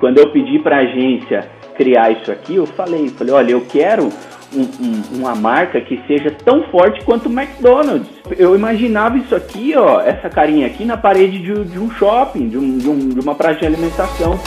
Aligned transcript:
Quando 0.00 0.18
eu 0.18 0.30
pedi 0.30 0.60
para 0.60 0.76
a 0.76 0.82
agência 0.82 1.50
criar 1.76 2.12
isso 2.12 2.30
aqui, 2.30 2.54
eu 2.54 2.66
falei, 2.66 3.08
falei, 3.08 3.34
olha, 3.34 3.50
eu 3.50 3.62
quero 3.62 4.04
um, 4.54 4.60
um, 4.60 5.18
uma 5.18 5.34
marca 5.34 5.80
que 5.80 6.00
seja 6.06 6.30
tão 6.30 6.62
forte 6.70 7.04
quanto 7.04 7.28
o 7.28 7.32
McDonald's. 7.32 8.08
Eu 8.38 8.54
imaginava 8.54 9.18
isso 9.18 9.34
aqui, 9.34 9.74
ó, 9.76 10.00
essa 10.00 10.30
carinha 10.30 10.68
aqui 10.68 10.84
na 10.84 10.96
parede 10.96 11.40
de, 11.40 11.64
de 11.64 11.80
um 11.80 11.90
shopping, 11.90 12.48
de, 12.48 12.56
um, 12.56 12.78
de, 12.78 12.88
um, 12.88 13.08
de 13.08 13.18
uma 13.18 13.34
praça 13.34 13.58
de 13.58 13.66
alimentação. 13.66 14.38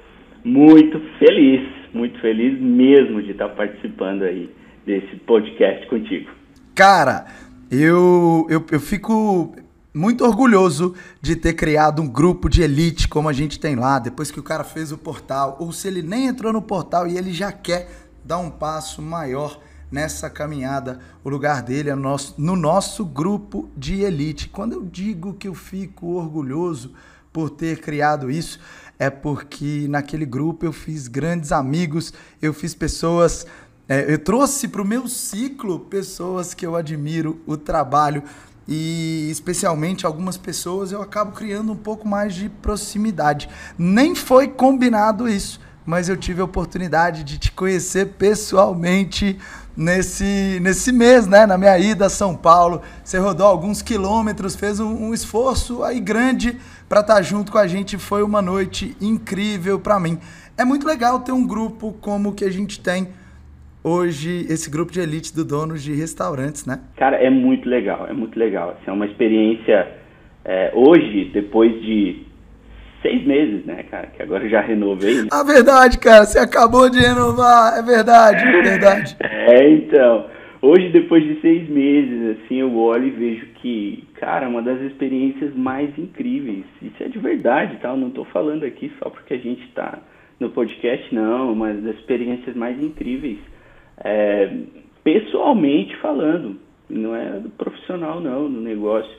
muito 0.44 1.00
feliz, 1.18 1.68
muito 1.92 2.18
feliz 2.20 2.58
mesmo 2.58 3.20
de 3.20 3.32
estar 3.32 3.48
participando 3.50 4.22
aí 4.22 4.48
desse 4.86 5.16
podcast 5.16 5.86
contigo. 5.88 6.30
Cara, 6.74 7.26
eu, 7.70 8.46
eu, 8.48 8.64
eu 8.72 8.80
fico 8.80 9.54
muito 9.98 10.24
orgulhoso 10.24 10.94
de 11.20 11.34
ter 11.34 11.54
criado 11.54 12.00
um 12.00 12.06
grupo 12.06 12.48
de 12.48 12.62
elite 12.62 13.08
como 13.08 13.28
a 13.28 13.32
gente 13.32 13.58
tem 13.58 13.74
lá, 13.74 13.98
depois 13.98 14.30
que 14.30 14.38
o 14.38 14.44
cara 14.44 14.62
fez 14.62 14.92
o 14.92 14.96
portal, 14.96 15.56
ou 15.58 15.72
se 15.72 15.88
ele 15.88 16.02
nem 16.02 16.28
entrou 16.28 16.52
no 16.52 16.62
portal 16.62 17.08
e 17.08 17.18
ele 17.18 17.32
já 17.32 17.50
quer 17.50 17.90
dar 18.24 18.38
um 18.38 18.48
passo 18.48 19.02
maior 19.02 19.60
nessa 19.90 20.30
caminhada, 20.30 21.00
o 21.24 21.28
lugar 21.28 21.62
dele 21.62 21.90
é 21.90 21.96
no 21.96 22.02
nosso, 22.02 22.34
no 22.38 22.54
nosso 22.54 23.04
grupo 23.04 23.68
de 23.76 24.02
elite. 24.02 24.48
Quando 24.48 24.74
eu 24.74 24.84
digo 24.84 25.34
que 25.34 25.48
eu 25.48 25.54
fico 25.54 26.14
orgulhoso 26.14 26.92
por 27.32 27.50
ter 27.50 27.80
criado 27.80 28.30
isso, 28.30 28.60
é 29.00 29.10
porque 29.10 29.86
naquele 29.88 30.24
grupo 30.24 30.64
eu 30.64 30.72
fiz 30.72 31.08
grandes 31.08 31.50
amigos, 31.50 32.12
eu 32.40 32.54
fiz 32.54 32.72
pessoas 32.72 33.46
é, 33.90 34.12
eu 34.12 34.18
trouxe 34.18 34.68
para 34.68 34.82
o 34.82 34.84
meu 34.84 35.08
ciclo 35.08 35.80
pessoas 35.80 36.52
que 36.52 36.66
eu 36.66 36.76
admiro 36.76 37.40
o 37.46 37.56
trabalho 37.56 38.22
e 38.68 39.28
especialmente 39.30 40.04
algumas 40.04 40.36
pessoas 40.36 40.92
eu 40.92 41.00
acabo 41.00 41.32
criando 41.32 41.72
um 41.72 41.76
pouco 41.76 42.06
mais 42.06 42.34
de 42.34 42.50
proximidade. 42.50 43.48
Nem 43.78 44.14
foi 44.14 44.46
combinado 44.46 45.26
isso, 45.26 45.58
mas 45.86 46.10
eu 46.10 46.16
tive 46.18 46.42
a 46.42 46.44
oportunidade 46.44 47.24
de 47.24 47.38
te 47.38 47.50
conhecer 47.50 48.08
pessoalmente 48.18 49.38
nesse, 49.74 50.58
nesse 50.60 50.92
mês, 50.92 51.26
né? 51.26 51.46
Na 51.46 51.56
minha 51.56 51.78
ida 51.78 52.06
a 52.06 52.10
São 52.10 52.36
Paulo. 52.36 52.82
Você 53.02 53.16
rodou 53.16 53.46
alguns 53.46 53.80
quilômetros, 53.80 54.54
fez 54.54 54.78
um, 54.80 55.06
um 55.06 55.14
esforço 55.14 55.82
aí 55.82 55.98
grande 55.98 56.60
para 56.86 57.00
estar 57.00 57.14
tá 57.14 57.22
junto 57.22 57.50
com 57.50 57.56
a 57.56 57.66
gente. 57.66 57.96
Foi 57.96 58.22
uma 58.22 58.42
noite 58.42 58.94
incrível 59.00 59.80
para 59.80 59.98
mim. 59.98 60.18
É 60.58 60.64
muito 60.64 60.86
legal 60.86 61.20
ter 61.20 61.32
um 61.32 61.46
grupo 61.46 61.94
como 62.02 62.30
o 62.30 62.32
que 62.34 62.44
a 62.44 62.50
gente 62.50 62.80
tem 62.80 63.08
hoje 63.82 64.46
esse 64.50 64.70
grupo 64.70 64.92
de 64.92 65.00
elite 65.00 65.34
do 65.34 65.44
donos 65.44 65.82
de 65.82 65.94
restaurantes, 65.94 66.66
né? 66.66 66.80
Cara, 66.96 67.16
é 67.16 67.30
muito 67.30 67.68
legal, 67.68 68.06
é 68.08 68.12
muito 68.12 68.38
legal. 68.38 68.70
Assim, 68.70 68.90
é 68.90 68.92
uma 68.92 69.06
experiência 69.06 69.88
é, 70.44 70.70
hoje, 70.74 71.30
depois 71.32 71.72
de 71.82 72.26
seis 73.02 73.24
meses, 73.24 73.64
né, 73.64 73.84
cara? 73.84 74.08
Que 74.08 74.22
agora 74.22 74.44
eu 74.44 74.50
já 74.50 74.60
renovei. 74.60 75.22
Né? 75.22 75.28
A 75.30 75.42
verdade, 75.42 75.98
cara, 75.98 76.24
você 76.24 76.38
acabou 76.38 76.90
de 76.90 76.98
renovar, 76.98 77.78
é 77.78 77.82
verdade, 77.82 78.44
é 78.44 78.62
verdade. 78.62 79.16
é, 79.20 79.70
então. 79.70 80.26
Hoje, 80.60 80.88
depois 80.88 81.22
de 81.22 81.40
seis 81.40 81.68
meses, 81.68 82.36
assim, 82.36 82.56
eu 82.56 82.76
olho 82.76 83.06
e 83.06 83.10
vejo 83.10 83.46
que, 83.62 84.04
cara, 84.14 84.48
uma 84.48 84.60
das 84.60 84.80
experiências 84.80 85.54
mais 85.54 85.96
incríveis. 85.96 86.64
Isso 86.82 87.00
é 87.00 87.06
de 87.06 87.18
verdade, 87.18 87.76
tá? 87.76 87.90
Eu 87.90 87.96
não 87.96 88.10
tô 88.10 88.24
falando 88.24 88.64
aqui 88.64 88.92
só 88.98 89.08
porque 89.08 89.34
a 89.34 89.38
gente 89.38 89.68
tá 89.68 90.00
no 90.40 90.50
podcast, 90.50 91.14
não, 91.14 91.54
mas 91.54 91.80
das 91.80 91.94
experiências 91.94 92.56
mais 92.56 92.80
incríveis 92.82 93.38
é, 94.04 94.50
pessoalmente 95.04 95.96
falando, 96.00 96.56
não 96.88 97.14
é 97.14 97.38
do 97.40 97.50
profissional 97.50 98.20
não, 98.20 98.48
no 98.48 98.60
negócio. 98.60 99.10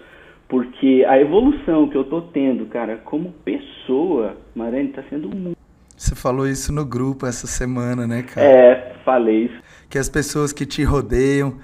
Porque 0.47 1.05
a 1.07 1.19
evolução 1.19 1.87
que 1.89 1.95
eu 1.95 2.03
tô 2.03 2.23
tendo, 2.23 2.65
cara, 2.65 2.97
como 2.97 3.31
pessoa, 3.45 4.35
Marane, 4.55 4.89
tá 4.89 5.03
sendo 5.07 5.29
muito. 5.29 5.57
Você 5.95 6.15
falou 6.15 6.47
isso 6.47 6.73
no 6.73 6.83
grupo 6.83 7.27
essa 7.27 7.45
semana, 7.45 8.07
né, 8.07 8.23
cara? 8.23 8.47
É, 8.47 8.95
falei 9.05 9.45
isso. 9.45 9.61
Que 9.89 9.99
as 9.99 10.09
pessoas 10.09 10.51
que 10.51 10.65
te 10.65 10.83
rodeiam 10.83 11.57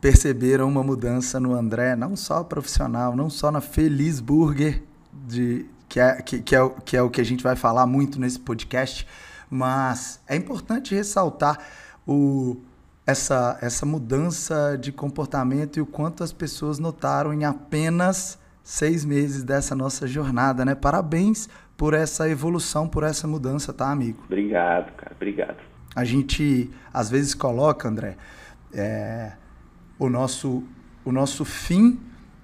perceberam 0.00 0.68
uma 0.68 0.82
mudança 0.82 1.38
no 1.38 1.54
André, 1.54 1.94
não 1.94 2.16
só 2.16 2.42
profissional, 2.42 3.14
não 3.14 3.30
só 3.30 3.52
na 3.52 3.60
Feliz 3.60 4.18
Burger, 4.18 4.82
de, 5.12 5.66
que, 5.88 6.00
é, 6.00 6.20
que, 6.22 6.40
que, 6.40 6.56
é, 6.56 6.70
que 6.84 6.96
é 6.96 7.02
o 7.02 7.10
que 7.10 7.20
a 7.20 7.24
gente 7.24 7.44
vai 7.44 7.54
falar 7.54 7.86
muito 7.86 8.20
nesse 8.20 8.40
podcast, 8.40 9.06
mas 9.48 10.22
é 10.28 10.34
importante 10.34 10.94
ressaltar 10.94 11.58
o, 12.06 12.56
essa, 13.06 13.58
essa 13.60 13.84
mudança 13.84 14.76
de 14.80 14.92
comportamento 14.92 15.78
e 15.78 15.80
o 15.80 15.86
quanto 15.86 16.22
as 16.22 16.32
pessoas 16.32 16.78
notaram 16.78 17.32
em 17.32 17.44
apenas 17.44 18.38
seis 18.62 19.04
meses 19.04 19.42
dessa 19.42 19.74
nossa 19.74 20.06
jornada, 20.06 20.64
né? 20.64 20.74
Parabéns 20.74 21.48
por 21.76 21.94
essa 21.94 22.28
evolução, 22.28 22.88
por 22.88 23.02
essa 23.02 23.26
mudança, 23.26 23.72
tá, 23.72 23.90
amigo? 23.90 24.22
Obrigado, 24.26 24.92
cara, 24.96 25.12
obrigado. 25.14 25.58
A 25.94 26.04
gente 26.04 26.70
às 26.92 27.10
vezes 27.10 27.34
coloca, 27.34 27.88
André, 27.88 28.16
é, 28.72 29.32
o 29.98 30.08
nosso 30.08 30.64
o 31.06 31.12
nosso 31.12 31.44
fim, 31.44 32.00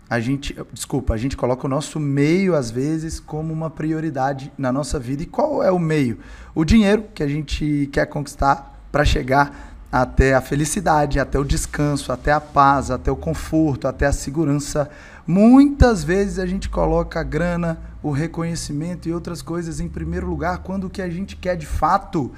a 0.08 0.20
gente, 0.20 0.56
desculpa, 0.72 1.14
a 1.14 1.16
gente 1.16 1.36
coloca 1.36 1.66
o 1.66 1.68
nosso 1.68 1.98
meio 1.98 2.54
às 2.54 2.70
vezes 2.70 3.18
como 3.18 3.52
uma 3.52 3.68
prioridade 3.68 4.52
na 4.56 4.70
nossa 4.70 5.00
vida. 5.00 5.24
E 5.24 5.26
qual 5.26 5.64
é 5.64 5.72
o 5.72 5.80
meio? 5.80 6.18
O 6.54 6.64
dinheiro 6.64 7.06
que 7.12 7.24
a 7.24 7.26
gente 7.26 7.88
quer 7.92 8.06
conquistar 8.06 8.71
para 8.92 9.04
chegar 9.04 9.72
até 9.90 10.34
a 10.34 10.40
felicidade, 10.40 11.18
até 11.18 11.38
o 11.38 11.44
descanso, 11.44 12.12
até 12.12 12.32
a 12.32 12.40
paz, 12.40 12.90
até 12.90 13.10
o 13.10 13.16
conforto, 13.16 13.88
até 13.88 14.06
a 14.06 14.12
segurança. 14.12 14.88
Muitas 15.26 16.04
vezes 16.04 16.38
a 16.38 16.46
gente 16.46 16.68
coloca 16.68 17.20
a 17.20 17.22
grana, 17.22 17.78
o 18.02 18.10
reconhecimento 18.10 19.08
e 19.08 19.12
outras 19.12 19.42
coisas 19.42 19.80
em 19.80 19.88
primeiro 19.88 20.26
lugar, 20.26 20.58
quando 20.58 20.84
o 20.84 20.90
que 20.90 21.02
a 21.02 21.10
gente 21.10 21.36
quer 21.36 21.56
de 21.56 21.66
fato 21.66 22.32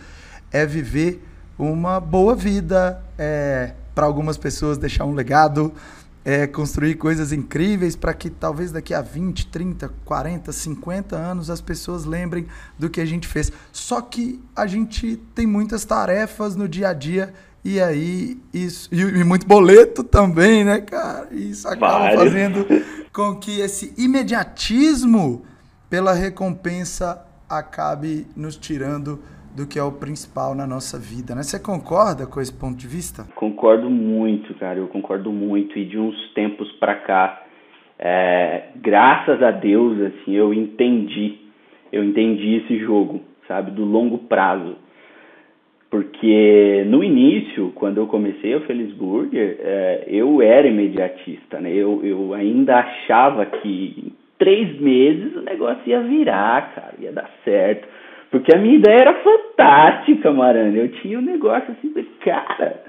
é 0.50 0.64
viver 0.64 1.26
uma 1.58 2.00
boa 2.00 2.34
vida, 2.34 3.00
é, 3.18 3.72
para 3.94 4.06
algumas 4.06 4.36
pessoas 4.36 4.76
deixar 4.76 5.04
um 5.04 5.12
legado, 5.12 5.72
é, 6.24 6.46
construir 6.46 6.94
coisas 6.94 7.32
incríveis 7.32 7.94
para 7.94 8.14
que 8.14 8.30
talvez 8.30 8.72
daqui 8.72 8.94
a 8.94 9.02
20, 9.02 9.46
30, 9.48 9.90
40, 10.04 10.52
50 10.52 11.16
anos 11.16 11.50
as 11.50 11.60
pessoas 11.60 12.04
lembrem 12.04 12.46
do 12.78 12.88
que 12.88 13.00
a 13.00 13.04
gente 13.04 13.28
fez. 13.28 13.52
Só 13.72 14.00
que 14.00 14.40
a 14.56 14.66
gente 14.66 15.16
tem 15.34 15.46
muitas 15.46 15.84
tarefas 15.84 16.56
no 16.56 16.66
dia 16.66 16.88
a 16.88 16.92
dia 16.94 17.34
e 17.62 17.80
aí 17.80 18.40
isso 18.52 18.88
e, 18.90 19.00
e 19.00 19.24
muito 19.24 19.46
boleto 19.46 20.02
também, 20.02 20.64
né, 20.64 20.80
cara? 20.80 21.28
Isso 21.30 21.68
acaba 21.68 21.98
Vários. 21.98 22.24
fazendo 22.24 22.66
com 23.12 23.36
que 23.36 23.60
esse 23.60 23.92
imediatismo 23.96 25.44
pela 25.90 26.12
recompensa 26.12 27.22
acabe 27.48 28.26
nos 28.34 28.56
tirando 28.56 29.20
do 29.54 29.68
que 29.68 29.78
é 29.78 29.82
o 29.82 29.92
principal 29.92 30.54
na 30.54 30.66
nossa 30.66 30.98
vida, 30.98 31.34
né? 31.34 31.42
Você 31.42 31.62
concorda 31.62 32.26
com 32.26 32.40
esse 32.40 32.52
ponto 32.52 32.76
de 32.76 32.88
vista? 32.88 33.24
Concordo 33.36 33.88
muito, 33.88 34.52
cara. 34.54 34.78
Eu 34.78 34.88
concordo 34.88 35.30
muito. 35.30 35.78
E 35.78 35.84
de 35.84 35.98
uns 35.98 36.32
tempos 36.34 36.70
para 36.72 36.96
cá, 36.96 37.42
é, 37.98 38.64
graças 38.76 39.40
a 39.42 39.52
Deus, 39.52 40.00
assim, 40.00 40.32
eu 40.34 40.52
entendi, 40.52 41.38
eu 41.92 42.02
entendi 42.02 42.56
esse 42.56 42.78
jogo, 42.80 43.20
sabe, 43.46 43.70
do 43.70 43.84
longo 43.84 44.18
prazo. 44.18 44.76
Porque 45.88 46.82
no 46.88 47.04
início, 47.04 47.70
quando 47.76 47.98
eu 47.98 48.08
comecei 48.08 48.52
o 48.56 48.62
Felisburger, 48.62 49.56
é, 49.60 50.04
eu 50.08 50.42
era 50.42 50.66
imediatista, 50.66 51.60
né? 51.60 51.72
Eu, 51.72 52.04
eu 52.04 52.34
ainda 52.34 52.80
achava 52.80 53.46
que 53.46 53.94
em 54.04 54.12
três 54.36 54.80
meses 54.80 55.36
o 55.36 55.42
negócio 55.42 55.80
ia 55.86 56.00
virar, 56.00 56.74
cara, 56.74 56.94
ia 56.98 57.12
dar 57.12 57.30
certo. 57.44 57.86
Porque 58.30 58.54
a 58.54 58.58
minha 58.58 58.76
ideia 58.76 59.00
era 59.00 59.14
fantástica, 59.22 60.32
Marana. 60.32 60.76
Eu 60.76 60.88
tinha 61.00 61.18
um 61.18 61.22
negócio 61.22 61.72
assim, 61.72 61.92
de, 61.92 62.02
cara. 62.24 62.82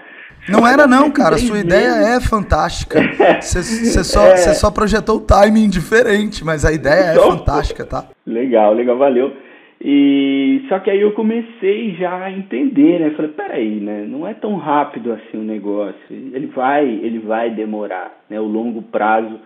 Não 0.49 0.67
era 0.67 0.85
não, 0.87 1.11
cara. 1.11 1.37
Sua 1.37 1.59
ideia 1.59 2.15
é 2.15 2.19
fantástica. 2.19 2.99
Você 3.41 4.03
só, 4.03 4.25
é. 4.27 4.37
só 4.37 4.71
projetou 4.71 5.17
o 5.17 5.21
timing 5.21 5.69
diferente, 5.69 6.43
mas 6.43 6.65
a 6.65 6.71
ideia 6.71 7.11
é 7.11 7.15
fantástica, 7.15 7.85
tá? 7.85 8.05
Legal, 8.25 8.73
legal, 8.73 8.97
valeu. 8.97 9.33
E 9.81 10.63
só 10.69 10.79
que 10.79 10.89
aí 10.89 11.01
eu 11.01 11.11
comecei 11.11 11.95
já 11.95 12.15
a 12.23 12.31
entender, 12.31 12.99
né? 12.99 13.11
Falei, 13.11 13.31
peraí, 13.31 13.79
né? 13.79 14.05
Não 14.07 14.25
é 14.25 14.33
tão 14.33 14.55
rápido 14.55 15.11
assim 15.11 15.37
o 15.37 15.43
negócio. 15.43 15.95
Ele 16.09 16.47
vai, 16.47 16.85
ele 16.85 17.19
vai 17.19 17.49
demorar, 17.49 18.11
né? 18.29 18.39
O 18.39 18.45
longo 18.45 18.81
prazo 18.81 19.39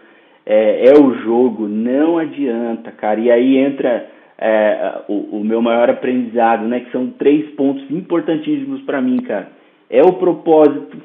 é, 0.45 0.89
é 0.89 0.93
o 0.99 1.13
jogo, 1.15 1.67
não 1.67 2.17
adianta, 2.17 2.91
cara. 2.91 3.19
E 3.19 3.31
aí 3.31 3.57
entra 3.57 4.07
é, 4.41 5.01
o, 5.09 5.39
o, 5.39 5.43
meu 5.43 5.61
maior 5.61 5.89
aprendizado, 5.89 6.65
né? 6.65 6.79
Que 6.79 6.91
são 6.91 7.11
três 7.11 7.53
pontos 7.55 7.83
importantíssimos 7.91 8.81
para 8.83 9.01
mim, 9.01 9.17
cara. 9.17 9.51
É 9.89 10.01
o 10.01 10.13
propósito, 10.13 10.97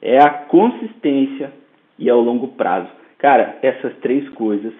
é 0.00 0.18
a 0.18 0.30
consistência 0.30 1.52
e 1.98 2.08
é 2.08 2.14
o 2.14 2.20
longo 2.20 2.48
prazo. 2.48 2.88
Cara, 3.18 3.58
essas 3.62 3.92
três 3.98 4.26
coisas 4.30 4.72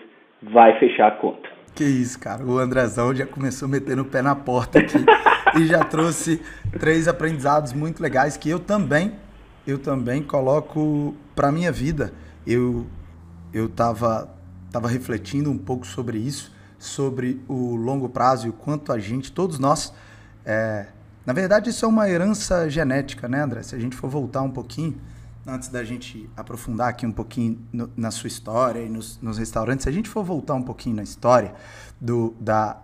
vai 0.43 0.79
fechar 0.79 1.09
a 1.09 1.11
conta. 1.11 1.49
Que 1.75 1.85
isso, 1.85 2.19
cara. 2.19 2.43
O 2.43 2.59
Andrezão 2.59 3.15
já 3.15 3.27
começou 3.27 3.69
metendo 3.69 4.03
o 4.03 4.07
pé 4.07 4.23
na 4.23 4.35
porta 4.35 4.79
aqui 4.79 4.99
e 5.61 5.67
já 5.67 5.85
trouxe 5.85 6.41
três 6.81 7.07
aprendizados 7.07 7.75
muito 7.75 8.03
legais 8.03 8.39
que 8.39 8.49
eu 8.49 8.59
também, 8.59 9.13
eu 9.67 9.79
também 9.79 10.23
coloco 10.23 11.15
para 11.35 11.53
minha 11.53 11.71
vida. 11.71 12.13
Eu 12.47 12.87
eu 13.53 13.69
tava 13.69 14.35
tava 14.73 14.89
refletindo 14.89 15.51
um 15.51 15.59
pouco 15.59 15.87
sobre 15.87 16.19
isso 16.19 16.56
sobre 16.87 17.41
o 17.49 17.75
longo 17.75 18.09
prazo 18.09 18.47
e 18.47 18.51
o 18.51 18.53
quanto 18.53 18.93
a 18.93 18.99
gente, 18.99 19.33
todos 19.33 19.59
nós, 19.59 19.93
é... 20.45 20.87
na 21.25 21.33
verdade 21.33 21.71
isso 21.71 21.85
é 21.85 21.89
uma 21.89 22.09
herança 22.09 22.69
genética, 22.71 23.29
né, 23.29 23.43
André? 23.43 23.63
Se 23.63 23.75
a 23.75 23.79
gente 23.79 23.97
for 23.97 24.09
voltar 24.09 24.43
um 24.43 24.51
pouquinho, 24.51 24.99
antes 25.47 25.69
da 25.69 25.85
gente 25.85 26.29
aprofundar 26.37 26.89
aqui 26.89 27.07
um 27.07 27.13
pouquinho 27.13 27.59
no, 27.73 27.91
na 27.97 28.11
sua 28.11 28.29
história 28.29 28.81
e 28.81 28.89
nos, 28.89 29.21
nos, 29.23 29.39
restaurantes, 29.39 29.85
se 29.85 29.89
a 29.89 29.93
gente 29.93 30.09
for 30.09 30.25
voltar 30.25 30.55
um 30.55 30.63
pouquinho 30.63 30.97
na 30.97 31.03
história 31.03 31.55
do, 32.01 32.35
da, 32.41 32.79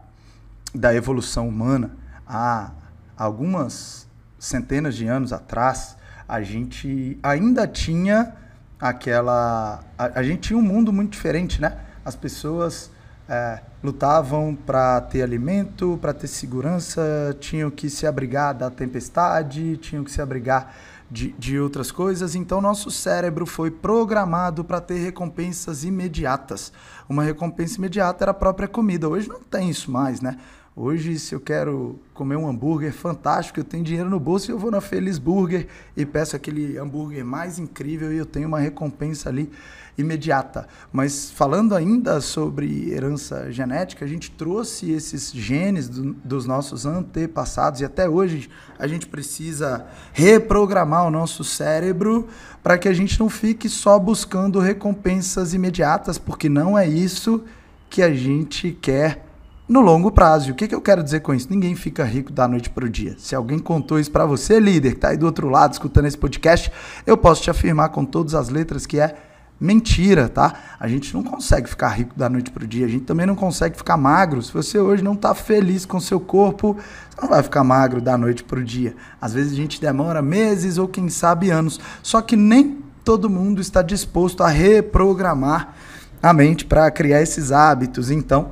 da 0.73 0.95
evolução 0.95 1.49
humana, 1.49 1.97
há 2.27 2.71
algumas 3.17 4.07
centenas 4.39 4.95
de 4.95 5.07
anos 5.07 5.33
atrás, 5.33 5.97
a 6.29 6.41
gente 6.41 7.19
ainda 7.23 7.67
tinha 7.67 8.33
aquela. 8.81 9.81
A, 9.99 10.21
a 10.21 10.23
gente 10.23 10.49
tinha 10.49 10.59
um 10.59 10.63
mundo 10.63 10.93
muito 10.93 11.13
diferente, 11.13 11.61
né? 11.61 11.79
As 12.05 12.17
pessoas 12.17 12.91
é, 13.29 13.61
lutavam 13.83 14.55
para 14.55 15.01
ter 15.01 15.23
alimento, 15.23 15.99
para 16.01 16.13
ter 16.13 16.27
segurança, 16.27 17.37
tinham 17.41 17.71
que 17.71 17.89
se 17.89 18.07
abrigar 18.07 18.55
da 18.55 18.71
tempestade, 18.71 19.77
tinham 19.79 20.05
que 20.05 20.11
se 20.11 20.21
abrigar 20.21 20.75
de, 21.11 21.33
de 21.39 21.59
outras 21.59 21.93
coisas. 21.93 22.35
Então, 22.35 22.61
nosso 22.61 22.91
cérebro 22.91 23.45
foi 23.45 23.71
programado 23.71 24.65
para 24.65 24.81
ter 24.81 24.99
recompensas 24.99 25.85
imediatas. 25.85 26.73
Uma 27.09 27.23
recompensa 27.23 27.77
imediata 27.77 28.25
era 28.25 28.31
a 28.31 28.35
própria 28.35 28.67
comida. 28.67 29.09
Hoje 29.09 29.29
não 29.29 29.41
tem 29.41 29.69
isso 29.69 29.91
mais, 29.91 30.21
né? 30.21 30.39
Hoje, 30.75 31.19
se 31.19 31.35
eu 31.35 31.41
quero 31.41 32.01
comer 32.15 32.37
um 32.37 32.49
hambúrguer 32.49 32.95
fantástico, 32.95 33.61
eu 33.61 33.65
tenho 33.65 33.85
dinheiro 33.85 34.09
no 34.09 34.19
bolso 34.19 34.51
e 34.51 34.53
eu 34.53 34.59
vou 34.59 34.71
na 34.71 34.81
Feliz 34.81 35.19
Burger 35.19 35.67
e 35.95 36.07
peço 36.07 36.35
aquele 36.35 36.79
hambúrguer 36.79 37.23
mais 37.23 37.59
incrível 37.59 38.11
e 38.11 38.17
eu 38.17 38.25
tenho 38.25 38.49
uma 38.49 38.59
recompensa 38.59 39.29
ali 39.29 39.51
imediata. 39.97 40.67
Mas 40.93 41.31
falando 41.31 41.75
ainda 41.75 42.21
sobre 42.21 42.91
herança 42.91 43.51
genética, 43.53 44.05
a 44.05 44.09
gente 44.09 44.31
trouxe 44.31 44.91
esses 44.91 45.31
genes 45.33 45.89
do, 45.89 46.15
dos 46.25 46.47
nossos 46.47 46.87
antepassados 46.87 47.81
e 47.81 47.85
até 47.85 48.09
hoje 48.09 48.49
a 48.79 48.87
gente 48.87 49.07
precisa 49.07 49.87
reprogramar 50.13 51.07
o 51.07 51.11
nosso 51.11 51.45
cérebro 51.45 52.27
para 52.63 52.79
que 52.79 52.89
a 52.89 52.93
gente 52.93 53.19
não 53.21 53.29
fique 53.29 53.69
só 53.69 53.99
buscando 53.99 54.59
recompensas 54.59 55.53
imediatas, 55.53 56.19
porque 56.19 56.49
não 56.49 56.79
é 56.79 56.87
isso 56.87 57.45
que 57.91 58.03
a 58.03 58.15
gente 58.15 58.77
quer 58.81 59.27
no 59.69 59.81
longo 59.81 60.11
prazo. 60.11 60.53
O 60.53 60.55
que, 60.55 60.69
que 60.69 60.75
eu 60.75 60.81
quero 60.81 61.03
dizer 61.03 61.21
com 61.21 61.35
isso? 61.35 61.49
Ninguém 61.51 61.75
fica 61.75 62.05
rico 62.05 62.33
da 62.33 62.47
noite 62.49 62.71
para 62.71 62.85
o 62.85 62.89
dia. 62.89 63.17
Se 63.19 63.35
alguém 63.35 63.59
contou 63.59 63.99
isso 63.99 64.11
para 64.11 64.27
você, 64.27 64.59
líder, 64.59 64.91
que 64.91 64.97
está 64.97 65.09
aí 65.09 65.17
do 65.17 65.27
outro 65.27 65.49
lado 65.49 65.73
escutando 65.73 66.07
esse 66.07 66.19
podcast, 66.19 66.71
eu 67.07 67.17
posso 67.17 67.43
te 67.43 67.51
afirmar 67.51 67.91
com 67.91 68.05
todas 68.05 68.35
as 68.35 68.49
letras 68.49 68.87
que 68.87 68.99
é 68.99 69.32
mentira, 69.63 70.29
tá? 70.29 70.55
A 70.79 70.89
gente 70.89 71.15
não 71.15 71.23
consegue 71.23 71.69
ficar 71.69 71.91
rico 71.91 72.19
da 72.19 72.29
noite 72.29 72.51
para 72.51 72.65
o 72.65 72.67
dia. 72.67 72.85
A 72.85 72.89
gente 72.89 73.05
também 73.05 73.25
não 73.25 73.37
consegue 73.37 73.77
ficar 73.77 73.97
magro. 73.97 74.43
Se 74.43 74.53
você 74.53 74.79
hoje 74.79 75.05
não 75.05 75.13
está 75.13 75.35
feliz 75.35 75.87
com 75.87 76.01
seu 76.01 76.19
corpo, 76.19 76.77
você 77.09 77.21
não 77.23 77.29
vai 77.29 77.43
ficar 77.43 77.63
magro 77.63 78.01
da 78.01 78.19
noite 78.19 78.43
para 78.43 78.59
o 78.59 78.65
dia. 78.65 78.97
Às 79.21 79.33
vezes 79.33 79.53
a 79.53 79.57
gente 79.57 79.81
demora 79.81 80.21
meses 80.21 80.79
ou 80.79 80.89
quem 80.89 81.09
sabe 81.09 81.51
anos. 81.51 81.79
Só 82.03 82.21
que 82.21 82.35
nem 82.35 82.83
todo 83.05 83.31
mundo 83.31 83.61
está 83.61 83.83
disposto 83.83 84.43
a 84.43 84.49
reprogramar 84.49 85.75
a 86.21 86.33
mente 86.33 86.65
para 86.65 86.91
criar 86.91 87.23
esses 87.23 87.53
hábitos. 87.53 88.11
Então, 88.11 88.51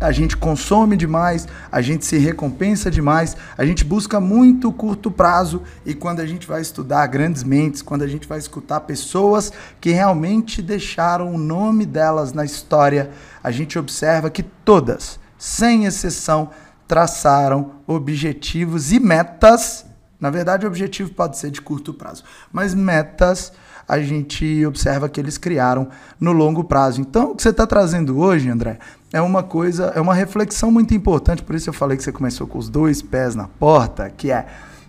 a 0.00 0.10
gente 0.12 0.36
consome 0.36 0.96
demais, 0.96 1.46
a 1.70 1.80
gente 1.80 2.04
se 2.04 2.18
recompensa 2.18 2.90
demais, 2.90 3.36
a 3.56 3.64
gente 3.64 3.84
busca 3.84 4.20
muito 4.20 4.72
curto 4.72 5.10
prazo 5.10 5.62
e 5.86 5.94
quando 5.94 6.20
a 6.20 6.26
gente 6.26 6.46
vai 6.46 6.60
estudar 6.60 7.06
grandes 7.06 7.42
mentes, 7.42 7.82
quando 7.82 8.02
a 8.02 8.06
gente 8.06 8.26
vai 8.26 8.38
escutar 8.38 8.80
pessoas 8.80 9.52
que 9.80 9.90
realmente 9.90 10.60
deixaram 10.60 11.32
o 11.34 11.38
nome 11.38 11.86
delas 11.86 12.32
na 12.32 12.44
história, 12.44 13.10
a 13.42 13.50
gente 13.50 13.78
observa 13.78 14.30
que 14.30 14.42
todas, 14.42 15.18
sem 15.38 15.84
exceção, 15.84 16.50
traçaram 16.86 17.72
objetivos 17.86 18.92
e 18.92 19.00
metas. 19.00 19.86
Na 20.20 20.30
verdade, 20.30 20.64
o 20.64 20.68
objetivo 20.68 21.10
pode 21.12 21.38
ser 21.38 21.50
de 21.50 21.60
curto 21.60 21.92
prazo, 21.94 22.24
mas 22.52 22.74
metas 22.74 23.52
a 23.88 23.98
gente 24.00 24.64
observa 24.66 25.08
que 25.08 25.20
eles 25.20 25.38
criaram 25.38 25.88
no 26.18 26.32
longo 26.32 26.64
prazo. 26.64 27.00
Então, 27.00 27.32
o 27.32 27.34
que 27.36 27.42
você 27.42 27.50
está 27.50 27.66
trazendo 27.66 28.18
hoje, 28.18 28.48
André, 28.48 28.78
é 29.12 29.20
uma 29.20 29.42
coisa, 29.42 29.92
é 29.94 30.00
uma 30.00 30.14
reflexão 30.14 30.70
muito 30.70 30.94
importante, 30.94 31.42
por 31.42 31.54
isso 31.54 31.68
eu 31.68 31.74
falei 31.74 31.96
que 31.96 32.02
você 32.02 32.12
começou 32.12 32.46
com 32.46 32.58
os 32.58 32.68
dois 32.68 33.00
pés 33.00 33.34
na 33.34 33.46
porta, 33.46 34.10
que 34.10 34.30
é 34.30 34.46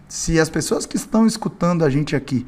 se 0.07 0.39
as 0.39 0.49
pessoas 0.49 0.85
que 0.85 0.97
estão 0.97 1.27
escutando 1.27 1.83
a 1.83 1.89
gente 1.89 2.15
aqui 2.15 2.45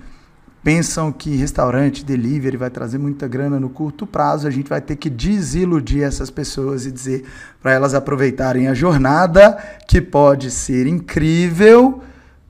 pensam 0.63 1.11
que 1.13 1.35
restaurante, 1.35 2.03
delivery 2.03 2.57
vai 2.57 2.69
trazer 2.69 2.97
muita 2.97 3.27
grana 3.27 3.59
no 3.59 3.69
curto 3.69 4.05
prazo, 4.05 4.47
a 4.47 4.51
gente 4.51 4.69
vai 4.69 4.81
ter 4.81 4.95
que 4.95 5.09
desiludir 5.09 6.03
essas 6.03 6.29
pessoas 6.29 6.85
e 6.85 6.91
dizer 6.91 7.23
para 7.61 7.71
elas 7.71 7.93
aproveitarem 7.93 8.67
a 8.67 8.73
jornada, 8.73 9.57
que 9.87 10.01
pode 10.01 10.51
ser 10.51 10.85
incrível, 10.87 12.01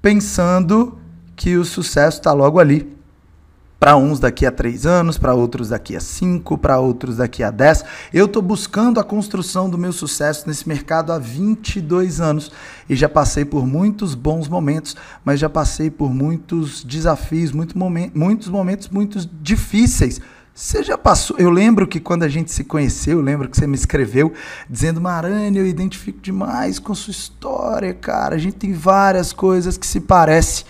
pensando 0.02 0.98
que 1.36 1.58
o 1.58 1.64
sucesso 1.64 2.18
está 2.18 2.34
logo 2.34 2.60
ali 2.60 2.97
para 3.80 3.96
uns 3.96 4.20
daqui 4.20 4.46
a 4.46 4.52
três 4.52 4.86
anos, 4.86 5.18
para 5.18 5.34
outros 5.34 5.70
daqui 5.70 5.96
a 5.96 6.00
cinco, 6.00 6.58
para 6.58 6.80
outros 6.80 7.18
daqui 7.18 7.44
a 7.44 7.52
dez. 7.52 7.84
Eu 8.14 8.26
estou 8.26 8.42
buscando 8.42 9.00
a 9.00 9.04
construção 9.04 9.70
do 9.70 9.78
meu 9.78 9.94
sucesso 9.94 10.48
nesse 10.48 10.68
mercado 10.68 11.12
há 11.12 11.20
22 11.20 12.20
anos 12.20 12.52
e 12.90 12.96
já 12.96 13.08
passei 13.08 13.46
por 13.46 13.66
muitos 13.66 14.16
bons 14.16 14.48
momentos, 14.48 14.96
mas 15.24 15.40
já 15.40 15.50
passei 15.50 15.92
por 15.92 16.14
muitos 16.14 16.84
desafios, 16.84 17.52
muito 17.52 17.78
momen 17.78 18.12
muitos 18.16 18.48
momentos 18.48 18.90
muito 18.90 19.28
difíceis. 19.42 20.20
Você 20.58 20.82
já 20.82 20.98
passou? 20.98 21.38
Eu 21.38 21.52
lembro 21.52 21.86
que 21.86 22.00
quando 22.00 22.24
a 22.24 22.28
gente 22.28 22.52
se 22.52 22.64
conheceu, 22.64 23.20
eu 23.20 23.24
lembro 23.24 23.48
que 23.48 23.56
você 23.56 23.68
me 23.68 23.76
escreveu 23.76 24.34
dizendo: 24.68 25.00
Marane, 25.00 25.60
eu 25.60 25.68
identifico 25.68 26.20
demais 26.20 26.80
com 26.80 26.96
sua 26.96 27.12
história, 27.12 27.94
cara. 27.94 28.34
A 28.34 28.40
gente 28.40 28.56
tem 28.56 28.74
várias 28.74 29.32
coisas 29.32 29.78
que 29.78 29.86
se 29.86 30.00
parecem. 30.00 30.66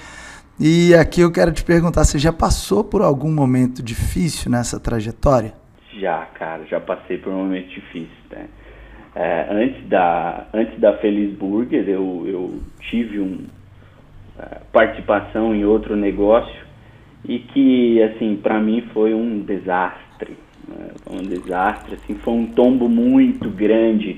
E 0.60 0.96
aqui 0.96 1.22
eu 1.22 1.32
quero 1.32 1.52
te 1.52 1.64
perguntar, 1.64 2.04
você 2.04 2.18
já 2.18 2.34
passou 2.34 2.84
por 2.84 3.04
algum 3.04 3.32
momento 3.32 3.84
difícil 3.84 4.50
nessa 4.50 4.80
trajetória? 4.80 5.54
Já, 6.00 6.26
cara, 6.34 6.66
já 6.66 6.80
passei 6.80 7.20
por 7.20 7.32
um 7.32 7.44
momento 7.44 7.70
difícil, 7.70 8.10
né? 8.32 8.48
É, 9.14 9.48
antes 9.52 9.88
da 9.88 10.48
antes 10.52 10.80
da 10.80 10.98
Feliz 10.98 11.36
Burger, 11.38 11.88
eu, 11.88 12.24
eu 12.26 12.60
tive 12.90 13.20
um 13.20 13.46
é, 14.40 14.62
participação 14.72 15.54
em 15.54 15.64
outro 15.64 15.96
negócio 15.96 16.66
e 17.24 17.38
que 17.38 18.02
assim 18.02 18.36
para 18.36 18.60
mim 18.60 18.82
foi 18.94 19.14
um 19.14 19.40
desastre, 19.40 20.38
né? 20.68 20.88
um 21.08 21.22
desastre, 21.22 21.96
assim, 21.96 22.16
foi 22.16 22.34
um 22.34 22.48
tombo 22.48 22.90
muito 22.90 23.48
grande 23.50 24.18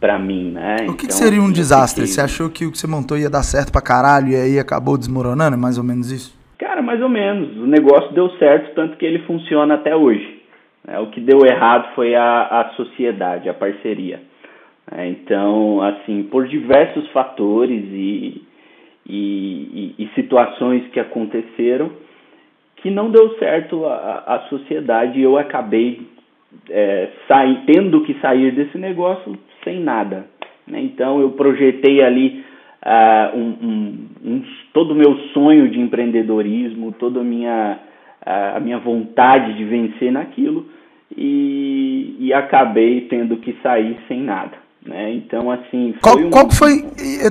para 0.00 0.18
mim, 0.18 0.52
né? 0.52 0.74
O 0.74 0.76
que, 0.76 0.82
então, 0.82 1.06
que 1.06 1.12
seria 1.12 1.42
um 1.42 1.52
desastre? 1.52 2.06
Fiquei... 2.06 2.14
Você 2.14 2.20
achou 2.22 2.48
que 2.48 2.64
o 2.64 2.72
que 2.72 2.78
você 2.78 2.86
montou 2.86 3.18
ia 3.18 3.28
dar 3.28 3.42
certo 3.42 3.70
pra 3.70 3.82
caralho 3.82 4.28
e 4.28 4.36
aí 4.36 4.58
acabou 4.58 4.96
desmoronando? 4.96 5.54
É 5.54 5.58
mais 5.58 5.76
ou 5.76 5.84
menos 5.84 6.10
isso? 6.10 6.38
Cara, 6.58 6.80
mais 6.80 7.02
ou 7.02 7.08
menos. 7.08 7.56
O 7.58 7.66
negócio 7.66 8.12
deu 8.12 8.30
certo, 8.38 8.74
tanto 8.74 8.96
que 8.96 9.04
ele 9.04 9.20
funciona 9.20 9.74
até 9.74 9.94
hoje. 9.94 10.40
É, 10.88 10.98
o 10.98 11.08
que 11.08 11.20
deu 11.20 11.44
errado 11.44 11.94
foi 11.94 12.14
a, 12.14 12.42
a 12.60 12.70
sociedade, 12.76 13.48
a 13.48 13.54
parceria. 13.54 14.22
É, 14.90 15.06
então, 15.06 15.82
assim, 15.82 16.24
por 16.24 16.48
diversos 16.48 17.06
fatores 17.10 17.84
e, 17.92 18.42
e, 19.06 19.94
e, 19.98 20.04
e, 20.04 20.10
situações 20.14 20.88
que 20.88 20.98
aconteceram, 20.98 21.90
que 22.76 22.90
não 22.90 23.10
deu 23.10 23.38
certo 23.38 23.84
a, 23.84 24.24
a 24.26 24.38
sociedade 24.48 25.20
e 25.20 25.22
eu 25.22 25.36
acabei 25.36 26.08
é, 26.68 27.08
sair, 27.28 27.62
tendo 27.66 28.02
que 28.02 28.14
sair 28.20 28.52
desse 28.52 28.78
negócio 28.78 29.38
sem 29.64 29.80
nada. 29.80 30.26
Né? 30.66 30.80
Então, 30.82 31.20
eu 31.20 31.30
projetei 31.32 32.02
ali 32.02 32.44
uh, 32.84 33.36
um, 33.36 33.56
um, 33.62 34.08
um, 34.24 34.44
todo 34.72 34.92
o 34.92 34.96
meu 34.96 35.14
sonho 35.32 35.68
de 35.70 35.80
empreendedorismo, 35.80 36.92
toda 36.92 37.20
a 37.20 37.24
minha, 37.24 37.78
uh, 38.26 38.56
a 38.56 38.60
minha 38.60 38.78
vontade 38.78 39.54
de 39.56 39.64
vencer 39.64 40.12
naquilo 40.12 40.66
e, 41.16 42.16
e 42.18 42.32
acabei 42.32 43.02
tendo 43.02 43.36
que 43.36 43.56
sair 43.62 43.98
sem 44.08 44.22
nada. 44.22 44.52
Né? 44.84 45.14
Então, 45.14 45.50
assim. 45.50 45.94
Foi 46.00 46.00
qual, 46.00 46.18
um... 46.18 46.30
qual 46.30 46.50
foi. 46.50 46.82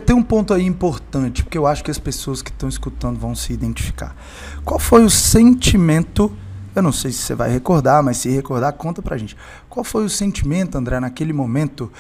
Tem 0.06 0.16
um 0.16 0.24
ponto 0.24 0.54
aí 0.54 0.64
importante, 0.64 1.44
porque 1.44 1.58
eu 1.58 1.66
acho 1.66 1.84
que 1.84 1.90
as 1.90 1.98
pessoas 1.98 2.42
que 2.42 2.52
estão 2.52 2.70
escutando 2.70 3.18
vão 3.18 3.34
se 3.34 3.54
identificar. 3.54 4.16
Qual 4.64 4.80
foi 4.80 5.04
o 5.04 5.10
sentimento? 5.10 6.32
Eu 6.80 6.84
não 6.84 6.94
sei 6.94 7.12
se 7.12 7.18
você 7.18 7.36
vai 7.36 7.50
recordar, 7.50 8.02
mas 8.02 8.16
se 8.16 8.34
recordar, 8.34 8.72
conta 8.72 9.02
pra 9.02 9.18
gente. 9.18 9.36
Qual 9.70 9.84
foi 9.84 10.06
o 10.06 10.10
sentimento, 10.10 10.78
André, 10.78 10.98
naquele 11.02 11.34
momento 11.34 11.92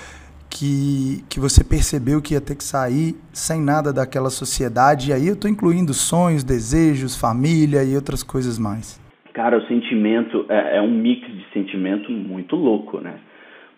que, 0.50 1.21
que 1.29 1.38
você 1.38 1.65
percebeu 1.65 2.21
que 2.21 2.33
ia 2.33 2.39
ter 2.39 2.55
que 2.55 2.63
sair 2.63 3.15
sem 3.33 3.59
nada 3.59 3.91
daquela 3.91 4.29
sociedade? 4.29 5.09
E 5.09 5.13
aí 5.13 5.27
eu 5.27 5.33
estou 5.33 5.51
incluindo 5.51 5.93
sonhos, 5.93 6.45
desejos, 6.45 7.19
família 7.19 7.83
e 7.83 7.93
outras 7.93 8.24
coisas 8.24 8.57
mais. 8.57 8.98
Cara, 9.33 9.57
o 9.57 9.67
sentimento 9.67 10.45
é, 10.48 10.77
é 10.77 10.81
um 10.81 10.91
mix 10.91 11.27
de 11.27 11.45
sentimento 11.51 12.09
muito 12.09 12.55
louco, 12.55 13.01
né? 13.01 13.15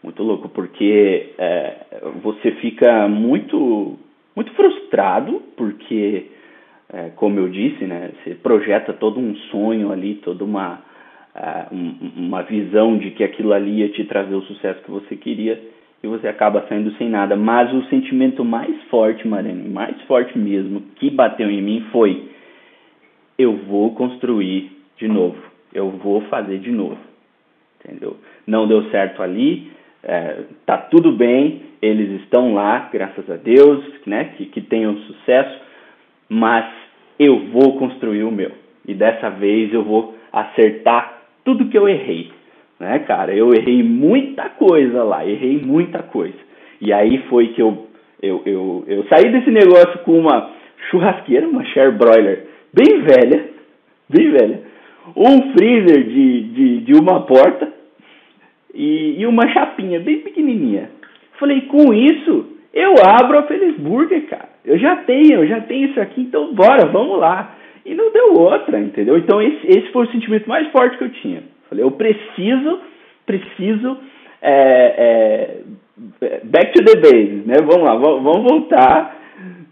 Muito 0.03 0.22
louco, 0.22 0.50
porque 0.50 1.34
é, 1.39 1.77
você 2.22 2.51
fica 2.62 3.08
muito, 3.08 3.98
muito 4.36 4.53
frustrado, 4.53 5.41
porque, 5.58 6.27
é, 6.93 7.10
como 7.15 7.39
eu 7.39 7.50
disse, 7.50 7.86
né? 7.86 8.12
Você 8.24 8.36
projeta 8.36 8.93
todo 8.93 9.20
um 9.20 9.36
sonho 9.50 9.91
ali, 9.91 10.22
toda 10.24 10.43
uma, 10.43 10.91
uma 12.18 12.42
visão 12.44 12.98
de 12.98 13.12
que 13.12 13.24
aquilo 13.24 13.54
ali 13.54 13.80
ia 13.80 13.90
te 13.90 14.04
trazer 14.04 14.36
o 14.36 14.42
sucesso 14.44 14.82
que 14.84 14.92
você 14.92 15.16
queria 15.16 15.62
e 16.04 16.08
você 16.08 16.28
acaba 16.28 16.66
saindo 16.68 16.92
sem 16.98 17.10
nada. 17.10 17.36
Mas 17.36 17.74
o 17.74 17.86
sentimento 17.86 18.44
mais 18.44 18.76
forte, 18.84 19.28
Marene, 19.28 19.70
mais 19.70 20.00
forte 20.04 20.38
mesmo, 20.38 20.82
que 20.96 21.10
bateu 21.10 21.50
em 21.50 21.62
mim 21.62 21.86
foi: 21.92 22.30
eu 23.38 23.56
vou 23.68 23.94
construir 23.96 24.72
de 24.98 25.08
novo, 25.08 25.38
eu 25.74 25.90
vou 25.90 26.22
fazer 26.22 26.60
de 26.60 26.72
novo. 26.72 26.98
Entendeu? 27.84 28.18
Não 28.46 28.68
deu 28.68 28.90
certo 28.92 29.24
ali, 29.24 29.72
é, 30.04 30.44
tá 30.66 30.78
tudo 30.78 31.12
bem, 31.12 31.64
eles 31.82 32.22
estão 32.22 32.54
lá, 32.54 32.90
graças 32.92 33.28
a 33.30 33.38
Deus, 33.38 33.84
né, 34.06 34.34
que, 34.38 34.46
que 34.46 34.62
tenham 34.62 34.98
sucesso, 34.98 35.60
mas 36.30 36.66
eu 37.18 37.48
vou 37.48 37.78
construir 37.78 38.24
o 38.24 38.32
meu. 38.32 38.52
E 38.88 38.94
dessa 38.94 39.30
vez 39.30 39.74
eu 39.74 39.84
vou 39.84 40.16
acertar 40.32 41.21
tudo 41.44 41.70
que 41.70 41.78
eu 41.78 41.88
errei 41.88 42.32
né, 42.82 42.98
cara? 43.00 43.34
Eu 43.34 43.54
errei 43.54 43.84
muita 43.84 44.50
coisa 44.50 45.04
lá, 45.04 45.24
errei 45.24 45.62
muita 45.64 46.00
coisa. 46.02 46.36
E 46.82 46.92
aí 46.92 47.20
foi 47.30 47.50
que 47.50 47.62
eu, 47.62 47.88
eu, 48.22 48.42
eu, 48.44 48.84
eu 48.88 49.04
saí 49.04 49.32
desse 49.32 49.52
negócio 49.52 50.00
com 50.00 50.18
uma 50.18 50.50
churrasqueira, 50.90 51.48
uma 51.48 51.64
share 51.66 51.92
broiler 51.92 52.48
bem 52.74 53.02
velha, 53.02 53.50
bem 54.10 54.32
velha, 54.32 54.64
um 55.16 55.54
freezer 55.54 56.04
de, 56.06 56.42
de, 56.42 56.82
de 56.82 56.94
uma 56.96 57.22
porta 57.22 57.72
e, 58.74 59.18
e 59.20 59.28
uma 59.28 59.48
chapinha 59.50 60.00
bem 60.00 60.22
pequenininha. 60.22 60.90
Falei, 61.40 61.62
com 61.62 61.94
isso 61.94 62.48
eu 62.74 62.96
abro 63.06 63.38
a 63.38 63.44
Feliz 63.44 63.76
Burger, 63.78 64.26
cara. 64.28 64.50
Eu 64.66 64.80
já 64.80 64.96
tenho, 64.98 65.34
eu 65.34 65.48
já 65.48 65.62
tenho 65.62 65.90
isso 65.90 66.00
aqui, 66.00 66.22
então 66.22 66.54
bora, 66.54 66.88
vamos 66.88 67.20
lá. 67.20 67.58
E 67.86 67.94
não 67.96 68.12
deu 68.12 68.34
outra, 68.34 68.80
entendeu? 68.80 69.18
Então 69.18 69.42
esse, 69.42 69.68
esse 69.68 69.92
foi 69.92 70.06
o 70.06 70.12
sentimento 70.12 70.48
mais 70.48 70.68
forte 70.72 70.98
que 70.98 71.04
eu 71.04 71.10
tinha. 71.10 71.44
Falei, 71.70 71.84
eu 71.84 71.92
preciso, 71.92 72.80
preciso 73.26 73.98
é, 74.42 75.62
é, 76.22 76.42
back 76.44 76.74
to 76.74 76.84
the 76.84 77.00
base, 77.00 77.44
né? 77.46 77.56
Vamos 77.60 77.84
lá, 77.84 77.96
vamos 77.96 78.44
voltar, 78.44 79.18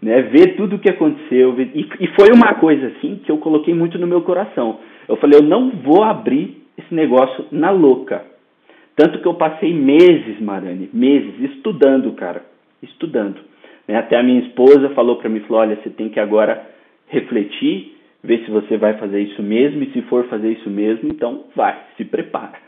né? 0.02 0.22
Ver 0.22 0.56
tudo 0.56 0.76
o 0.76 0.78
que 0.78 0.90
aconteceu. 0.90 1.54
E, 1.60 1.88
e 2.00 2.06
foi 2.08 2.28
uma 2.34 2.54
coisa 2.54 2.88
assim 2.88 3.20
que 3.24 3.30
eu 3.30 3.38
coloquei 3.38 3.74
muito 3.74 3.98
no 3.98 4.06
meu 4.06 4.22
coração. 4.22 4.78
Eu 5.08 5.16
falei, 5.16 5.38
eu 5.38 5.44
não 5.44 5.70
vou 5.70 6.02
abrir 6.02 6.62
esse 6.78 6.94
negócio 6.94 7.46
na 7.50 7.70
louca. 7.70 8.24
Tanto 8.96 9.20
que 9.20 9.26
eu 9.26 9.34
passei 9.34 9.72
meses, 9.72 10.40
Marane, 10.40 10.90
meses, 10.92 11.52
estudando, 11.52 12.12
cara, 12.12 12.42
estudando. 12.82 13.40
Né? 13.86 13.96
Até 13.96 14.18
a 14.18 14.22
minha 14.22 14.40
esposa 14.42 14.90
falou 14.90 15.16
para 15.16 15.28
mim, 15.28 15.40
falou, 15.40 15.62
olha, 15.62 15.78
você 15.82 15.90
tem 15.90 16.08
que 16.08 16.20
agora 16.20 16.66
refletir 17.08 17.96
ver 18.22 18.44
se 18.44 18.50
você 18.50 18.76
vai 18.76 18.94
fazer 18.98 19.20
isso 19.20 19.42
mesmo 19.42 19.82
e 19.82 19.92
se 19.92 20.02
for 20.02 20.26
fazer 20.28 20.52
isso 20.52 20.68
mesmo, 20.68 21.08
então 21.10 21.44
vai, 21.54 21.78
se 21.96 22.04
prepara. 22.04 22.58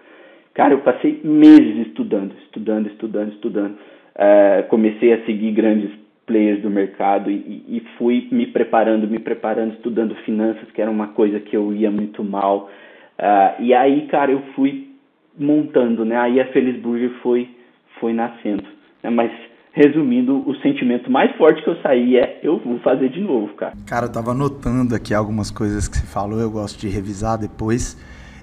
Cara, 0.54 0.74
eu 0.74 0.80
passei 0.80 1.20
meses 1.24 1.86
estudando, 1.86 2.34
estudando, 2.42 2.86
estudando, 2.88 3.32
estudando. 3.32 3.74
Uh, 4.14 4.68
comecei 4.68 5.12
a 5.12 5.24
seguir 5.24 5.52
grandes 5.52 5.90
players 6.26 6.60
do 6.60 6.70
mercado 6.70 7.30
e, 7.30 7.64
e, 7.68 7.82
fui 7.96 8.28
me 8.30 8.46
preparando, 8.46 9.08
me 9.08 9.18
preparando, 9.18 9.74
estudando 9.74 10.14
finanças, 10.16 10.70
que 10.72 10.80
era 10.80 10.90
uma 10.90 11.08
coisa 11.08 11.40
que 11.40 11.56
eu 11.56 11.72
ia 11.72 11.90
muito 11.90 12.22
mal. 12.22 12.70
Uh, 13.18 13.62
e 13.62 13.74
aí, 13.74 14.06
cara, 14.08 14.30
eu 14.30 14.42
fui 14.54 14.88
montando, 15.38 16.04
né? 16.04 16.16
Aí 16.16 16.40
a 16.40 16.46
Feliz 16.46 16.76
Burger 16.80 17.10
foi, 17.22 17.48
foi 17.98 18.12
nascendo. 18.12 18.64
Né? 19.02 19.10
Mas 19.10 19.32
resumindo, 19.72 20.48
o 20.48 20.54
sentimento 20.56 21.10
mais 21.10 21.34
forte 21.36 21.62
que 21.62 21.70
eu 21.70 21.76
saí 21.82 22.16
é 22.16 22.40
eu 22.42 22.58
vou 22.58 22.78
fazer 22.80 23.08
de 23.08 23.20
novo, 23.20 23.54
cara. 23.54 23.72
Cara, 23.86 24.06
eu 24.06 24.12
tava 24.12 24.32
anotando 24.32 24.94
aqui 24.94 25.14
algumas 25.14 25.50
coisas 25.50 25.88
que 25.88 25.96
você 25.96 26.06
falou, 26.06 26.38
eu 26.38 26.50
gosto 26.50 26.78
de 26.78 26.88
revisar 26.88 27.38
depois. 27.38 27.96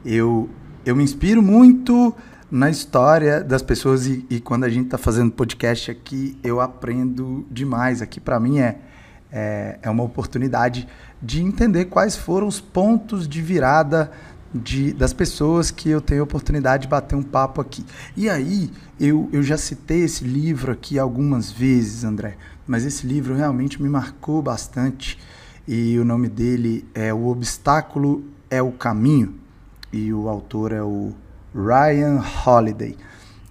Eu, 0.05 0.49
eu 0.85 0.95
me 0.95 1.03
inspiro 1.03 1.41
muito 1.41 2.15
na 2.51 2.69
história 2.69 3.43
das 3.43 3.61
pessoas 3.61 4.07
e, 4.07 4.25
e 4.29 4.39
quando 4.39 4.63
a 4.63 4.69
gente 4.69 4.89
tá 4.89 4.97
fazendo 4.97 5.31
podcast 5.31 5.91
aqui, 5.91 6.35
eu 6.43 6.59
aprendo 6.59 7.45
demais. 7.51 8.01
Aqui 8.01 8.19
para 8.19 8.39
mim 8.39 8.59
é, 8.59 8.77
é, 9.31 9.77
é 9.83 9.89
uma 9.89 10.03
oportunidade 10.03 10.87
de 11.21 11.43
entender 11.43 11.85
quais 11.85 12.17
foram 12.17 12.47
os 12.47 12.59
pontos 12.59 13.27
de 13.27 13.39
virada 13.41 14.09
de, 14.53 14.93
das 14.93 15.13
pessoas 15.13 15.71
que 15.71 15.89
eu 15.89 16.01
tenho 16.01 16.21
a 16.21 16.23
oportunidade 16.23 16.83
de 16.83 16.89
bater 16.89 17.15
um 17.15 17.23
papo 17.23 17.61
aqui. 17.61 17.85
E 18.15 18.29
aí, 18.29 18.71
eu, 18.99 19.29
eu 19.31 19.43
já 19.43 19.57
citei 19.57 20.03
esse 20.03 20.23
livro 20.23 20.71
aqui 20.71 20.97
algumas 20.97 21.51
vezes, 21.51 22.03
André, 22.03 22.37
mas 22.65 22.85
esse 22.85 23.05
livro 23.05 23.35
realmente 23.35 23.81
me 23.81 23.89
marcou 23.89 24.41
bastante. 24.41 25.17
E 25.67 25.97
o 25.99 26.05
nome 26.05 26.27
dele 26.27 26.87
é 26.95 27.13
O 27.13 27.27
Obstáculo 27.27 28.23
é 28.49 28.61
o 28.61 28.71
Caminho, 28.71 29.35
e 29.93 30.11
o 30.13 30.27
autor 30.27 30.71
é 30.71 30.81
o 30.81 31.13
Ryan 31.53 32.23
Holiday. 32.45 32.97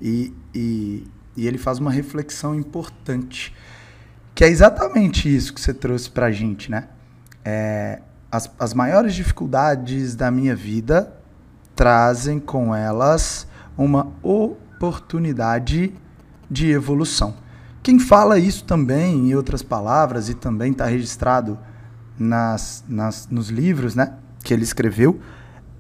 E, 0.00 0.32
e, 0.54 1.06
e 1.36 1.46
ele 1.46 1.58
faz 1.58 1.78
uma 1.78 1.90
reflexão 1.90 2.54
importante, 2.54 3.54
que 4.34 4.44
é 4.44 4.48
exatamente 4.48 5.34
isso 5.34 5.52
que 5.54 5.60
você 5.60 5.74
trouxe 5.74 6.10
para 6.10 6.26
a 6.26 6.32
gente, 6.32 6.70
né? 6.70 6.88
É, 7.44 8.00
as, 8.30 8.50
as 8.58 8.74
maiores 8.74 9.14
dificuldades 9.14 10.14
da 10.14 10.30
minha 10.30 10.54
vida 10.54 11.12
trazem 11.74 12.38
com 12.38 12.74
elas 12.74 13.46
uma 13.76 14.08
oportunidade 14.22 15.94
de 16.50 16.70
evolução. 16.70 17.34
Quem 17.82 17.98
fala 17.98 18.38
isso 18.38 18.64
também, 18.64 19.30
em 19.30 19.34
outras 19.34 19.62
palavras, 19.62 20.28
e 20.28 20.34
também 20.34 20.72
está 20.72 20.86
registrado 20.86 21.58
nas, 22.18 22.84
nas, 22.88 23.28
nos 23.30 23.48
livros 23.48 23.94
né, 23.94 24.14
que 24.42 24.52
ele 24.52 24.64
escreveu, 24.64 25.20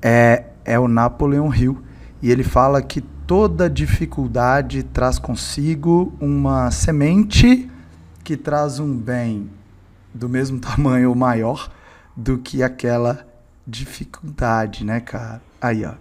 é, 0.00 0.44
é 0.64 0.78
o 0.78 0.88
Napoleon 0.88 1.52
Hill. 1.52 1.82
E 2.22 2.30
ele 2.30 2.44
fala 2.44 2.80
que 2.80 3.00
toda 3.00 3.68
dificuldade 3.68 4.82
traz 4.84 5.18
consigo 5.18 6.14
uma 6.20 6.70
semente 6.70 7.70
que 8.24 8.36
traz 8.36 8.78
um 8.78 8.96
bem 8.96 9.50
do 10.14 10.28
mesmo 10.28 10.58
tamanho 10.60 11.10
ou 11.10 11.14
maior 11.14 11.70
do 12.18 12.36
que 12.36 12.64
aquela 12.64 13.24
dificuldade, 13.64 14.84
né, 14.84 14.98
cara? 14.98 15.40
Aí, 15.60 15.84
ó. 15.84 15.92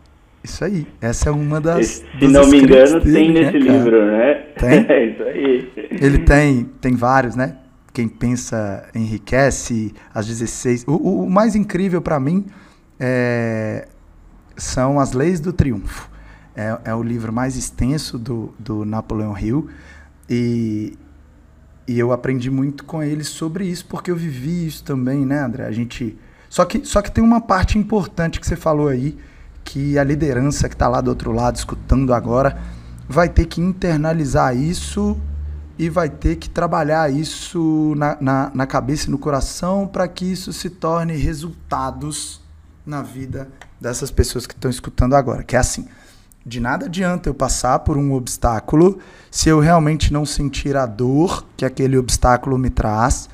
Isso 0.43 0.65
aí. 0.65 0.87
Essa 0.99 1.29
é 1.29 1.31
uma 1.31 1.61
das. 1.61 2.03
Se 2.19 2.27
não 2.27 2.47
me 2.47 2.61
engano, 2.61 2.99
dele, 3.01 3.13
tem 3.13 3.33
né, 3.33 3.39
nesse 3.51 3.59
cara? 3.59 3.77
livro, 3.77 4.05
né? 4.07 4.33
Tem? 4.57 4.85
É 4.89 5.05
isso 5.05 5.23
aí. 5.23 5.71
Ele 5.91 6.19
tem, 6.19 6.63
tem 6.81 6.95
vários, 6.95 7.35
né? 7.35 7.57
Quem 7.93 8.07
pensa 8.07 8.87
enriquece, 8.95 9.93
as 10.13 10.25
16. 10.25 10.85
O, 10.87 10.93
o, 10.93 11.23
o 11.25 11.29
mais 11.29 11.55
incrível 11.55 12.01
para 12.01 12.19
mim 12.19 12.45
é, 12.99 13.87
são 14.55 14.99
As 14.99 15.13
Leis 15.13 15.39
do 15.39 15.53
Triunfo. 15.53 16.09
É, 16.55 16.77
é 16.85 16.95
o 16.95 17.03
livro 17.03 17.31
mais 17.31 17.55
extenso 17.55 18.17
do, 18.17 18.53
do 18.57 18.83
Napoleão 18.85 19.37
Hill. 19.37 19.69
E, 20.27 20.97
e 21.87 21.97
eu 21.97 22.11
aprendi 22.11 22.51
muito 22.51 22.83
com 22.83 23.01
ele 23.01 23.23
sobre 23.23 23.65
isso, 23.65 23.85
porque 23.85 24.11
eu 24.11 24.15
vivi 24.15 24.67
isso 24.67 24.83
também, 24.83 25.25
né, 25.25 25.39
André? 25.39 25.65
A 25.65 25.71
gente. 25.71 26.17
Só 26.49 26.65
que, 26.65 26.85
só 26.85 27.01
que 27.01 27.11
tem 27.11 27.23
uma 27.23 27.39
parte 27.39 27.77
importante 27.77 28.39
que 28.39 28.47
você 28.47 28.55
falou 28.55 28.87
aí, 28.89 29.17
que 29.63 29.97
a 29.97 30.03
liderança 30.03 30.67
que 30.67 30.75
está 30.75 30.87
lá 30.87 31.01
do 31.01 31.09
outro 31.09 31.31
lado, 31.31 31.55
escutando 31.55 32.13
agora, 32.13 32.57
vai 33.07 33.29
ter 33.29 33.45
que 33.45 33.61
internalizar 33.61 34.55
isso 34.55 35.19
e 35.79 35.89
vai 35.89 36.09
ter 36.09 36.37
que 36.37 36.49
trabalhar 36.49 37.11
isso 37.11 37.93
na, 37.95 38.17
na, 38.19 38.51
na 38.53 38.65
cabeça 38.65 39.07
e 39.07 39.11
no 39.11 39.17
coração 39.17 39.87
para 39.87 40.07
que 40.07 40.25
isso 40.25 40.51
se 40.51 40.69
torne 40.69 41.15
resultados 41.15 42.41
na 42.85 43.01
vida 43.01 43.49
dessas 43.79 44.09
pessoas 44.09 44.47
que 44.47 44.53
estão 44.53 44.71
escutando 44.71 45.15
agora. 45.15 45.43
Que 45.43 45.55
é 45.55 45.59
assim: 45.59 45.87
de 46.47 46.61
nada 46.61 46.85
adianta 46.85 47.27
eu 47.27 47.33
passar 47.33 47.79
por 47.79 47.97
um 47.97 48.13
obstáculo 48.13 48.99
se 49.29 49.49
eu 49.49 49.59
realmente 49.59 50.13
não 50.13 50.25
sentir 50.25 50.77
a 50.77 50.85
dor 50.85 51.45
que 51.57 51.65
aquele 51.65 51.97
obstáculo 51.97 52.57
me 52.57 52.69
traz, 52.69 53.29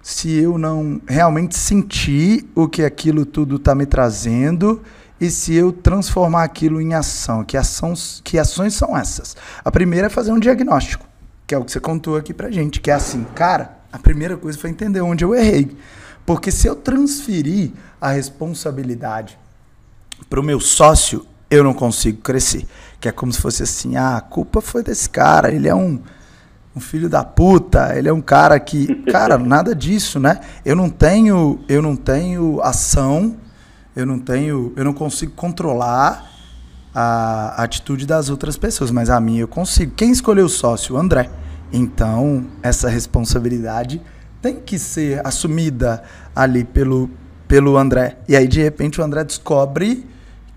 se 0.00 0.30
eu 0.30 0.56
não 0.56 1.02
realmente 1.08 1.58
sentir 1.58 2.48
o 2.54 2.68
que 2.68 2.84
aquilo 2.84 3.26
tudo 3.26 3.56
está 3.56 3.74
me 3.74 3.86
trazendo 3.86 4.80
e 5.20 5.30
se 5.30 5.52
eu 5.52 5.72
transformar 5.72 6.44
aquilo 6.44 6.80
em 6.80 6.94
ação. 6.94 7.42
Que, 7.42 7.56
ações, 7.56 8.20
que 8.22 8.38
ações 8.38 8.74
são 8.74 8.96
essas? 8.96 9.36
A 9.64 9.70
primeira 9.72 10.06
é 10.06 10.10
fazer 10.10 10.30
um 10.30 10.38
diagnóstico, 10.38 11.04
que 11.48 11.56
é 11.56 11.58
o 11.58 11.64
que 11.64 11.72
você 11.72 11.80
contou 11.80 12.16
aqui 12.16 12.32
pra 12.32 12.52
gente, 12.52 12.80
que 12.80 12.90
é 12.90 12.94
assim, 12.94 13.24
cara, 13.34 13.78
a 13.92 13.98
primeira 13.98 14.36
coisa 14.36 14.56
foi 14.56 14.70
entender 14.70 15.00
onde 15.00 15.24
eu 15.24 15.34
errei. 15.34 15.76
Porque 16.24 16.52
se 16.52 16.68
eu 16.68 16.76
transferir 16.76 17.72
a 18.00 18.12
responsabilidade 18.12 19.36
para 20.30 20.38
o 20.38 20.42
meu 20.42 20.60
sócio, 20.60 21.26
eu 21.54 21.64
não 21.64 21.74
consigo 21.74 22.20
crescer. 22.20 22.66
Que 23.00 23.08
é 23.08 23.12
como 23.12 23.32
se 23.32 23.40
fosse 23.40 23.62
assim: 23.62 23.96
ah, 23.96 24.16
a 24.16 24.20
culpa 24.20 24.60
foi 24.60 24.82
desse 24.82 25.08
cara, 25.08 25.52
ele 25.52 25.68
é 25.68 25.74
um, 25.74 26.00
um 26.74 26.80
filho 26.80 27.08
da 27.08 27.24
puta, 27.24 27.96
ele 27.96 28.08
é 28.08 28.12
um 28.12 28.20
cara 28.20 28.58
que. 28.58 28.94
Cara, 29.10 29.38
nada 29.38 29.74
disso, 29.74 30.18
né? 30.18 30.40
Eu 30.64 30.74
não 30.74 30.88
tenho, 30.90 31.60
eu 31.68 31.80
não 31.80 31.94
tenho 31.94 32.60
ação, 32.62 33.36
eu 33.94 34.04
não 34.04 34.18
tenho. 34.18 34.72
Eu 34.76 34.84
não 34.84 34.92
consigo 34.92 35.32
controlar 35.32 36.30
a 36.94 37.62
atitude 37.62 38.06
das 38.06 38.28
outras 38.30 38.56
pessoas, 38.56 38.90
mas 38.90 39.10
a 39.10 39.20
minha 39.20 39.42
eu 39.42 39.48
consigo. 39.48 39.92
Quem 39.94 40.10
escolheu 40.10 40.46
o 40.46 40.48
sócio? 40.48 40.94
O 40.94 40.98
André. 40.98 41.30
Então, 41.72 42.46
essa 42.62 42.88
responsabilidade 42.88 44.00
tem 44.40 44.60
que 44.60 44.78
ser 44.78 45.20
assumida 45.26 46.04
ali 46.36 46.64
pelo, 46.64 47.10
pelo 47.48 47.76
André. 47.76 48.18
E 48.28 48.36
aí, 48.36 48.46
de 48.46 48.62
repente, 48.62 49.00
o 49.00 49.04
André 49.04 49.24
descobre 49.24 50.06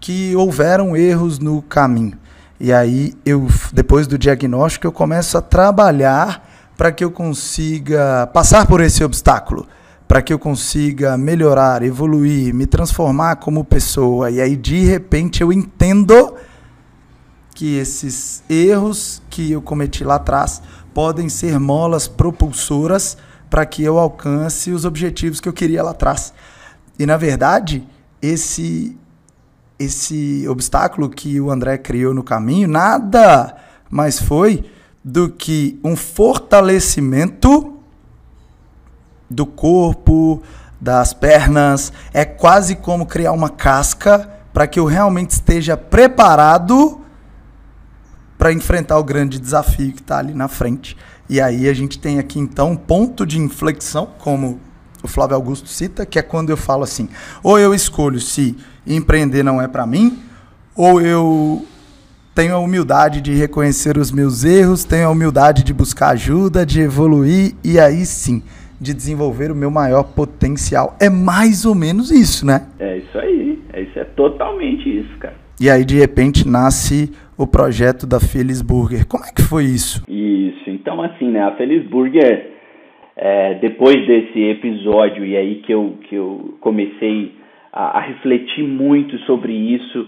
que 0.07 0.33
houveram 0.37 0.95
erros 0.95 1.37
no 1.37 1.61
caminho. 1.61 2.17
E 2.57 2.71
aí 2.71 3.13
eu 3.25 3.45
depois 3.73 4.07
do 4.07 4.17
diagnóstico 4.17 4.87
eu 4.87 4.91
começo 4.93 5.37
a 5.37 5.41
trabalhar 5.41 6.49
para 6.77 6.93
que 6.93 7.03
eu 7.03 7.11
consiga 7.11 8.25
passar 8.27 8.65
por 8.67 8.79
esse 8.79 9.03
obstáculo, 9.03 9.67
para 10.07 10.21
que 10.21 10.31
eu 10.31 10.39
consiga 10.39 11.17
melhorar, 11.17 11.83
evoluir, 11.83 12.53
me 12.53 12.65
transformar 12.65 13.35
como 13.35 13.65
pessoa. 13.65 14.31
E 14.31 14.39
aí 14.39 14.55
de 14.55 14.85
repente 14.85 15.41
eu 15.41 15.51
entendo 15.51 16.35
que 17.53 17.75
esses 17.75 18.41
erros 18.49 19.21
que 19.29 19.51
eu 19.51 19.61
cometi 19.61 20.05
lá 20.05 20.15
atrás 20.15 20.61
podem 20.93 21.27
ser 21.27 21.59
molas 21.59 22.07
propulsoras 22.07 23.17
para 23.49 23.65
que 23.65 23.83
eu 23.83 23.99
alcance 23.99 24.71
os 24.71 24.85
objetivos 24.85 25.41
que 25.41 25.49
eu 25.49 25.53
queria 25.53 25.83
lá 25.83 25.91
atrás. 25.91 26.33
E 26.97 27.05
na 27.05 27.17
verdade, 27.17 27.85
esse 28.21 28.97
esse 29.79 30.47
obstáculo 30.47 31.09
que 31.09 31.39
o 31.39 31.51
André 31.51 31.77
criou 31.77 32.13
no 32.13 32.23
caminho 32.23 32.67
nada 32.67 33.55
mais 33.89 34.19
foi 34.19 34.65
do 35.03 35.29
que 35.29 35.79
um 35.83 35.95
fortalecimento 35.95 37.73
do 39.29 39.45
corpo, 39.45 40.41
das 40.79 41.13
pernas. 41.13 41.93
É 42.13 42.25
quase 42.25 42.75
como 42.75 43.05
criar 43.05 43.31
uma 43.31 43.49
casca 43.49 44.29
para 44.53 44.67
que 44.67 44.79
eu 44.79 44.85
realmente 44.85 45.31
esteja 45.31 45.77
preparado 45.77 47.01
para 48.37 48.51
enfrentar 48.51 48.97
o 48.97 49.03
grande 49.03 49.39
desafio 49.39 49.93
que 49.93 50.01
está 50.01 50.19
ali 50.19 50.33
na 50.33 50.47
frente. 50.47 50.97
E 51.29 51.41
aí 51.41 51.67
a 51.67 51.73
gente 51.73 51.99
tem 51.99 52.19
aqui 52.19 52.39
então 52.39 52.71
um 52.71 52.75
ponto 52.75 53.25
de 53.25 53.39
inflexão, 53.39 54.09
como 54.17 54.59
o 55.03 55.07
Flávio 55.07 55.35
Augusto 55.35 55.67
cita, 55.67 56.05
que 56.05 56.19
é 56.19 56.21
quando 56.21 56.49
eu 56.49 56.57
falo 56.57 56.83
assim: 56.83 57.09
ou 57.43 57.59
eu 57.59 57.73
escolho 57.73 58.19
se 58.19 58.55
empreender 58.87 59.43
não 59.43 59.61
é 59.61 59.67
para 59.67 59.85
mim, 59.85 60.17
ou 60.75 61.01
eu 61.01 61.65
tenho 62.33 62.55
a 62.55 62.59
humildade 62.59 63.19
de 63.19 63.33
reconhecer 63.33 63.97
os 63.97 64.11
meus 64.11 64.43
erros, 64.43 64.83
tenho 64.83 65.07
a 65.07 65.09
humildade 65.09 65.63
de 65.63 65.73
buscar 65.73 66.09
ajuda, 66.09 66.65
de 66.65 66.81
evoluir 66.81 67.53
e 67.63 67.79
aí 67.79 68.05
sim 68.05 68.43
de 68.79 68.93
desenvolver 68.93 69.51
o 69.51 69.55
meu 69.55 69.71
maior 69.71 70.03
potencial. 70.03 70.95
É 71.01 71.09
mais 71.09 71.65
ou 71.65 71.73
menos 71.73 72.11
isso, 72.11 72.45
né? 72.45 72.67
É 72.79 72.97
isso 72.97 73.17
aí. 73.17 73.59
É 73.73 73.81
isso 73.81 73.99
é 73.99 74.03
totalmente 74.03 74.87
isso, 74.87 75.17
cara. 75.17 75.35
E 75.59 75.69
aí 75.69 75.83
de 75.83 75.97
repente 75.97 76.47
nasce 76.47 77.11
o 77.37 77.47
projeto 77.47 78.05
da 78.05 78.19
Feliz 78.19 78.61
Burger. 78.61 79.07
Como 79.07 79.23
é 79.23 79.31
que 79.33 79.41
foi 79.41 79.63
isso? 79.63 80.03
Isso. 80.07 80.69
Então 80.69 81.01
assim, 81.01 81.31
né, 81.31 81.41
a 81.41 81.55
Feliz 81.55 81.87
Burger 81.89 82.51
é, 83.15 83.55
depois 83.55 83.95
desse 84.05 84.39
episódio 84.43 85.25
e 85.25 85.35
aí 85.35 85.55
que 85.55 85.73
eu 85.73 85.95
que 86.07 86.15
eu 86.15 86.55
comecei 86.61 87.33
a, 87.77 87.99
a 87.99 88.01
refletir 88.01 88.63
muito 88.63 89.17
sobre 89.19 89.53
isso. 89.53 90.07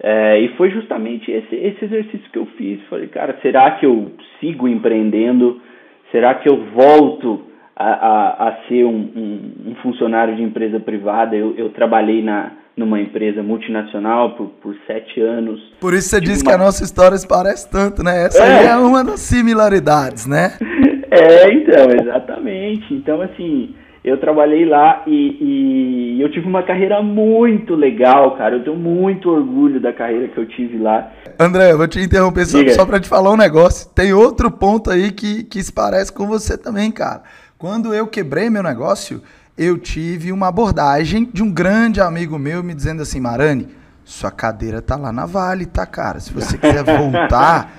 É, 0.00 0.38
e 0.40 0.48
foi 0.56 0.70
justamente 0.70 1.30
esse, 1.30 1.56
esse 1.56 1.84
exercício 1.86 2.30
que 2.30 2.38
eu 2.38 2.46
fiz. 2.56 2.80
Falei, 2.88 3.08
cara, 3.08 3.36
será 3.42 3.70
que 3.72 3.86
eu 3.86 4.12
sigo 4.38 4.68
empreendendo? 4.68 5.60
Será 6.12 6.34
que 6.34 6.48
eu 6.48 6.66
volto 6.66 7.42
a, 7.74 7.88
a, 7.88 8.48
a 8.48 8.56
ser 8.68 8.84
um, 8.84 9.10
um, 9.16 9.70
um, 9.70 9.74
funcionário 9.82 10.36
de 10.36 10.42
empresa 10.42 10.78
privada? 10.78 11.34
Eu, 11.34 11.54
eu 11.56 11.70
trabalhei 11.70 12.22
na, 12.22 12.52
numa 12.76 13.00
empresa 13.00 13.42
multinacional 13.42 14.36
por, 14.36 14.48
por 14.62 14.76
sete 14.86 15.20
anos. 15.20 15.60
Por 15.80 15.94
isso 15.94 16.10
você 16.10 16.20
diz 16.20 16.42
uma... 16.42 16.50
que 16.50 16.54
a 16.54 16.58
nossa 16.58 16.84
história 16.84 17.16
se 17.16 17.26
parece 17.26 17.68
tanto, 17.68 18.04
né? 18.04 18.26
Essa 18.26 18.44
é, 18.44 18.66
é 18.66 18.76
uma 18.76 19.02
das 19.02 19.20
similaridades, 19.20 20.26
né? 20.26 20.52
é, 21.10 21.52
então, 21.52 21.90
exatamente. 22.00 22.94
Então, 22.94 23.20
assim, 23.20 23.74
eu 24.04 24.18
trabalhei 24.18 24.64
lá 24.64 25.02
e, 25.06 26.16
e, 26.16 26.20
eu 26.20 26.30
tive 26.30 26.46
uma 26.46 26.62
carreira 26.62 27.02
muito 27.02 27.74
legal, 27.74 28.36
cara. 28.36 28.56
Eu 28.56 28.64
tenho 28.64 28.76
muito 28.76 29.28
orgulho 29.28 29.80
da 29.80 29.92
carreira 29.92 30.28
que 30.28 30.38
eu 30.38 30.46
tive 30.46 30.78
lá. 30.78 31.10
André, 31.38 31.72
eu 31.72 31.78
vou 31.78 31.88
te 31.88 32.00
interromper 32.00 32.46
só, 32.46 32.58
só 32.68 32.86
para 32.86 33.00
te 33.00 33.08
falar 33.08 33.32
um 33.32 33.36
negócio. 33.36 33.88
Tem 33.94 34.12
outro 34.12 34.50
ponto 34.50 34.90
aí 34.90 35.10
que, 35.10 35.42
que 35.44 35.62
se 35.62 35.72
parece 35.72 36.12
com 36.12 36.26
você 36.26 36.56
também, 36.56 36.90
cara. 36.90 37.22
Quando 37.58 37.92
eu 37.92 38.06
quebrei 38.06 38.48
meu 38.48 38.62
negócio, 38.62 39.20
eu 39.56 39.76
tive 39.76 40.30
uma 40.30 40.48
abordagem 40.48 41.28
de 41.32 41.42
um 41.42 41.50
grande 41.50 42.00
amigo 42.00 42.38
meu 42.38 42.62
me 42.62 42.74
dizendo 42.74 43.02
assim, 43.02 43.20
Marani, 43.20 43.68
sua 44.04 44.30
cadeira 44.30 44.80
tá 44.80 44.96
lá 44.96 45.12
na 45.12 45.26
Vale, 45.26 45.66
tá, 45.66 45.84
cara? 45.84 46.20
Se 46.20 46.32
você 46.32 46.56
quiser 46.56 46.84
voltar. 46.86 47.72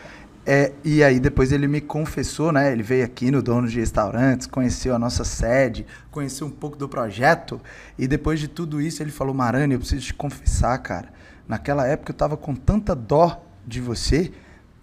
É, 0.52 0.72
e 0.84 1.04
aí 1.04 1.20
depois 1.20 1.52
ele 1.52 1.68
me 1.68 1.80
confessou, 1.80 2.52
né? 2.52 2.72
Ele 2.72 2.82
veio 2.82 3.06
aqui 3.06 3.30
no 3.30 3.40
Dono 3.40 3.68
de 3.68 3.80
Restaurantes, 3.80 4.48
conheceu 4.48 4.96
a 4.96 4.98
nossa 4.98 5.24
sede, 5.24 5.86
conheceu 6.10 6.48
um 6.48 6.50
pouco 6.50 6.76
do 6.76 6.90
projeto. 6.90 7.62
E 8.00 8.08
depois 8.08 8.40
de 8.40 8.48
tudo 8.48 8.82
isso, 8.82 9.04
ele 9.04 9.12
falou: 9.12 9.32
Marani, 9.32 9.76
eu 9.76 9.80
preciso 9.80 10.08
te 10.08 10.14
confessar, 10.16 10.76
cara. 10.80 11.10
Naquela 11.48 11.86
época 11.86 12.12
eu 12.12 12.16
tava 12.16 12.36
com 12.36 12.56
tanta 12.56 12.96
dó 12.96 13.40
de 13.64 13.80
você 13.80 14.32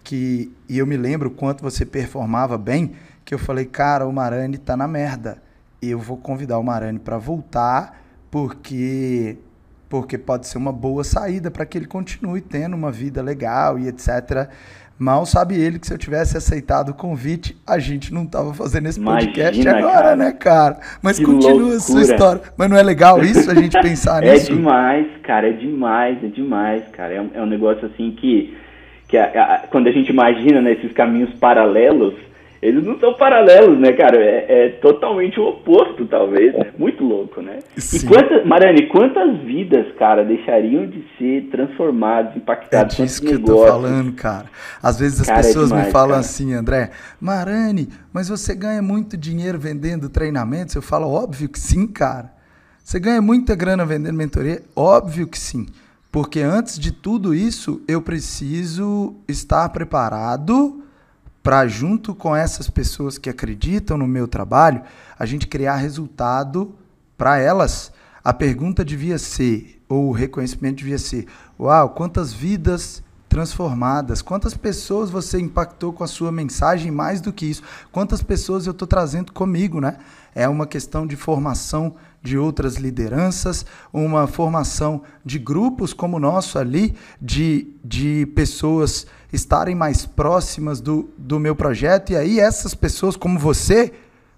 que 0.05 0.49
e 0.69 0.77
eu 0.77 0.87
me 0.87 0.95
lembro 0.95 1.29
quanto 1.29 1.61
você 1.61 1.85
performava 1.85 2.57
bem 2.57 2.93
que 3.25 3.33
eu 3.33 3.39
falei, 3.39 3.65
cara, 3.65 4.07
o 4.07 4.13
Marani 4.13 4.57
tá 4.57 4.77
na 4.77 4.87
merda. 4.87 5.43
Eu 5.81 5.99
vou 5.99 6.15
convidar 6.15 6.59
o 6.59 6.63
Marani 6.63 6.97
para 6.97 7.17
voltar 7.17 8.05
porque 8.31 9.37
porque 9.89 10.17
pode 10.17 10.47
ser 10.47 10.57
uma 10.57 10.71
boa 10.71 11.03
saída 11.03 11.51
para 11.51 11.65
que 11.65 11.77
ele 11.77 11.87
continue 11.87 12.39
tendo 12.39 12.73
uma 12.73 12.91
vida 12.91 13.21
legal 13.21 13.77
e 13.77 13.87
etc. 13.87 14.49
Mal 14.99 15.27
sabe 15.27 15.55
ele 15.55 15.77
que 15.77 15.85
se 15.85 15.93
eu 15.93 15.97
tivesse 15.97 16.35
aceitado 16.35 16.89
o 16.89 16.93
convite, 16.93 17.55
a 17.67 17.77
gente 17.77 18.11
não 18.11 18.25
tava 18.25 18.51
fazendo 18.53 18.87
esse 18.87 18.99
podcast 18.99 19.61
Imagina, 19.61 19.77
agora, 19.77 20.03
cara. 20.03 20.15
né, 20.15 20.31
cara? 20.31 20.79
Mas 21.03 21.19
que 21.19 21.25
continua 21.25 21.51
loucura. 21.51 21.77
a 21.77 21.79
sua 21.79 22.01
história. 22.01 22.41
Mas 22.57 22.69
não 22.69 22.77
é 22.77 22.81
legal 22.81 23.23
isso, 23.23 23.51
a 23.51 23.53
gente 23.53 23.77
pensar 23.81 24.23
é 24.23 24.33
nisso? 24.33 24.51
É 24.51 24.55
demais, 24.55 25.07
cara, 25.21 25.49
é 25.49 25.53
demais, 25.53 26.23
é 26.23 26.27
demais, 26.27 26.83
cara. 26.91 27.13
É 27.13 27.21
um, 27.21 27.29
é 27.35 27.41
um 27.41 27.45
negócio 27.45 27.85
assim 27.85 28.11
que, 28.11 28.57
que 29.07 29.15
a, 29.17 29.25
a, 29.25 29.59
quando 29.67 29.87
a 29.87 29.91
gente 29.91 30.09
imagina 30.09 30.61
né, 30.61 30.71
esses 30.73 30.91
caminhos 30.93 31.31
paralelos, 31.35 32.15
eles 32.61 32.83
não 32.83 32.99
são 32.99 33.13
paralelos, 33.13 33.79
né, 33.79 33.93
cara? 33.93 34.17
É, 34.17 34.45
é 34.65 34.69
totalmente 34.81 35.39
o 35.39 35.49
oposto, 35.49 36.05
talvez. 36.05 36.53
Né? 36.53 36.71
Muito 36.77 37.03
louco, 37.03 37.41
né? 37.41 37.59
Sim. 37.77 37.97
E 37.97 38.09
quantas, 38.09 38.45
Marani, 38.45 38.87
quantas 38.87 39.37
vidas, 39.39 39.85
cara, 39.97 40.23
deixariam 40.23 40.87
de 40.87 41.03
ser 41.17 41.49
transformadas, 41.51 42.35
impactadas? 42.35 42.99
É 42.99 43.03
disso 43.03 43.21
que 43.21 43.33
negócios? 43.33 43.49
eu 43.49 43.55
tô 43.55 43.67
falando, 43.67 44.13
cara. 44.13 44.45
Às 44.81 44.99
vezes 44.99 45.21
as 45.21 45.27
cara, 45.27 45.39
é 45.39 45.43
pessoas 45.43 45.65
é 45.65 45.69
demais, 45.69 45.85
me 45.85 45.91
falam 45.91 46.09
cara. 46.09 46.19
assim, 46.21 46.53
André, 46.53 46.91
Marani, 47.21 47.89
mas 48.11 48.29
você 48.29 48.55
ganha 48.55 48.81
muito 48.81 49.15
dinheiro 49.15 49.59
vendendo 49.59 50.09
treinamentos? 50.09 50.73
Eu 50.75 50.81
falo, 50.81 51.07
óbvio 51.07 51.49
que 51.49 51.59
sim, 51.59 51.87
cara. 51.87 52.33
Você 52.83 52.99
ganha 52.99 53.21
muita 53.21 53.53
grana 53.53 53.85
vendendo 53.85 54.15
mentoria? 54.15 54.63
Óbvio 54.75 55.27
que 55.27 55.37
sim. 55.37 55.67
Porque 56.11 56.39
antes 56.39 56.79
de 56.79 56.91
tudo 56.91 57.35
isso, 57.35 57.81
eu 57.87 58.01
preciso 58.01 59.15
estar 59.27 59.67
preparado 59.69 60.83
para 61.47 61.65
junto 61.65 62.13
com 62.13 62.35
essas 62.35 62.69
pessoas 62.69 63.17
que 63.17 63.29
acreditam 63.29 63.97
no 63.97 64.05
meu 64.05 64.27
trabalho, 64.27 64.81
a 65.17 65.25
gente 65.25 65.47
criar 65.47 65.77
resultado 65.77 66.75
para 67.17 67.39
elas. 67.39 67.89
A 68.21 68.33
pergunta 68.33 68.83
devia 68.83 69.17
ser, 69.17 69.81
ou 69.87 70.09
o 70.09 70.11
reconhecimento 70.11 70.79
devia 70.79 70.99
ser: 70.99 71.25
Uau, 71.57 71.91
quantas 71.91 72.33
vidas 72.33 73.01
transformadas. 73.29 74.21
Quantas 74.21 74.55
pessoas 74.55 75.09
você 75.09 75.39
impactou 75.39 75.93
com 75.93 76.03
a 76.03 76.07
sua 76.07 76.33
mensagem? 76.33 76.91
Mais 76.91 77.21
do 77.21 77.31
que 77.31 77.45
isso, 77.45 77.63
quantas 77.93 78.21
pessoas 78.21 78.65
eu 78.65 78.71
estou 78.71 78.87
trazendo 78.87 79.31
comigo, 79.31 79.79
né? 79.79 79.99
É 80.35 80.49
uma 80.49 80.67
questão 80.67 81.07
de 81.07 81.15
formação 81.15 81.95
de 82.21 82.37
outras 82.37 82.75
lideranças, 82.75 83.65
uma 83.93 84.27
formação 84.27 85.01
de 85.23 85.39
grupos 85.39 85.93
como 85.93 86.17
o 86.17 86.19
nosso 86.19 86.59
ali, 86.59 86.93
de, 87.21 87.73
de 87.85 88.25
pessoas 88.35 89.07
estarem 89.31 89.75
mais 89.75 90.05
próximas 90.05 90.79
do, 90.79 91.09
do 91.17 91.39
meu 91.39 91.55
projeto, 91.55 92.11
e 92.11 92.15
aí 92.15 92.39
essas 92.39 92.73
pessoas 92.73 93.15
como 93.15 93.37
você 93.37 93.93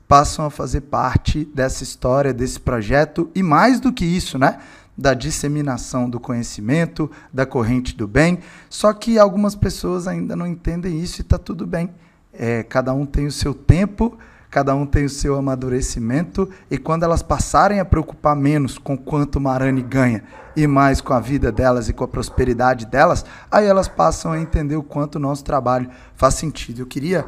passam 0.07 0.45
a 0.45 0.49
fazer 0.49 0.81
parte 0.81 1.45
dessa 1.53 1.83
história, 1.83 2.33
desse 2.33 2.59
projeto, 2.59 3.29
e 3.35 3.43
mais 3.43 3.79
do 3.79 3.93
que 3.93 4.03
isso, 4.03 4.39
né? 4.39 4.59
Da 4.97 5.13
disseminação 5.13 6.09
do 6.09 6.19
conhecimento, 6.19 7.09
da 7.31 7.45
corrente 7.45 7.95
do 7.95 8.07
bem. 8.07 8.39
Só 8.69 8.91
que 8.91 9.19
algumas 9.19 9.55
pessoas 9.55 10.07
ainda 10.07 10.35
não 10.35 10.47
entendem 10.47 10.99
isso 10.99 11.21
e 11.21 11.23
está 11.23 11.37
tudo 11.37 11.67
bem. 11.67 11.91
É, 12.33 12.63
cada 12.63 12.91
um 12.91 13.05
tem 13.05 13.27
o 13.27 13.31
seu 13.31 13.53
tempo 13.53 14.17
cada 14.49 14.73
um 14.73 14.85
tem 14.85 15.05
o 15.05 15.09
seu 15.09 15.35
amadurecimento, 15.35 16.49
e 16.69 16.77
quando 16.77 17.03
elas 17.03 17.21
passarem 17.21 17.79
a 17.79 17.85
preocupar 17.85 18.35
menos 18.35 18.77
com 18.77 18.97
quanto 18.97 19.39
Marani 19.39 19.81
ganha 19.81 20.23
e 20.55 20.65
mais 20.65 20.99
com 21.01 21.13
a 21.13 21.19
vida 21.19 21.51
delas 21.51 21.87
e 21.87 21.93
com 21.93 22.03
a 22.03 22.07
prosperidade 22.07 22.85
delas, 22.85 23.23
aí 23.51 23.65
elas 23.65 23.87
passam 23.87 24.31
a 24.31 24.39
entender 24.39 24.75
o 24.75 24.83
quanto 24.83 25.15
o 25.15 25.19
nosso 25.19 25.43
trabalho 25.43 25.89
faz 26.15 26.33
sentido. 26.33 26.81
Eu 26.81 26.87
queria 26.87 27.25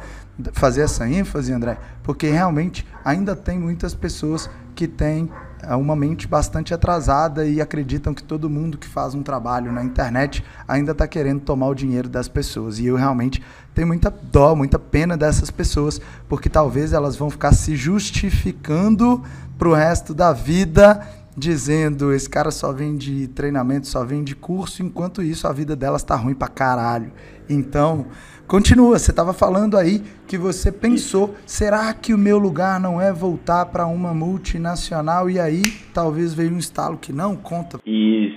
fazer 0.52 0.82
essa 0.82 1.08
ênfase, 1.08 1.52
André, 1.52 1.78
porque 2.02 2.28
realmente 2.28 2.86
ainda 3.04 3.36
tem 3.36 3.58
muitas 3.58 3.94
pessoas 3.94 4.50
que 4.74 4.88
têm 4.88 5.30
uma 5.76 5.94
mente 5.94 6.26
bastante 6.26 6.74
atrasada 6.74 7.46
e 7.46 7.60
acreditam 7.60 8.12
que 8.12 8.22
todo 8.22 8.50
mundo 8.50 8.76
que 8.76 8.86
faz 8.86 9.14
um 9.14 9.22
trabalho 9.22 9.72
na 9.72 9.84
internet 9.84 10.44
ainda 10.66 10.92
está 10.92 11.06
querendo 11.06 11.40
tomar 11.40 11.68
o 11.68 11.74
dinheiro 11.74 12.08
das 12.08 12.28
pessoas. 12.28 12.78
E 12.78 12.86
eu 12.86 12.96
realmente 12.96 13.42
tenho 13.74 13.86
muita 13.86 14.10
dó, 14.10 14.54
muita 14.54 14.78
pena 14.78 15.16
dessas 15.16 15.50
pessoas, 15.50 16.00
porque 16.28 16.48
talvez 16.48 16.92
elas 16.92 17.16
vão 17.16 17.30
ficar 17.30 17.52
se 17.52 17.76
justificando 17.76 19.22
para 19.56 19.68
o 19.68 19.74
resto 19.74 20.12
da 20.12 20.32
vida, 20.32 21.06
dizendo 21.36 22.12
esse 22.12 22.28
cara 22.28 22.50
só 22.50 22.72
vem 22.72 22.96
de 22.96 23.28
treinamento, 23.28 23.86
só 23.86 24.04
vem 24.04 24.22
de 24.22 24.36
curso, 24.36 24.82
enquanto 24.82 25.22
isso 25.22 25.46
a 25.46 25.52
vida 25.52 25.74
delas 25.74 26.02
está 26.02 26.16
ruim 26.16 26.34
para 26.34 26.48
caralho. 26.48 27.12
Então, 27.48 28.06
Continua, 28.52 28.98
você 28.98 29.10
estava 29.10 29.32
falando 29.32 29.78
aí 29.78 30.02
que 30.28 30.36
você 30.36 30.70
pensou, 30.70 31.34
será 31.46 31.94
que 31.94 32.12
o 32.12 32.18
meu 32.18 32.36
lugar 32.36 32.78
não 32.78 33.00
é 33.00 33.10
voltar 33.10 33.64
para 33.64 33.86
uma 33.86 34.12
multinacional? 34.12 35.30
E 35.30 35.40
aí 35.40 35.62
talvez 35.94 36.34
veio 36.34 36.52
um 36.52 36.58
estalo 36.58 36.98
que 36.98 37.14
não 37.14 37.34
conta. 37.34 37.78
Isso, 37.86 38.36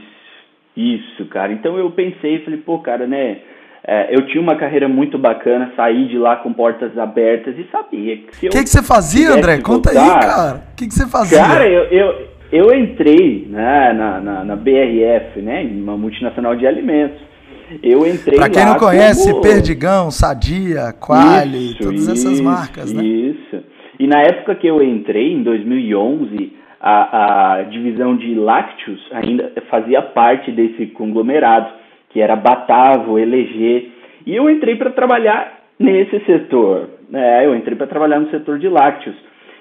isso, 0.78 1.26
cara. 1.26 1.52
Então 1.52 1.78
eu 1.78 1.92
pensei, 1.92 2.42
falei, 2.46 2.62
pô, 2.62 2.80
cara, 2.80 3.06
né? 3.06 3.40
É, 3.86 4.16
eu 4.16 4.26
tinha 4.28 4.42
uma 4.42 4.56
carreira 4.56 4.88
muito 4.88 5.18
bacana, 5.20 5.74
saí 5.76 6.08
de 6.08 6.18
lá 6.18 6.38
com 6.38 6.54
portas 6.54 6.98
abertas 6.98 7.54
e 7.58 7.68
sabia 7.70 8.16
que 8.18 8.36
se 8.38 8.46
eu. 8.46 8.52
O 8.52 8.54
que, 8.54 8.64
que 8.64 8.70
você 8.70 8.82
fazia, 8.82 9.32
André? 9.32 9.60
Conta 9.60 9.92
voltar, 9.92 10.16
aí, 10.16 10.20
cara. 10.22 10.64
O 10.72 10.76
que, 10.78 10.88
que 10.88 10.94
você 10.94 11.08
fazia? 11.08 11.40
Cara, 11.40 11.68
eu, 11.68 11.84
eu, 11.92 12.28
eu 12.52 12.74
entrei 12.74 13.48
né, 13.50 13.94
na, 13.94 14.20
na, 14.20 14.44
na 14.44 14.56
BRF, 14.56 15.42
né, 15.42 15.64
uma 15.64 15.98
multinacional 15.98 16.56
de 16.56 16.66
alimentos. 16.66 17.20
Eu 17.82 18.06
entrei 18.06 18.38
Pra 18.38 18.50
quem 18.50 18.66
não 18.66 18.78
conhece, 18.78 19.32
como... 19.32 19.42
Perdigão, 19.42 20.12
Sadia, 20.12 20.94
Quali, 21.00 21.72
isso, 21.72 21.80
todas 21.80 22.08
essas 22.08 22.34
isso, 22.34 22.44
marcas, 22.44 22.94
né? 22.94 23.04
Isso. 23.04 23.64
E 24.00 24.08
na 24.08 24.22
época 24.22 24.56
que 24.56 24.68
eu 24.68 24.84
entrei, 24.84 25.34
em 25.34 25.42
2011, 25.42 26.54
a, 26.80 27.54
a 27.56 27.64
divisão 27.64 28.16
de 28.16 28.36
lácteos 28.36 29.00
ainda 29.12 29.52
fazia 29.70 30.02
parte 30.02 30.52
desse 30.52 30.88
conglomerado, 30.88 31.68
que 32.10 32.22
era 32.22 32.36
Batavo, 32.36 33.18
LG. 33.18 33.92
E 34.28 34.36
eu 34.36 34.50
entrei 34.50 34.76
para 34.76 34.92
trabalhar 34.92 35.62
nesse 35.80 36.20
setor. 36.26 36.90
É, 37.14 37.46
eu 37.46 37.56
entrei 37.56 37.76
para 37.76 37.88
trabalhar 37.88 38.20
no 38.20 38.30
setor 38.30 38.60
de 38.60 38.70
lácteos. 38.70 39.16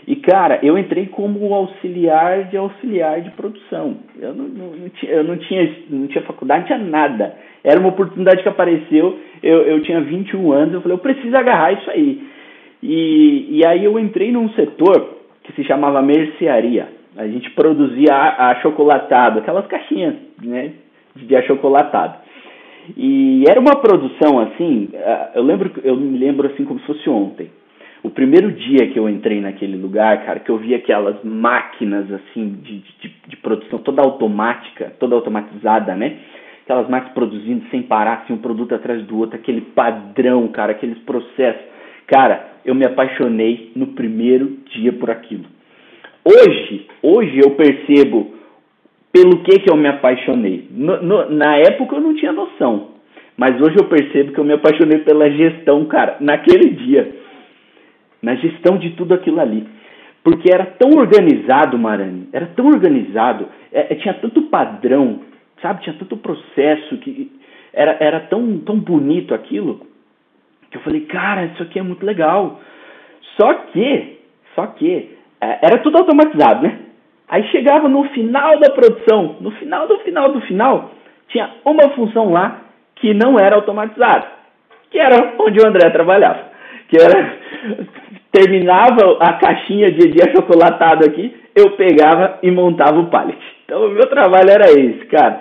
E, 0.07 0.17
cara, 0.17 0.59
eu 0.63 0.77
entrei 0.77 1.07
como 1.07 1.55
auxiliar 1.55 2.45
de 2.45 2.57
auxiliar 2.57 3.23
de 3.23 3.31
produção. 3.31 3.97
Eu 4.21 4.35
não, 4.35 4.45
não, 4.45 4.67
não, 4.77 4.89
tinha, 4.91 5.13
eu 5.13 5.25
não, 5.25 5.37
tinha, 5.39 5.77
não 5.89 6.07
tinha 6.07 6.25
faculdade, 6.25 6.61
não 6.61 6.67
tinha 6.67 6.91
nada. 6.91 7.35
Era 7.63 7.81
uma 7.81 7.89
oportunidade 7.89 8.43
que 8.43 8.49
apareceu, 8.49 9.19
eu, 9.43 9.63
eu 9.63 9.83
tinha 9.83 10.01
21 10.03 10.53
anos, 10.53 10.75
eu 10.75 10.83
falei, 10.83 10.95
eu 10.95 11.01
preciso 11.01 11.35
agarrar 11.35 11.73
isso 11.73 11.91
aí. 11.91 12.23
E, 12.83 13.59
e 13.59 13.67
aí 13.67 13.83
eu 13.83 13.99
entrei 13.99 14.31
num 14.31 14.51
setor 14.51 15.21
que 15.43 15.53
se 15.55 15.65
chamava 15.65 16.03
mercearia. 16.03 16.89
A 17.17 17.27
gente 17.27 17.51
produzia 17.53 18.15
achocolatado, 18.51 19.39
aquelas 19.39 19.67
caixinhas 19.67 20.17
né, 20.43 20.73
de 21.17 21.35
achocolatado. 21.35 22.19
E 22.95 23.45
era 23.49 23.59
uma 23.59 23.77
produção 23.77 24.39
assim, 24.41 24.91
eu 25.35 25.43
lembro, 25.43 25.73
eu 25.83 25.97
me 25.97 26.19
lembro 26.19 26.49
assim 26.49 26.65
como 26.67 26.79
se 26.81 26.87
fosse 26.87 27.09
ontem 27.09 27.49
o 28.05 28.11
primeiro 28.11 28.53
dia 28.53 28.87
que 28.89 28.99
eu 28.99 29.09
entrei 29.09 29.41
naquele 29.41 29.79
lugar, 29.79 30.27
cara, 30.27 30.39
que 30.39 30.51
eu 30.51 30.59
vi 30.59 30.75
aquelas 30.75 31.17
máquinas 31.25 32.05
assim 32.13 32.51
de, 32.63 32.79
de, 33.01 33.15
de, 33.29 33.37
produção 33.39 33.79
toda 33.79 34.03
automática, 34.03 34.93
toda 35.01 35.15
automatizada, 35.15 35.97
né? 35.97 36.19
Aquelas 36.65 36.87
máquinas 36.87 37.15
produzindo 37.15 37.65
sem 37.71 37.83
parar, 37.83 38.23
assim, 38.23 38.35
um 38.35 38.39
produto 38.39 38.75
atrás 38.75 39.03
do 39.05 39.19
outro, 39.19 39.37
aquele 39.37 39.63
padrão, 39.63 40.47
cara, 40.49 40.73
aqueles 40.73 40.99
processos. 40.99 41.63
Cara, 42.07 42.47
eu 42.63 42.75
me 42.75 42.85
apaixonei 42.85 43.73
no 43.75 43.89
primeiro 43.89 44.59
dia 44.67 44.93
por 44.93 45.11
aquilo. 45.11 45.45
Hoje, 46.23 46.87
hoje 47.03 47.41
eu 47.43 47.53
percebo 47.53 48.35
pelo 49.11 49.43
que 49.45 49.61
que 49.61 49.71
eu 49.71 49.77
me 49.77 49.89
apaixonei. 49.89 50.69
No, 50.71 51.03
no, 51.03 51.31
na 51.31 51.57
época 51.57 51.97
eu 51.97 52.03
não 52.03 52.15
tinha 52.15 52.33
noção, 52.33 52.89
mas 53.35 53.59
hoje 53.63 53.77
eu 53.79 53.89
percebo 53.89 54.33
que 54.33 54.39
eu 54.39 54.45
me 54.45 54.53
apaixonei 54.53 54.99
pela 54.99 55.31
gestão, 55.31 55.87
cara, 55.87 56.19
naquele 56.21 56.69
dia 56.71 57.24
na 58.25 58.35
gestão 58.37 58.79
de 58.79 58.91
tudo 58.91 59.15
aquilo 59.15 59.41
ali. 59.41 59.67
Porque 60.23 60.51
era 60.53 60.65
tão 60.65 60.99
organizado, 60.99 61.79
Marani, 61.79 62.29
era 62.33 62.47
tão 62.47 62.67
organizado, 62.67 63.47
é, 63.71 63.93
é, 63.93 63.97
tinha 63.97 64.15
tanto 64.15 64.43
padrão, 64.43 65.21
sabe? 65.61 65.83
Tinha 65.83 65.95
tanto 65.99 66.17
processo, 66.17 66.97
que 66.99 67.31
era, 67.73 67.97
era 68.01 68.21
tão, 68.21 68.59
tão 68.61 68.77
bonito 68.77 69.35
aquilo, 69.35 69.87
que 70.71 70.79
eu 70.79 70.81
falei, 70.81 71.03
cara, 71.03 71.45
isso 71.45 71.63
aqui 71.63 71.79
é 71.79 71.83
muito 71.83 72.05
legal. 72.05 72.59
Só 73.39 73.53
que, 73.53 74.19
só 74.55 74.67
que, 74.69 75.11
é, 75.41 75.59
era 75.67 75.79
tudo 75.79 75.99
automatizado, 75.99 76.63
né? 76.63 76.79
Aí 77.29 77.47
chegava 77.49 77.89
no 77.89 78.05
final 78.05 78.59
da 78.59 78.71
produção, 78.71 79.37
no 79.41 79.51
final 79.53 79.87
do 79.87 79.99
final 79.99 80.33
do 80.33 80.41
final, 80.43 80.91
tinha 81.29 81.51
uma 81.65 81.91
função 81.91 82.31
lá 82.31 82.61
que 82.97 83.13
não 83.13 83.39
era 83.39 83.57
automatizada, 83.57 84.27
que 84.91 84.99
era 84.99 85.35
onde 85.39 85.59
o 85.61 85.67
André 85.67 85.91
trabalhava, 85.91 86.54
que 86.89 86.97
era 87.01 87.39
terminava 88.31 89.19
a 89.21 89.35
caixinha 89.35 89.93
de, 89.93 90.09
de 90.09 90.29
achocolatado 90.29 91.07
aqui, 91.07 91.33
eu 91.55 91.71
pegava 91.71 92.41
e 92.43 92.51
montava 92.51 92.99
o 92.99 93.07
pallet. 93.07 93.39
Então 93.65 93.87
o 93.87 93.91
meu 93.91 94.09
trabalho 94.09 94.51
era 94.51 94.71
esse, 94.73 95.07
cara. 95.07 95.41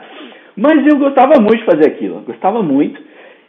Mas 0.56 0.86
eu 0.86 0.98
gostava 0.98 1.42
muito 1.42 1.58
de 1.58 1.66
fazer 1.66 1.88
aquilo, 1.88 2.22
gostava 2.22 2.62
muito. 2.62 3.02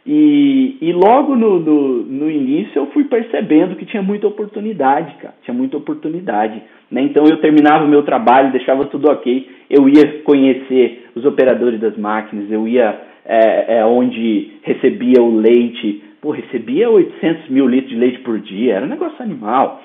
E, 0.07 0.77
e 0.81 0.93
logo 0.93 1.35
no, 1.35 1.59
no, 1.59 2.03
no, 2.03 2.29
início 2.29 2.73
eu 2.75 2.87
fui 2.87 3.05
percebendo 3.05 3.75
que 3.75 3.85
tinha 3.85 4.03
muita 4.03 4.27
oportunidade, 4.27 5.15
cara. 5.21 5.33
Tinha 5.43 5.55
muita 5.55 5.77
oportunidade. 5.77 6.61
Né? 6.91 7.01
Então 7.01 7.23
eu 7.25 7.37
terminava 7.37 7.85
o 7.85 7.87
meu 7.87 8.03
trabalho, 8.03 8.51
deixava 8.51 8.85
tudo 8.85 9.09
ok. 9.09 9.47
Eu 9.69 9.89
ia 9.89 10.21
conhecer 10.23 11.09
os 11.15 11.25
operadores 11.25 11.79
das 11.79 11.97
máquinas, 11.97 12.51
eu 12.51 12.67
ia 12.67 12.99
é, 13.25 13.77
é, 13.77 13.85
onde 13.85 14.51
recebia 14.61 15.21
o 15.21 15.37
leite, 15.37 16.03
pô, 16.25 16.31
recebia 16.31 16.89
800 16.89 17.49
mil 17.49 17.67
litros 17.67 17.91
de 17.91 17.97
leite 17.97 18.19
por 18.21 18.39
dia, 18.39 18.77
era 18.77 18.85
um 18.85 18.89
negócio 18.89 19.21
animal. 19.21 19.79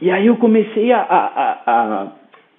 E 0.00 0.10
aí 0.10 0.26
eu 0.26 0.36
comecei 0.36 0.90
a, 0.90 1.00
a, 1.00 2.08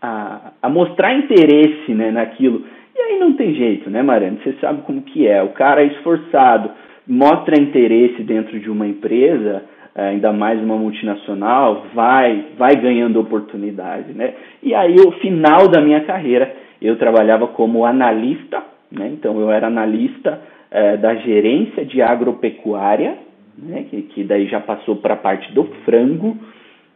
a, 0.02 0.52
a, 0.62 0.70
mostrar 0.70 1.14
interesse 1.14 1.94
né, 1.94 2.10
naquilo. 2.10 2.64
E 2.96 3.00
aí 3.02 3.20
não 3.20 3.34
tem 3.34 3.54
jeito, 3.54 3.90
né, 3.90 4.02
Mariana? 4.02 4.38
Você 4.42 4.54
sabe 4.62 4.84
como 4.84 5.02
que 5.02 5.28
é. 5.28 5.44
O 5.44 5.50
cara 5.50 5.84
é 5.84 5.88
esforçado, 5.88 6.72
mostra 7.06 7.62
interesse 7.62 8.24
dentro 8.24 8.58
de 8.62 8.70
uma 8.70 8.88
empresa, 8.88 9.64
é, 9.94 10.08
ainda 10.12 10.32
mais 10.32 10.58
uma 10.62 10.78
multinacional, 10.78 11.88
vai, 11.94 12.46
vai 12.58 12.78
ganhando 12.78 13.20
oportunidade, 13.20 14.14
né? 14.14 14.36
E 14.64 14.74
aí, 14.74 14.96
o 14.96 15.12
final 15.20 15.68
da 15.68 15.82
minha 15.82 16.00
carreira, 16.06 16.56
eu 16.82 16.96
trabalhava 16.96 17.48
como 17.48 17.84
analista, 17.84 18.64
né? 18.90 19.10
Então, 19.12 19.38
eu 19.38 19.52
era 19.52 19.68
analista 19.68 20.40
é, 20.76 20.98
da 20.98 21.16
gerência 21.16 21.86
de 21.86 22.02
agropecuária, 22.02 23.18
né, 23.58 23.86
que, 23.90 24.02
que 24.02 24.24
daí 24.26 24.46
já 24.48 24.60
passou 24.60 24.98
para 24.98 25.14
a 25.14 25.18
parte 25.18 25.50
do 25.54 25.64
frango, 25.86 26.38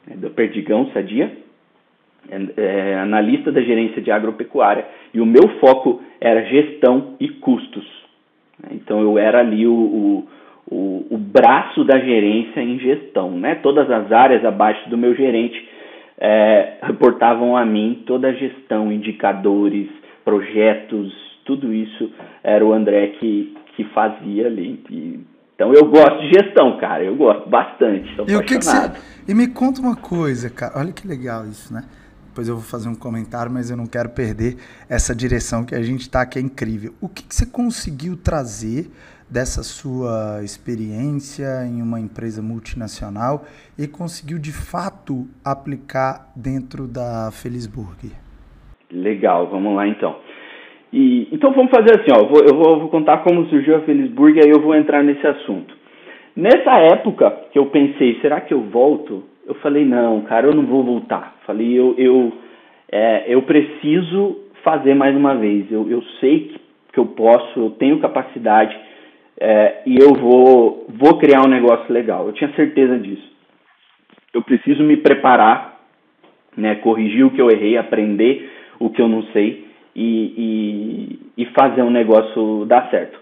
né, 0.06 0.18
do 0.18 0.30
perdigão 0.32 0.92
sadia, 0.92 1.32
é, 2.30 2.62
é, 2.62 2.96
analista 2.96 3.54
da 3.54 3.62
gerência 3.62 4.02
de 4.02 4.12
agropecuária, 4.12 4.86
e 5.14 5.22
o 5.22 5.26
meu 5.26 5.48
foco 5.62 6.02
era 6.20 6.44
gestão 6.44 7.16
e 7.22 7.30
custos. 7.30 7.88
Né. 8.62 8.72
Então 8.74 9.00
eu 9.00 9.18
era 9.18 9.40
ali 9.40 9.66
o, 9.66 9.72
o, 9.72 10.28
o, 10.70 11.08
o 11.12 11.18
braço 11.18 11.86
da 11.86 11.98
gerência 12.00 12.60
em 12.60 12.78
gestão, 12.80 13.32
né? 13.32 13.56
Todas 13.64 13.90
as 13.90 14.12
áreas 14.12 14.44
abaixo 14.44 14.90
do 14.90 14.98
meu 14.98 15.16
gerente 15.16 15.66
é, 16.18 16.74
reportavam 16.84 17.56
a 17.56 17.66
mim 17.66 18.04
toda 18.06 18.28
a 18.28 18.34
gestão, 18.34 18.92
indicadores, 18.92 19.88
projetos, 20.26 21.14
tudo 21.50 21.74
isso 21.74 22.12
era 22.44 22.64
o 22.64 22.72
André 22.72 23.08
que, 23.20 23.56
que 23.80 23.94
fazia 23.94 24.48
ali. 24.48 24.84
E, 24.90 25.20
então 25.56 25.74
eu 25.74 25.86
gosto 25.90 26.20
de 26.20 26.34
gestão, 26.34 26.78
cara, 26.78 27.02
eu 27.04 27.16
gosto 27.16 27.50
bastante, 27.50 28.14
sou 28.16 28.26
e 28.28 28.36
apaixonado. 28.36 28.42
O 28.42 28.46
que 28.46 28.58
que 28.58 28.66
você... 28.66 29.32
E 29.32 29.34
me 29.34 29.48
conta 29.48 29.80
uma 29.80 29.96
coisa, 29.96 30.50
cara, 30.50 30.78
olha 30.78 30.92
que 30.92 31.08
legal 31.08 31.46
isso, 31.46 31.74
né? 31.74 31.86
Depois 32.28 32.48
eu 32.48 32.56
vou 32.56 32.64
fazer 32.64 32.90
um 32.90 32.96
comentário, 32.96 33.52
mas 33.52 33.72
eu 33.72 33.78
não 33.78 33.88
quero 33.88 34.10
perder 34.10 34.58
essa 34.90 35.16
direção 35.16 35.66
que 35.66 35.74
a 35.74 35.82
gente 35.82 36.02
está, 36.02 36.26
que 36.26 36.38
é 36.38 36.42
incrível. 36.42 36.94
O 37.02 37.08
que, 37.08 37.24
que 37.24 37.34
você 37.34 37.46
conseguiu 37.46 38.18
trazer 38.18 38.92
dessa 39.30 39.64
sua 39.64 40.42
experiência 40.44 41.66
em 41.66 41.82
uma 41.82 42.00
empresa 42.00 42.42
multinacional 42.42 43.46
e 43.78 43.88
conseguiu 43.88 44.40
de 44.40 44.52
fato 44.52 45.28
aplicar 45.44 46.32
dentro 46.36 46.88
da 46.88 47.30
Felisburger? 47.32 48.12
Legal, 48.92 49.50
vamos 49.50 49.76
lá 49.76 49.88
então. 49.88 50.18
E, 50.92 51.28
então 51.32 51.52
vamos 51.54 51.72
fazer 51.72 52.00
assim, 52.00 52.12
ó, 52.12 52.22
eu 52.22 52.28
vou, 52.28 52.42
eu 52.42 52.56
vou, 52.56 52.80
vou 52.80 52.90
contar 52.90 53.20
como 53.20 53.46
surgiu 53.48 53.76
a 53.76 53.82
Felisburg 53.82 54.38
e 54.38 54.44
aí 54.44 54.50
eu 54.50 54.62
vou 54.62 54.76
entrar 54.76 55.04
nesse 55.04 55.26
assunto. 55.26 55.78
Nessa 56.36 56.80
época 56.80 57.30
que 57.52 57.60
eu 57.60 57.68
pensei, 57.68 58.20
será 58.22 58.42
que 58.42 58.54
eu 58.54 58.62
volto? 58.62 59.24
Eu 59.46 59.56
falei, 59.56 59.86
não, 59.86 60.22
cara, 60.22 60.48
eu 60.48 60.54
não 60.54 60.66
vou 60.66 60.84
voltar. 60.84 61.36
Falei, 61.46 61.74
eu, 61.74 61.96
eu, 61.98 62.34
é, 62.92 63.26
eu 63.28 63.42
preciso 63.44 64.38
fazer 64.64 64.96
mais 64.96 65.16
uma 65.16 65.36
vez. 65.36 65.72
Eu, 65.72 65.90
eu 65.90 66.02
sei 66.20 66.48
que, 66.48 66.60
que 66.94 67.00
eu 67.00 67.06
posso, 67.08 67.60
eu 67.60 67.70
tenho 67.72 68.00
capacidade 68.00 68.76
é, 69.40 69.82
e 69.86 69.98
eu 69.98 70.14
vou, 70.14 70.88
vou 70.90 71.18
criar 71.18 71.46
um 71.46 71.50
negócio 71.50 71.92
legal. 71.94 72.28
Eu 72.28 72.34
tinha 72.34 72.52
certeza 72.54 72.98
disso. 72.98 73.30
Eu 74.34 74.42
preciso 74.42 74.84
me 74.84 74.98
preparar, 74.98 75.80
né, 76.56 76.76
corrigir 76.76 77.26
o 77.26 77.32
que 77.32 77.42
eu 77.42 77.50
errei, 77.50 77.78
aprender 77.78 78.50
o 78.80 78.90
que 78.90 79.02
eu 79.02 79.08
não 79.08 79.24
sei 79.34 79.69
e, 80.00 81.20
e, 81.36 81.44
e 81.44 81.46
fazer 81.48 81.82
um 81.82 81.90
negócio 81.90 82.66
dar 82.66 82.90
certo. 82.90 83.20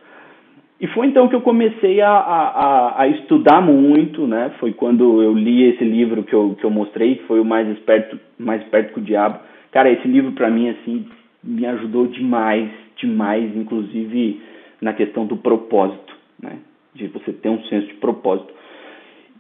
E 0.79 0.85
foi 0.87 1.07
então 1.07 1.27
que 1.27 1.35
eu 1.35 1.41
comecei 1.41 1.99
a, 2.01 2.11
a, 2.11 3.01
a, 3.01 3.07
estudar 3.07 3.61
muito, 3.61 4.27
né? 4.27 4.51
Foi 4.59 4.73
quando 4.73 5.23
eu 5.23 5.33
li 5.33 5.63
esse 5.63 5.83
livro 5.83 6.21
que 6.21 6.35
eu, 6.35 6.55
que 6.59 6.63
eu 6.63 6.69
mostrei, 6.69 7.15
que 7.15 7.23
foi 7.23 7.39
o 7.39 7.45
Mais 7.45 7.67
Esperto, 7.69 8.19
Mais 8.37 8.61
Esperto 8.61 8.93
que 8.93 8.99
o 8.99 9.03
Diabo. 9.03 9.39
Cara, 9.71 9.91
esse 9.91 10.07
livro 10.07 10.33
para 10.33 10.51
mim, 10.51 10.69
assim, 10.69 11.07
me 11.43 11.65
ajudou 11.65 12.05
demais, 12.05 12.69
demais, 12.95 13.55
inclusive 13.55 14.39
na 14.79 14.93
questão 14.93 15.25
do 15.25 15.37
propósito, 15.37 16.13
né? 16.39 16.59
De 16.93 17.07
você 17.07 17.33
ter 17.33 17.49
um 17.49 17.63
senso 17.63 17.87
de 17.87 17.95
propósito. 17.95 18.53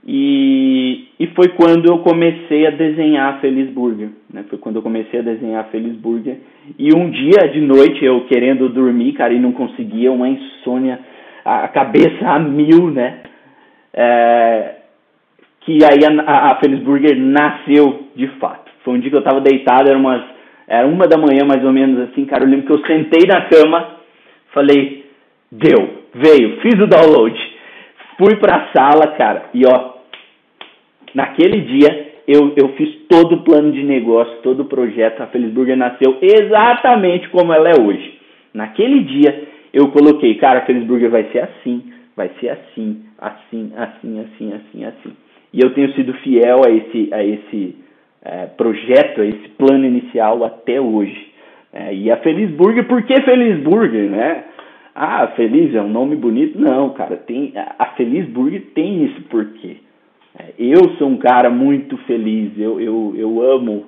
E, 0.09 1.09
e 1.19 1.27
foi 1.35 1.49
quando 1.49 1.91
eu 1.91 1.97
comecei 1.99 2.65
a 2.65 2.69
desenhar 2.69 3.33
a 3.33 3.37
Feliz 3.39 3.69
Burger, 3.71 4.07
né? 4.33 4.45
Foi 4.49 4.57
quando 4.57 4.77
eu 4.77 4.81
comecei 4.81 5.19
a 5.19 5.23
desenhar 5.23 5.65
a 5.65 5.67
Feliz 5.67 5.97
Burger. 5.97 6.37
E 6.79 6.95
um 6.95 7.09
dia 7.09 7.49
de 7.51 7.59
noite 7.59 8.05
eu 8.05 8.21
querendo 8.21 8.69
dormir, 8.69 9.11
cara, 9.13 9.33
e 9.33 9.39
não 9.39 9.51
conseguia, 9.51 10.09
uma 10.09 10.29
insônia, 10.29 10.97
a 11.43 11.67
cabeça 11.67 12.25
a 12.25 12.39
mil, 12.39 12.89
né? 12.89 13.19
É, 13.93 14.75
que 15.61 15.79
aí 15.83 15.99
a, 16.05 16.51
a 16.51 16.55
Feliz 16.55 16.79
Burger 16.79 17.17
nasceu 17.17 18.07
de 18.15 18.27
fato. 18.39 18.71
Foi 18.85 18.93
um 18.93 18.99
dia 18.99 19.11
que 19.11 19.17
eu 19.17 19.23
tava 19.23 19.41
deitado, 19.41 19.89
era 19.89 19.97
umas 19.97 20.23
era 20.69 20.87
uma 20.87 21.07
da 21.07 21.17
manhã 21.17 21.45
mais 21.45 21.63
ou 21.63 21.73
menos 21.73 22.09
assim, 22.09 22.25
cara. 22.25 22.43
Eu 22.43 22.49
lembro 22.49 22.65
que 22.65 22.71
eu 22.71 22.85
sentei 22.85 23.25
na 23.27 23.41
cama, 23.41 23.97
falei, 24.53 25.05
deu, 25.51 26.03
veio, 26.13 26.61
fiz 26.61 26.75
o 26.75 26.87
download, 26.87 27.37
fui 28.17 28.35
pra 28.37 28.69
sala, 28.73 29.07
cara, 29.17 29.45
e 29.53 29.65
ó, 29.65 29.96
Naquele 31.17 31.61
dia, 31.61 32.11
eu, 32.27 32.53
eu 32.55 32.69
fiz 32.73 32.93
todo 33.09 33.37
o 33.37 33.41
plano 33.41 33.71
de 33.71 33.81
negócio, 33.81 34.37
todo 34.43 34.59
o 34.59 34.65
projeto. 34.65 35.19
A 35.19 35.25
Felisburger 35.25 35.75
nasceu 35.75 36.15
exatamente 36.21 37.27
como 37.29 37.51
ela 37.51 37.69
é 37.69 37.81
hoje. 37.81 38.19
Naquele 38.53 38.99
dia, 38.99 39.47
eu 39.73 39.87
coloquei, 39.87 40.35
cara, 40.35 40.59
a 40.59 40.65
Felisburger 40.67 41.09
vai 41.09 41.23
ser 41.31 41.39
assim, 41.39 41.91
vai 42.15 42.29
ser 42.39 42.49
assim, 42.49 43.01
assim, 43.17 43.71
assim, 43.75 44.19
assim, 44.19 44.53
assim, 44.53 44.85
assim. 44.85 45.13
E 45.51 45.59
eu 45.59 45.73
tenho 45.73 45.91
sido 45.93 46.13
fiel 46.21 46.61
a 46.63 46.69
esse, 46.69 47.09
a 47.11 47.23
esse 47.23 47.75
é, 48.23 48.45
projeto, 48.55 49.21
a 49.21 49.25
esse 49.25 49.49
plano 49.57 49.85
inicial 49.85 50.43
até 50.43 50.79
hoje. 50.79 51.31
É, 51.73 51.95
e 51.95 52.11
a 52.11 52.17
Felisburger, 52.17 52.85
por 52.85 53.01
que 53.01 53.19
Felisburger, 53.23 54.07
né? 54.11 54.43
Ah, 54.93 55.25
Feliz 55.35 55.73
é 55.73 55.81
um 55.81 55.89
nome 55.89 56.15
bonito? 56.15 56.61
Não, 56.61 56.91
cara, 56.91 57.15
tem, 57.17 57.53
a 57.55 57.85
Felisburger 57.97 58.61
tem 58.75 59.05
esse 59.05 59.21
porquê. 59.21 59.77
Eu 60.57 60.95
sou 60.97 61.07
um 61.07 61.17
cara 61.17 61.49
muito 61.49 61.97
feliz, 61.99 62.51
eu, 62.57 62.79
eu, 62.79 63.13
eu 63.15 63.41
amo, 63.41 63.85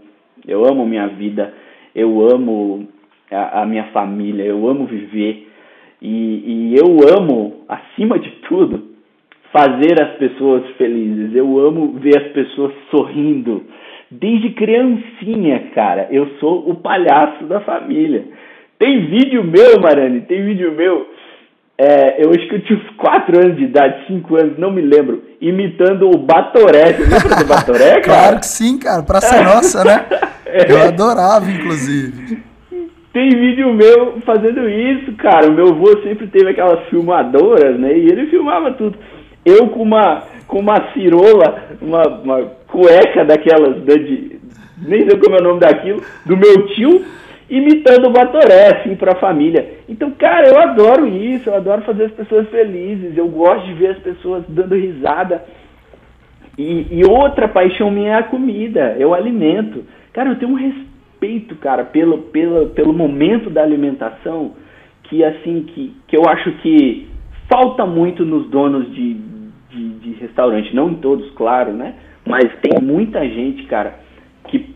eu 0.47 0.65
amo 0.65 0.85
minha 0.85 1.07
vida, 1.07 1.53
eu 1.95 2.27
amo 2.27 2.87
a, 3.31 3.61
a 3.61 3.65
minha 3.65 3.85
família, 3.85 4.43
eu 4.43 4.67
amo 4.67 4.85
viver 4.85 5.47
e, 6.01 6.71
e 6.71 6.75
eu 6.75 6.97
amo, 7.17 7.65
acima 7.67 8.17
de 8.19 8.29
tudo, 8.47 8.89
fazer 9.51 10.01
as 10.01 10.17
pessoas 10.17 10.65
felizes. 10.77 11.35
Eu 11.35 11.59
amo 11.59 11.93
ver 11.99 12.17
as 12.17 12.31
pessoas 12.31 12.73
sorrindo. 12.89 13.63
Desde 14.09 14.51
criancinha, 14.51 15.71
cara, 15.75 16.07
eu 16.11 16.27
sou 16.39 16.69
o 16.69 16.75
palhaço 16.75 17.45
da 17.45 17.61
família. 17.61 18.23
Tem 18.77 19.05
vídeo 19.05 19.43
meu, 19.43 19.79
Marani, 19.81 20.21
tem 20.21 20.43
vídeo 20.43 20.71
meu 20.71 21.05
é, 21.81 22.21
eu 22.21 22.29
acho 22.31 22.45
que 22.49 22.55
eu 22.55 22.61
tinha 22.65 22.79
4 22.97 23.39
anos 23.39 23.55
de 23.55 23.63
idade, 23.63 24.05
5 24.07 24.35
anos, 24.35 24.57
não 24.57 24.69
me 24.69 24.81
lembro, 24.81 25.23
imitando 25.39 26.09
o 26.09 26.17
Batoré. 26.17 26.91
Você 26.91 27.03
lembra 27.03 27.35
do 27.37 27.45
Batoré, 27.45 28.01
cara? 28.03 28.19
claro 28.19 28.39
que 28.41 28.47
sim, 28.47 28.77
cara. 28.77 29.01
Praça 29.01 29.41
Nossa, 29.41 29.85
né? 29.85 30.05
é. 30.45 30.69
Eu 30.69 30.81
adorava, 30.83 31.49
inclusive. 31.49 32.43
Tem 33.13 33.29
vídeo 33.29 33.73
meu 33.73 34.19
fazendo 34.25 34.69
isso, 34.69 35.13
cara. 35.13 35.47
O 35.47 35.53
meu 35.53 35.69
avô 35.69 35.97
sempre 36.03 36.27
teve 36.27 36.49
aquelas 36.49 36.85
filmadoras, 36.89 37.79
né? 37.79 37.97
E 37.97 38.07
ele 38.07 38.27
filmava 38.27 38.73
tudo. 38.73 38.97
Eu 39.45 39.69
com 39.69 39.81
uma, 39.81 40.23
com 40.47 40.59
uma 40.59 40.91
cirola, 40.91 41.63
uma, 41.81 42.03
uma 42.07 42.41
cueca 42.67 43.23
daquelas, 43.23 43.77
né, 43.85 43.95
de, 43.95 44.39
nem 44.85 45.09
sei 45.09 45.17
como 45.17 45.37
é 45.37 45.39
o 45.39 45.43
nome 45.43 45.61
daquilo, 45.61 46.03
do 46.25 46.35
meu 46.35 46.67
tio, 46.75 47.05
imitando 47.49 48.07
o 48.07 48.11
Batoré, 48.11 48.77
assim, 48.77 48.95
para 48.95 49.13
a 49.13 49.19
família. 49.19 49.79
Então, 49.89 50.11
cara, 50.11 50.47
eu 50.47 50.59
adoro 50.59 51.07
isso, 51.07 51.49
eu 51.49 51.55
adoro 51.55 51.81
fazer 51.81 52.05
as 52.05 52.11
pessoas 52.11 52.47
felizes, 52.49 53.17
eu 53.17 53.27
gosto 53.27 53.65
de 53.65 53.73
ver 53.73 53.91
as 53.91 53.99
pessoas 53.99 54.43
dando 54.47 54.75
risada. 54.75 55.43
E, 56.57 56.87
e 56.91 57.03
outra 57.05 57.47
paixão 57.47 57.89
minha 57.89 58.11
é 58.11 58.15
a 58.15 58.23
comida, 58.23 58.95
é 58.99 59.05
o 59.05 59.15
alimento. 59.15 59.83
Cara, 60.13 60.29
eu 60.29 60.35
tenho 60.37 60.51
um 60.51 60.55
respeito, 60.55 61.55
cara, 61.55 61.85
pelo, 61.85 62.19
pelo, 62.23 62.69
pelo 62.69 62.93
momento 62.93 63.49
da 63.49 63.63
alimentação 63.63 64.53
que, 65.03 65.23
assim, 65.23 65.63
que, 65.63 65.95
que 66.07 66.15
eu 66.15 66.29
acho 66.29 66.51
que 66.57 67.07
falta 67.51 67.83
muito 67.83 68.23
nos 68.23 68.47
donos 68.49 68.93
de, 68.93 69.15
de, 69.71 69.89
de 69.99 70.11
restaurante. 70.19 70.75
Não 70.75 70.91
em 70.91 70.95
todos, 70.95 71.31
claro, 71.31 71.73
né? 71.73 71.95
Mas 72.27 72.45
tem 72.61 72.79
muita 72.79 73.27
gente, 73.27 73.63
cara, 73.63 73.95
que 74.49 74.75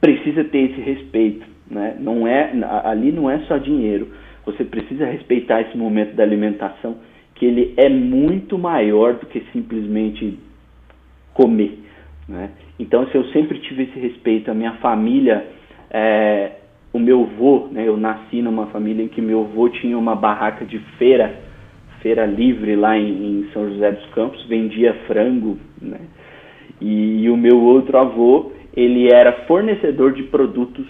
precisa 0.00 0.44
ter 0.44 0.70
esse 0.70 0.80
respeito 0.80 1.47
né? 1.70 1.96
Não 1.98 2.26
é, 2.26 2.52
ali 2.84 3.12
não 3.12 3.30
é 3.30 3.38
só 3.40 3.58
dinheiro. 3.58 4.08
Você 4.44 4.64
precisa 4.64 5.04
respeitar 5.04 5.60
esse 5.62 5.76
momento 5.76 6.14
da 6.14 6.22
alimentação, 6.22 6.96
que 7.34 7.44
ele 7.44 7.74
é 7.76 7.88
muito 7.88 8.58
maior 8.58 9.14
do 9.14 9.26
que 9.26 9.40
simplesmente 9.52 10.38
comer. 11.34 11.78
Né? 12.28 12.50
Então, 12.78 13.06
se 13.08 13.16
eu 13.16 13.24
sempre 13.26 13.58
tive 13.60 13.84
esse 13.84 13.98
respeito, 13.98 14.50
a 14.50 14.54
minha 14.54 14.72
família, 14.74 15.46
é, 15.90 16.52
o 16.92 16.98
meu 16.98 17.22
avô, 17.22 17.68
né, 17.70 17.86
eu 17.86 17.96
nasci 17.96 18.42
numa 18.42 18.66
família 18.66 19.04
em 19.04 19.08
que 19.08 19.20
meu 19.20 19.40
avô 19.40 19.68
tinha 19.68 19.96
uma 19.96 20.16
barraca 20.16 20.64
de 20.64 20.78
feira, 20.98 21.34
feira 22.00 22.26
livre 22.26 22.76
lá 22.76 22.96
em, 22.96 23.40
em 23.40 23.50
São 23.52 23.68
José 23.68 23.92
dos 23.92 24.06
Campos, 24.10 24.44
vendia 24.46 24.94
frango, 25.06 25.58
né? 25.80 26.00
E, 26.80 27.24
e 27.24 27.30
o 27.30 27.36
meu 27.36 27.60
outro 27.60 27.98
avô, 27.98 28.52
ele 28.74 29.12
era 29.12 29.32
fornecedor 29.46 30.12
de 30.12 30.22
produtos 30.24 30.86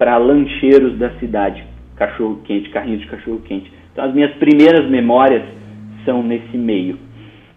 para 0.00 0.16
lancheiros 0.16 0.96
da 0.96 1.10
cidade, 1.18 1.62
cachorro 1.94 2.40
quente, 2.44 2.70
carrinho 2.70 2.96
de 2.96 3.06
cachorro 3.06 3.42
quente. 3.44 3.70
Então 3.92 4.02
as 4.02 4.14
minhas 4.14 4.32
primeiras 4.36 4.90
memórias 4.90 5.42
são 6.06 6.22
nesse 6.22 6.56
meio. 6.56 6.98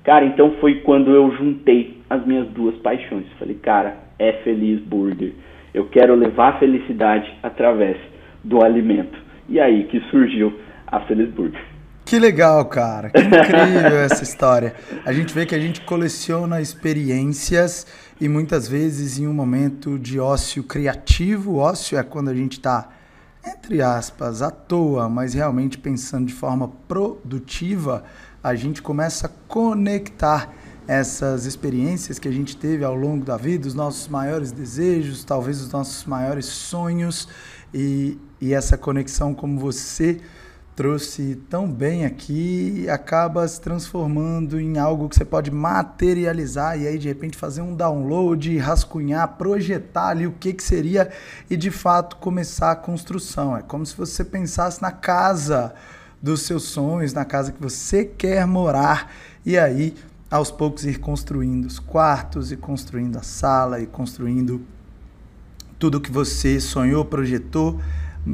Cara, 0.04 0.26
então 0.26 0.52
foi 0.60 0.82
quando 0.82 1.12
eu 1.12 1.34
juntei 1.38 2.02
as 2.10 2.26
minhas 2.26 2.46
duas 2.50 2.76
paixões. 2.80 3.24
Falei, 3.40 3.56
cara, 3.56 3.96
é 4.20 4.34
Feliz 4.44 4.82
Burger. 4.82 5.32
Eu 5.74 5.86
quero 5.86 6.16
levar 6.16 6.56
a 6.56 6.60
felicidade 6.60 7.34
através 7.42 7.96
do 8.44 8.62
alimento. 8.62 9.18
E 9.48 9.58
aí 9.58 9.86
que 9.86 10.02
surgiu 10.12 10.54
a 10.86 11.00
Feliz 11.00 11.30
Burger. 11.30 11.62
Que 12.06 12.20
legal, 12.20 12.66
cara. 12.66 13.10
Que 13.10 13.22
incrível 13.22 14.00
essa 14.00 14.22
história. 14.22 14.74
A 15.06 15.14
gente 15.14 15.34
vê 15.34 15.46
que 15.46 15.56
a 15.56 15.60
gente 15.60 15.80
coleciona 15.80 16.60
experiências 16.60 17.88
e 18.24 18.30
muitas 18.30 18.70
vezes 18.70 19.20
em 19.20 19.28
um 19.28 19.34
momento 19.34 20.00
de 20.00 20.18
ócio 20.18 20.64
criativo. 20.64 21.58
Ócio 21.58 21.98
é 21.98 22.04
quando 22.04 22.30
a 22.30 22.34
gente 22.34 22.54
está, 22.54 22.88
entre 23.46 23.82
aspas, 23.82 24.42
à 24.42 24.50
toa, 24.50 25.10
mas 25.10 25.34
realmente 25.34 25.78
pensando 25.78 26.28
de 26.28 26.34
forma 26.34 26.70
produtiva. 26.88 28.06
a 28.42 28.56
gente 28.56 28.82
começa 28.82 29.28
a 29.28 29.30
conectar 29.46 30.54
essas 30.88 31.46
experiências 31.46 32.18
que 32.18 32.30
a 32.30 32.32
gente 32.32 32.56
teve 32.56 32.86
ao 32.86 32.96
longo 32.96 33.26
da 33.26 33.36
vida, 33.36 33.68
os 33.68 33.74
nossos 33.74 34.08
maiores 34.08 34.54
desejos, 34.54 35.26
talvez 35.26 35.60
os 35.60 35.70
nossos 35.70 36.06
maiores 36.06 36.46
sonhos 36.46 37.28
e, 37.74 38.18
e 38.40 38.54
essa 38.54 38.78
conexão 38.78 39.34
como 39.34 39.60
você 39.60 40.22
trouxe 40.76 41.36
tão 41.50 41.72
bem 41.72 42.04
aqui 42.04 42.90
acaba 42.90 43.48
se 43.48 43.62
transformando 43.62 44.60
em 44.60 44.80
algo 44.80 45.08
que 45.08 45.16
você 45.16 45.26
pode 45.26 45.52
materializar 45.52 46.80
e 46.80 46.88
aí 46.88 46.98
de 46.98 47.08
repente 47.08 47.38
fazer 47.38 47.62
um 47.62 47.76
download, 47.76 48.58
rascunhar, 48.58 49.38
projetar 49.38 50.08
ali 50.08 50.26
o 50.26 50.32
que, 50.32 50.52
que 50.52 50.64
seria 50.64 51.12
e 51.50 51.56
de 51.56 51.70
fato 51.70 52.16
começar 52.16 52.72
a 52.72 52.76
construção. 52.76 53.56
É 53.56 53.62
como 53.62 53.86
se 53.86 53.96
você 53.96 54.24
pensasse 54.24 54.82
na 54.82 54.92
casa 54.92 55.76
dos 56.22 56.42
seus 56.42 56.64
sonhos, 56.64 57.14
na 57.14 57.26
casa 57.26 57.52
que 57.52 57.62
você 57.62 58.04
quer 58.04 58.48
morar 58.48 59.14
e 59.46 59.58
aí 59.58 59.94
aos 60.32 60.50
poucos 60.50 60.86
ir 60.86 60.98
construindo 60.98 61.66
os 61.66 61.78
quartos 61.78 62.52
e 62.52 62.58
construindo 62.58 63.18
a 63.18 63.24
sala 63.24 63.80
e 63.80 63.86
construindo 63.86 64.66
tudo 65.78 66.02
que 66.02 66.12
você 66.12 66.60
sonhou, 66.60 67.06
projetou 67.06 67.80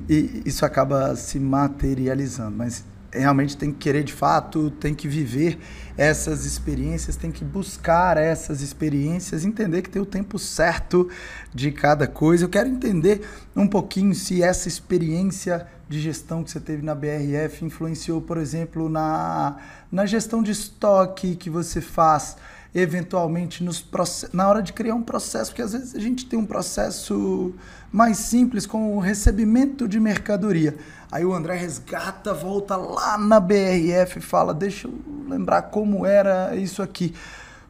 e 0.07 0.43
isso 0.45 0.65
acaba 0.65 1.15
se 1.15 1.39
materializando. 1.39 2.55
Mas 2.55 2.83
realmente 3.11 3.57
tem 3.57 3.71
que 3.71 3.79
querer 3.79 4.03
de 4.03 4.13
fato, 4.13 4.69
tem 4.71 4.93
que 4.93 5.07
viver 5.07 5.59
essas 5.97 6.45
experiências, 6.45 7.15
tem 7.15 7.31
que 7.31 7.43
buscar 7.43 8.17
essas 8.17 8.61
experiências, 8.61 9.43
entender 9.43 9.81
que 9.81 9.89
tem 9.89 10.01
o 10.01 10.05
tempo 10.05 10.37
certo 10.37 11.09
de 11.53 11.71
cada 11.71 12.07
coisa. 12.07 12.45
Eu 12.45 12.49
quero 12.49 12.69
entender 12.69 13.21
um 13.55 13.67
pouquinho 13.67 14.13
se 14.13 14.43
essa 14.43 14.67
experiência 14.67 15.67
de 15.87 15.99
gestão 15.99 16.43
que 16.43 16.51
você 16.51 16.59
teve 16.59 16.83
na 16.83 16.93
BRF 16.93 17.65
influenciou, 17.65 18.21
por 18.21 18.37
exemplo, 18.37 18.87
na, 18.87 19.57
na 19.91 20.05
gestão 20.05 20.43
de 20.43 20.51
estoque 20.51 21.35
que 21.35 21.49
você 21.49 21.81
faz 21.81 22.37
eventualmente 22.73 23.63
nos 23.63 23.85
na 24.31 24.47
hora 24.47 24.61
de 24.61 24.73
criar 24.73 24.95
um 24.95 25.01
processo, 25.01 25.51
porque 25.51 25.61
às 25.61 25.73
vezes 25.73 25.95
a 25.95 25.99
gente 25.99 26.25
tem 26.25 26.37
um 26.37 26.45
processo 26.45 27.53
mais 27.91 28.17
simples 28.17 28.65
com 28.65 28.95
o 28.95 28.99
recebimento 28.99 29.87
de 29.87 29.99
mercadoria. 29.99 30.75
Aí 31.11 31.25
o 31.25 31.33
André 31.33 31.55
resgata, 31.55 32.33
volta 32.33 32.75
lá 32.75 33.17
na 33.17 33.39
BRF 33.39 34.19
e 34.19 34.21
fala: 34.21 34.53
Deixa 34.53 34.87
eu 34.87 34.93
lembrar 35.27 35.63
como 35.63 36.05
era 36.05 36.55
isso 36.55 36.81
aqui. 36.81 37.13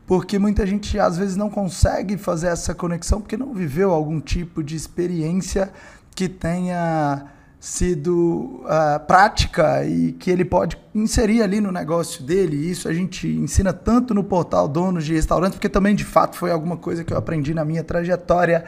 Porque 0.05 0.39
muita 0.39 0.65
gente 0.65 0.99
às 0.99 1.17
vezes 1.17 1.35
não 1.35 1.49
consegue 1.49 2.17
fazer 2.17 2.47
essa 2.47 2.73
conexão 2.73 3.21
porque 3.21 3.37
não 3.37 3.53
viveu 3.53 3.91
algum 3.91 4.19
tipo 4.19 4.63
de 4.63 4.75
experiência 4.75 5.71
que 6.15 6.27
tenha 6.27 7.27
sido 7.59 8.63
uh, 8.63 9.05
prática 9.05 9.83
e 9.85 10.13
que 10.13 10.31
ele 10.31 10.45
pode 10.45 10.77
inserir 10.95 11.41
ali 11.41 11.59
no 11.59 11.71
negócio 11.71 12.23
dele. 12.23 12.55
Isso 12.55 12.87
a 12.87 12.93
gente 12.93 13.27
ensina 13.27 13.73
tanto 13.73 14.13
no 14.13 14.23
portal 14.23 14.67
Donos 14.67 15.05
de 15.05 15.13
Restaurantes, 15.13 15.55
porque 15.55 15.67
também 15.67 15.93
de 15.93 16.05
fato 16.05 16.37
foi 16.37 16.51
alguma 16.51 16.77
coisa 16.77 17.03
que 17.03 17.11
eu 17.11 17.17
aprendi 17.17 17.53
na 17.53 17.65
minha 17.65 17.83
trajetória 17.83 18.63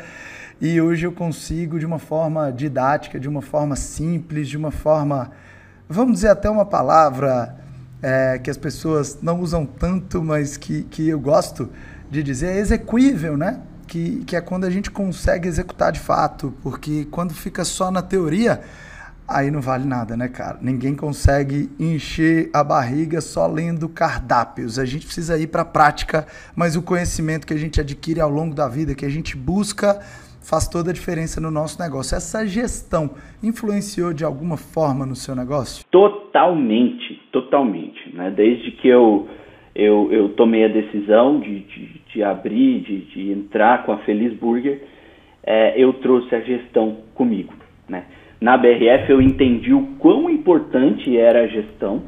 e 0.59 0.79
hoje 0.79 1.07
eu 1.07 1.11
consigo 1.11 1.79
de 1.79 1.85
uma 1.85 1.97
forma 1.97 2.51
didática, 2.51 3.19
de 3.19 3.29
uma 3.29 3.41
forma 3.41 3.75
simples, 3.75 4.49
de 4.49 4.57
uma 4.57 4.71
forma, 4.71 5.31
vamos 5.89 6.15
dizer 6.15 6.27
até 6.27 6.49
uma 6.49 6.65
palavra 6.65 7.55
é, 8.01 8.37
que 8.37 8.49
as 8.49 8.57
pessoas 8.57 9.17
não 9.21 9.39
usam 9.39 9.65
tanto, 9.65 10.21
mas 10.21 10.57
que, 10.57 10.83
que 10.83 11.07
eu 11.07 11.19
gosto 11.19 11.69
de 12.11 12.21
dizer, 12.21 12.57
é 12.57 12.59
execuível, 12.59 13.37
né? 13.37 13.61
Que, 13.91 14.23
que 14.23 14.37
é 14.37 14.41
quando 14.41 14.63
a 14.63 14.69
gente 14.69 14.89
consegue 14.89 15.49
executar 15.49 15.91
de 15.91 15.99
fato, 15.99 16.53
porque 16.63 17.05
quando 17.11 17.33
fica 17.33 17.65
só 17.65 17.91
na 17.91 18.01
teoria, 18.01 18.61
aí 19.27 19.51
não 19.51 19.59
vale 19.59 19.85
nada, 19.85 20.15
né, 20.15 20.29
cara? 20.29 20.57
Ninguém 20.61 20.95
consegue 20.95 21.69
encher 21.77 22.49
a 22.53 22.63
barriga 22.63 23.19
só 23.19 23.45
lendo 23.47 23.89
cardápios. 23.89 24.79
A 24.79 24.85
gente 24.85 25.05
precisa 25.05 25.37
ir 25.37 25.47
para 25.47 25.63
a 25.63 25.65
prática, 25.65 26.25
mas 26.55 26.77
o 26.77 26.81
conhecimento 26.81 27.45
que 27.45 27.53
a 27.53 27.57
gente 27.57 27.81
adquire 27.81 28.21
ao 28.21 28.29
longo 28.29 28.55
da 28.55 28.69
vida, 28.69 28.95
que 28.95 29.05
a 29.05 29.09
gente 29.09 29.35
busca, 29.35 29.99
faz 30.41 30.69
toda 30.69 30.91
a 30.91 30.93
diferença 30.93 31.41
no 31.41 31.51
nosso 31.51 31.77
negócio. 31.81 32.15
Essa 32.15 32.47
gestão 32.47 33.11
influenciou 33.43 34.13
de 34.13 34.23
alguma 34.23 34.55
forma 34.55 35.05
no 35.05 35.17
seu 35.17 35.35
negócio? 35.35 35.83
Totalmente, 35.91 37.21
totalmente. 37.29 38.15
Né? 38.15 38.31
Desde 38.31 38.71
que 38.71 38.87
eu 38.87 39.27
eu, 39.75 40.09
eu 40.11 40.29
tomei 40.29 40.65
a 40.65 40.67
decisão 40.67 41.39
de, 41.39 41.59
de, 41.59 42.01
de 42.13 42.23
abrir, 42.23 42.81
de, 42.81 42.99
de, 43.05 43.31
entrar 43.31 43.83
com 43.85 43.91
a 43.91 43.97
Feliz 43.99 44.33
Burger, 44.33 44.81
é, 45.43 45.73
eu 45.81 45.93
trouxe 45.93 46.35
a 46.35 46.41
gestão 46.41 46.97
comigo. 47.15 47.53
Né? 47.87 48.03
Na 48.39 48.57
BRF 48.57 49.09
eu 49.09 49.21
entendi 49.21 49.73
o 49.73 49.95
quão 49.99 50.29
importante 50.29 51.17
era 51.17 51.43
a 51.43 51.47
gestão. 51.47 52.03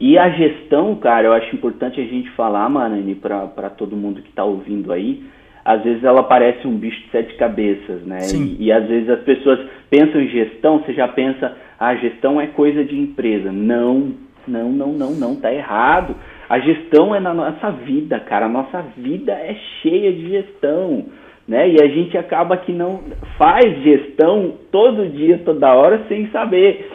E 0.00 0.18
a 0.18 0.30
gestão, 0.30 0.94
cara, 0.96 1.26
eu 1.26 1.32
acho 1.32 1.54
importante 1.54 2.00
a 2.00 2.04
gente 2.04 2.30
falar, 2.30 2.68
Manani, 2.68 3.14
para 3.14 3.70
todo 3.70 3.96
mundo 3.96 4.22
que 4.22 4.30
está 4.30 4.42
ouvindo 4.42 4.92
aí, 4.92 5.22
às 5.64 5.82
vezes 5.82 6.04
ela 6.04 6.22
parece 6.22 6.66
um 6.66 6.76
bicho 6.76 7.00
de 7.02 7.10
sete 7.10 7.34
cabeças, 7.36 8.02
né? 8.02 8.18
E, 8.34 8.64
e, 8.64 8.72
às 8.72 8.86
vezes 8.86 9.08
as 9.08 9.20
pessoas 9.20 9.58
pensam 9.88 10.20
em 10.20 10.28
gestão, 10.28 10.80
você 10.80 10.92
já 10.92 11.08
pensa, 11.08 11.56
a 11.78 11.88
ah, 11.88 11.96
gestão 11.96 12.40
é 12.40 12.48
coisa 12.48 12.84
de 12.84 12.98
empresa. 12.98 13.50
Não, 13.50 14.12
não, 14.46 14.70
não, 14.70 14.92
não, 14.92 15.10
não, 15.12 15.36
tá 15.36 15.52
errado. 15.52 16.14
A 16.48 16.58
gestão 16.58 17.14
é 17.14 17.20
na 17.20 17.32
nossa 17.32 17.70
vida, 17.70 18.20
cara. 18.20 18.46
A 18.46 18.48
nossa 18.48 18.82
vida 18.96 19.32
é 19.32 19.54
cheia 19.80 20.12
de 20.12 20.28
gestão, 20.28 21.06
né? 21.48 21.68
E 21.68 21.82
a 21.82 21.88
gente 21.88 22.16
acaba 22.18 22.56
que 22.56 22.72
não 22.72 23.02
faz 23.38 23.82
gestão 23.82 24.54
todo 24.70 25.08
dia, 25.08 25.40
toda 25.44 25.74
hora, 25.74 26.02
sem 26.08 26.28
saber. 26.28 26.90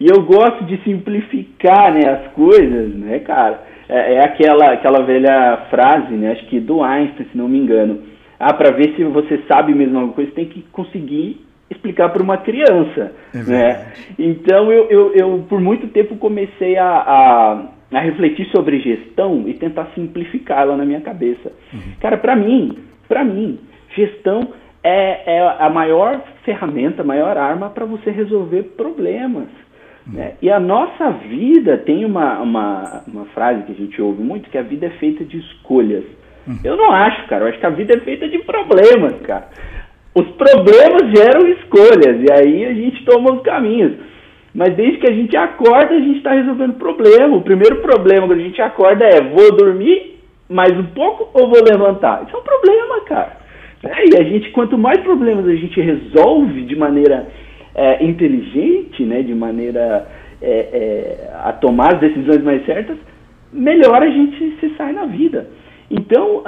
E 0.00 0.06
eu 0.06 0.22
gosto 0.22 0.64
de 0.64 0.76
simplificar, 0.82 1.92
né, 1.92 2.08
as 2.08 2.32
coisas, 2.32 2.94
né, 2.94 3.20
cara? 3.20 3.62
É, 3.88 4.14
é 4.14 4.24
aquela 4.24 4.72
aquela 4.72 5.02
velha 5.02 5.66
frase, 5.70 6.14
né? 6.14 6.32
Acho 6.32 6.46
que 6.46 6.60
do 6.60 6.82
Einstein, 6.82 7.26
se 7.30 7.38
não 7.38 7.48
me 7.48 7.58
engano. 7.58 8.02
Ah, 8.38 8.52
para 8.52 8.70
ver 8.76 8.94
se 8.94 9.02
você 9.04 9.42
sabe 9.50 9.74
mesmo 9.74 9.96
alguma 9.96 10.14
coisa, 10.14 10.30
tem 10.32 10.46
que 10.46 10.62
conseguir 10.70 11.40
explicar 11.70 12.10
para 12.10 12.22
uma 12.22 12.38
criança, 12.38 13.12
é 13.34 13.38
né? 13.38 13.92
Então 14.18 14.70
eu, 14.70 14.88
eu, 14.88 15.14
eu, 15.14 15.46
por 15.48 15.60
muito 15.60 15.88
tempo 15.88 16.16
comecei 16.16 16.76
a, 16.78 16.86
a 16.88 17.64
a 17.92 18.00
refletir 18.00 18.46
sobre 18.50 18.80
gestão 18.80 19.44
e 19.46 19.54
tentar 19.54 19.90
simplificá-la 19.94 20.76
na 20.76 20.84
minha 20.84 21.00
cabeça. 21.00 21.52
Uhum. 21.72 21.92
Cara, 22.00 22.18
para 22.18 22.36
mim, 22.36 22.78
para 23.08 23.24
mim, 23.24 23.58
gestão 23.96 24.52
é, 24.84 25.36
é, 25.36 25.56
a 25.58 25.70
maior 25.70 26.22
ferramenta, 26.44 27.02
a 27.02 27.04
maior 27.04 27.36
arma 27.36 27.70
para 27.70 27.86
você 27.86 28.10
resolver 28.10 28.74
problemas. 28.76 29.48
Uhum. 30.06 30.14
Né? 30.14 30.34
E 30.42 30.50
a 30.50 30.60
nossa 30.60 31.10
vida 31.12 31.78
tem 31.78 32.04
uma, 32.04 32.40
uma, 32.40 33.02
uma 33.06 33.24
frase 33.26 33.62
que 33.62 33.72
a 33.72 33.74
gente 33.74 34.00
ouve 34.00 34.22
muito, 34.22 34.50
que 34.50 34.58
a 34.58 34.62
vida 34.62 34.86
é 34.86 34.90
feita 34.90 35.24
de 35.24 35.38
escolhas. 35.38 36.04
Uhum. 36.46 36.58
Eu 36.64 36.76
não 36.76 36.92
acho, 36.92 37.26
cara. 37.28 37.44
Eu 37.44 37.48
acho 37.48 37.58
que 37.58 37.66
a 37.66 37.70
vida 37.70 37.94
é 37.94 38.00
feita 38.00 38.28
de 38.28 38.38
problemas, 38.40 39.20
cara. 39.22 39.48
Os 40.14 40.26
problemas 40.32 41.02
geram 41.14 41.46
escolhas, 41.48 42.22
e 42.22 42.32
aí 42.32 42.64
a 42.64 42.74
gente 42.74 43.04
toma 43.04 43.34
os 43.34 43.42
caminhos. 43.42 43.92
Mas 44.58 44.74
desde 44.74 44.98
que 44.98 45.08
a 45.08 45.14
gente 45.14 45.36
acorda, 45.36 45.94
a 45.94 46.00
gente 46.00 46.16
está 46.16 46.32
resolvendo 46.32 46.74
problema. 46.74 47.36
O 47.36 47.42
primeiro 47.42 47.76
problema 47.76 48.26
quando 48.26 48.40
a 48.40 48.42
gente 48.42 48.60
acorda 48.60 49.04
é: 49.04 49.20
vou 49.20 49.56
dormir 49.56 50.18
mais 50.48 50.76
um 50.76 50.86
pouco 50.86 51.30
ou 51.32 51.48
vou 51.48 51.62
levantar? 51.62 52.24
Isso 52.26 52.34
é 52.34 52.40
um 52.40 52.42
problema, 52.42 53.00
cara. 53.02 53.36
É, 53.84 54.04
e 54.08 54.20
a 54.20 54.24
gente, 54.24 54.50
quanto 54.50 54.76
mais 54.76 54.98
problemas 54.98 55.46
a 55.46 55.54
gente 55.54 55.80
resolve 55.80 56.62
de 56.62 56.74
maneira 56.74 57.28
é, 57.72 58.04
inteligente, 58.04 59.04
né, 59.04 59.22
de 59.22 59.32
maneira 59.32 60.08
é, 60.42 60.50
é 60.50 61.30
a 61.44 61.52
tomar 61.52 61.94
as 61.94 62.00
decisões 62.00 62.42
mais 62.42 62.66
certas, 62.66 62.96
melhor 63.52 64.02
a 64.02 64.10
gente 64.10 64.56
se 64.58 64.70
sai 64.76 64.92
na 64.92 65.04
vida. 65.04 65.48
Então, 65.88 66.42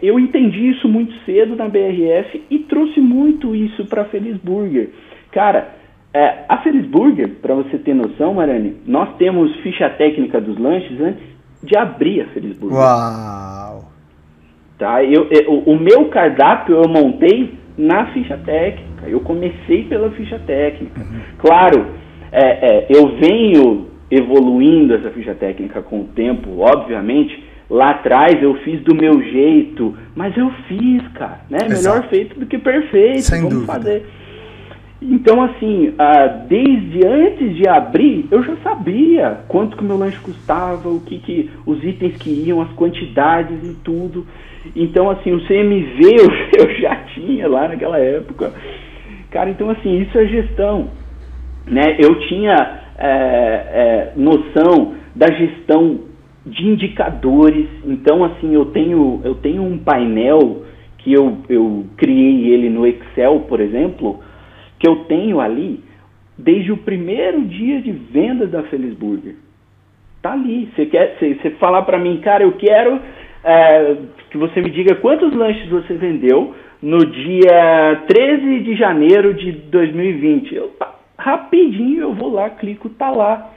eu 0.00 0.20
entendi 0.20 0.68
isso 0.68 0.86
muito 0.88 1.12
cedo 1.24 1.56
na 1.56 1.68
BRF 1.68 2.44
e 2.50 2.58
trouxe 2.60 3.00
muito 3.00 3.52
isso 3.56 3.86
para 3.86 4.04
Feliz 4.04 4.36
Burger. 4.36 4.90
Cara, 5.32 5.74
é, 6.16 6.44
a 6.48 6.56
Felisburger, 6.62 7.28
para 7.42 7.54
você 7.54 7.76
ter 7.76 7.94
noção, 7.94 8.32
Marane, 8.32 8.76
nós 8.86 9.16
temos 9.18 9.54
ficha 9.56 9.90
técnica 9.90 10.40
dos 10.40 10.56
lanches 10.56 10.98
antes 10.98 11.22
de 11.62 11.76
abrir 11.76 12.22
a 12.22 12.26
Felisburger. 12.28 12.78
Uau! 12.78 13.84
Tá? 14.78 15.04
Eu, 15.04 15.28
eu, 15.30 15.58
o 15.58 15.78
meu 15.78 16.06
cardápio 16.06 16.76
eu 16.76 16.88
montei 16.88 17.52
na 17.76 18.06
ficha 18.12 18.38
técnica. 18.38 19.06
Eu 19.06 19.20
comecei 19.20 19.84
pela 19.84 20.10
ficha 20.12 20.38
técnica. 20.38 21.00
Uhum. 21.00 21.20
Claro, 21.36 21.86
é, 22.32 22.86
é, 22.86 22.86
eu 22.88 23.18
venho 23.18 23.88
evoluindo 24.10 24.94
essa 24.94 25.10
ficha 25.10 25.34
técnica 25.34 25.82
com 25.82 26.00
o 26.00 26.04
tempo, 26.04 26.60
obviamente. 26.60 27.44
Lá 27.68 27.90
atrás 27.90 28.42
eu 28.42 28.54
fiz 28.62 28.80
do 28.84 28.94
meu 28.94 29.20
jeito, 29.20 29.94
mas 30.14 30.34
eu 30.34 30.50
fiz, 30.66 31.06
cara. 31.08 31.40
Né? 31.50 31.58
Melhor 31.68 32.08
feito 32.08 32.40
do 32.40 32.46
que 32.46 32.56
perfeito. 32.56 33.20
Sem 33.20 33.42
Vamos 33.42 33.54
dúvida. 33.54 33.72
fazer. 33.72 34.06
Então, 35.00 35.42
assim, 35.42 35.92
ah, 35.98 36.26
desde 36.48 37.06
antes 37.06 37.54
de 37.54 37.68
abrir, 37.68 38.26
eu 38.30 38.42
já 38.42 38.56
sabia 38.56 39.40
quanto 39.46 39.76
que 39.76 39.82
o 39.82 39.86
meu 39.86 39.98
lanche 39.98 40.18
custava, 40.20 40.88
o 40.88 41.00
que, 41.00 41.18
que 41.18 41.50
os 41.66 41.84
itens 41.84 42.16
que 42.16 42.30
iam, 42.30 42.62
as 42.62 42.72
quantidades 42.72 43.62
e 43.62 43.74
tudo. 43.84 44.26
Então, 44.74 45.10
assim, 45.10 45.32
o 45.32 45.46
CMV 45.46 46.00
eu, 46.58 46.80
já 46.80 46.96
tinha 47.14 47.46
lá 47.46 47.68
naquela 47.68 47.98
época. 47.98 48.52
Cara, 49.30 49.50
então, 49.50 49.68
assim, 49.68 50.00
isso 50.00 50.16
é 50.16 50.26
gestão. 50.26 50.88
Né? 51.66 51.96
Eu 51.98 52.18
tinha 52.20 52.80
é, 52.98 53.08
é, 53.08 54.12
noção 54.16 54.94
da 55.14 55.30
gestão 55.30 56.00
de 56.46 56.66
indicadores. 56.66 57.66
Então, 57.84 58.24
assim, 58.24 58.54
eu 58.54 58.66
tenho, 58.66 59.20
eu 59.24 59.34
tenho 59.34 59.62
um 59.62 59.76
painel 59.76 60.62
que 60.98 61.12
eu, 61.12 61.36
eu 61.50 61.84
criei 61.98 62.48
ele 62.52 62.70
no 62.70 62.86
Excel, 62.86 63.40
por 63.40 63.60
exemplo, 63.60 64.20
que 64.86 64.88
eu 64.88 65.04
tenho 65.06 65.40
ali 65.40 65.82
desde 66.38 66.70
o 66.70 66.76
primeiro 66.76 67.42
dia 67.42 67.80
de 67.80 67.90
venda 67.90 68.46
da 68.46 68.62
Felisburger. 68.64 69.34
Tá 70.22 70.32
ali. 70.32 70.70
Você 70.74 70.86
quer, 70.86 71.16
você, 71.18 71.34
você 71.34 71.50
falar 71.52 71.82
para 71.82 71.98
mim, 71.98 72.18
cara, 72.18 72.44
eu 72.44 72.52
quero 72.52 73.00
é, 73.42 73.96
que 74.30 74.38
você 74.38 74.60
me 74.60 74.70
diga 74.70 74.94
quantos 74.96 75.34
lanches 75.34 75.68
você 75.68 75.94
vendeu 75.94 76.54
no 76.80 76.98
dia 76.98 78.04
13 78.06 78.60
de 78.60 78.76
janeiro 78.76 79.34
de 79.34 79.50
2020. 79.50 80.54
Eu, 80.54 80.72
rapidinho 81.18 82.02
eu 82.02 82.12
vou 82.14 82.32
lá, 82.32 82.50
clico, 82.50 82.88
tá 82.90 83.10
lá. 83.10 83.50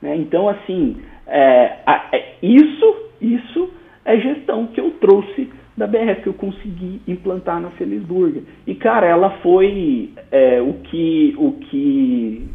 Né? 0.00 0.16
Então, 0.16 0.48
assim, 0.48 0.96
é, 1.26 1.76
é, 2.12 2.34
isso, 2.42 2.96
isso 3.20 3.70
é 4.06 4.18
gestão 4.18 4.68
que 4.68 4.80
eu 4.80 4.92
trouxe 4.92 5.50
da 5.76 5.86
BRF, 5.86 6.22
que 6.22 6.28
eu 6.28 6.34
consegui 6.34 7.00
implantar 7.06 7.60
na 7.60 7.70
Felisburger. 7.70 8.42
E, 8.66 8.74
cara, 8.74 9.06
ela 9.06 9.30
foi 9.42 10.10
é, 10.30 10.60
o, 10.60 10.74
que, 10.84 11.34
o 11.38 11.52
que 11.52 12.48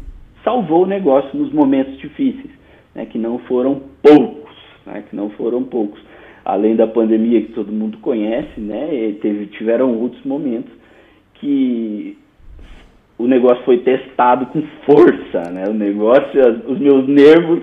salvou 0.44 0.84
o 0.84 0.86
negócio 0.86 1.36
nos 1.36 1.52
momentos 1.52 1.98
difíceis, 1.98 2.50
né? 2.94 3.06
que 3.06 3.18
não 3.18 3.38
foram 3.40 3.82
poucos, 4.02 4.56
né? 4.86 5.04
que 5.08 5.16
não 5.16 5.30
foram 5.30 5.64
poucos. 5.64 6.00
Além 6.44 6.76
da 6.76 6.86
pandemia 6.86 7.42
que 7.42 7.52
todo 7.52 7.72
mundo 7.72 7.98
conhece, 7.98 8.60
né? 8.60 9.16
Teve, 9.20 9.46
tiveram 9.46 9.98
outros 9.98 10.24
momentos 10.24 10.72
que 11.34 12.16
o 13.18 13.26
negócio 13.26 13.64
foi 13.64 13.78
testado 13.78 14.46
com 14.46 14.62
força, 14.84 15.50
né? 15.50 15.64
O 15.68 15.74
negócio, 15.74 16.40
os 16.68 16.78
meus 16.78 17.08
nervos. 17.08 17.62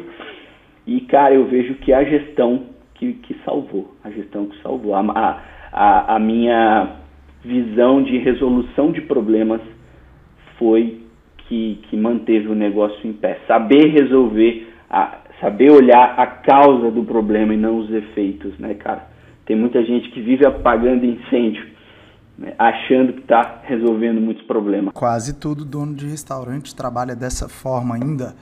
E, 0.86 1.00
cara, 1.02 1.34
eu 1.34 1.46
vejo 1.46 1.76
que 1.76 1.94
a 1.94 2.04
gestão 2.04 2.73
que, 3.04 3.34
que 3.34 3.36
salvou, 3.44 3.94
a 4.04 4.10
gestão 4.10 4.46
que 4.46 4.62
salvou. 4.62 4.96
A, 4.96 5.42
a, 5.72 6.16
a 6.16 6.20
minha 6.20 6.96
visão 7.44 8.04
de 8.04 8.18
resolução 8.20 8.92
de 8.92 9.02
problemas 9.02 9.62
foi 10.58 11.02
que, 11.50 11.80
que 11.90 11.98
manteve 11.98 12.48
o 12.48 12.56
negócio 12.56 13.06
em 13.08 13.14
pé. 13.14 13.40
Saber 13.48 13.90
resolver, 13.90 14.72
a, 14.90 15.18
saber 15.42 15.72
olhar 15.72 16.16
a 16.18 16.26
causa 16.28 16.90
do 16.92 17.04
problema 17.04 17.54
e 17.54 17.58
não 17.58 17.80
os 17.80 17.92
efeitos, 17.92 18.58
né, 18.58 18.76
cara? 18.76 19.12
Tem 19.46 19.58
muita 19.58 19.84
gente 19.84 20.10
que 20.12 20.22
vive 20.22 20.46
apagando 20.46 21.06
incêndio 21.06 21.74
né, 22.38 22.56
achando 22.58 23.14
que 23.14 23.20
está 23.20 23.62
resolvendo 23.64 24.22
muitos 24.22 24.44
problemas. 24.46 24.94
Quase 24.94 25.34
todo 25.34 25.66
dono 25.66 25.94
de 25.94 26.08
restaurante 26.08 26.76
trabalha 26.76 27.16
dessa 27.16 27.50
forma 27.50 27.96
ainda. 27.96 28.36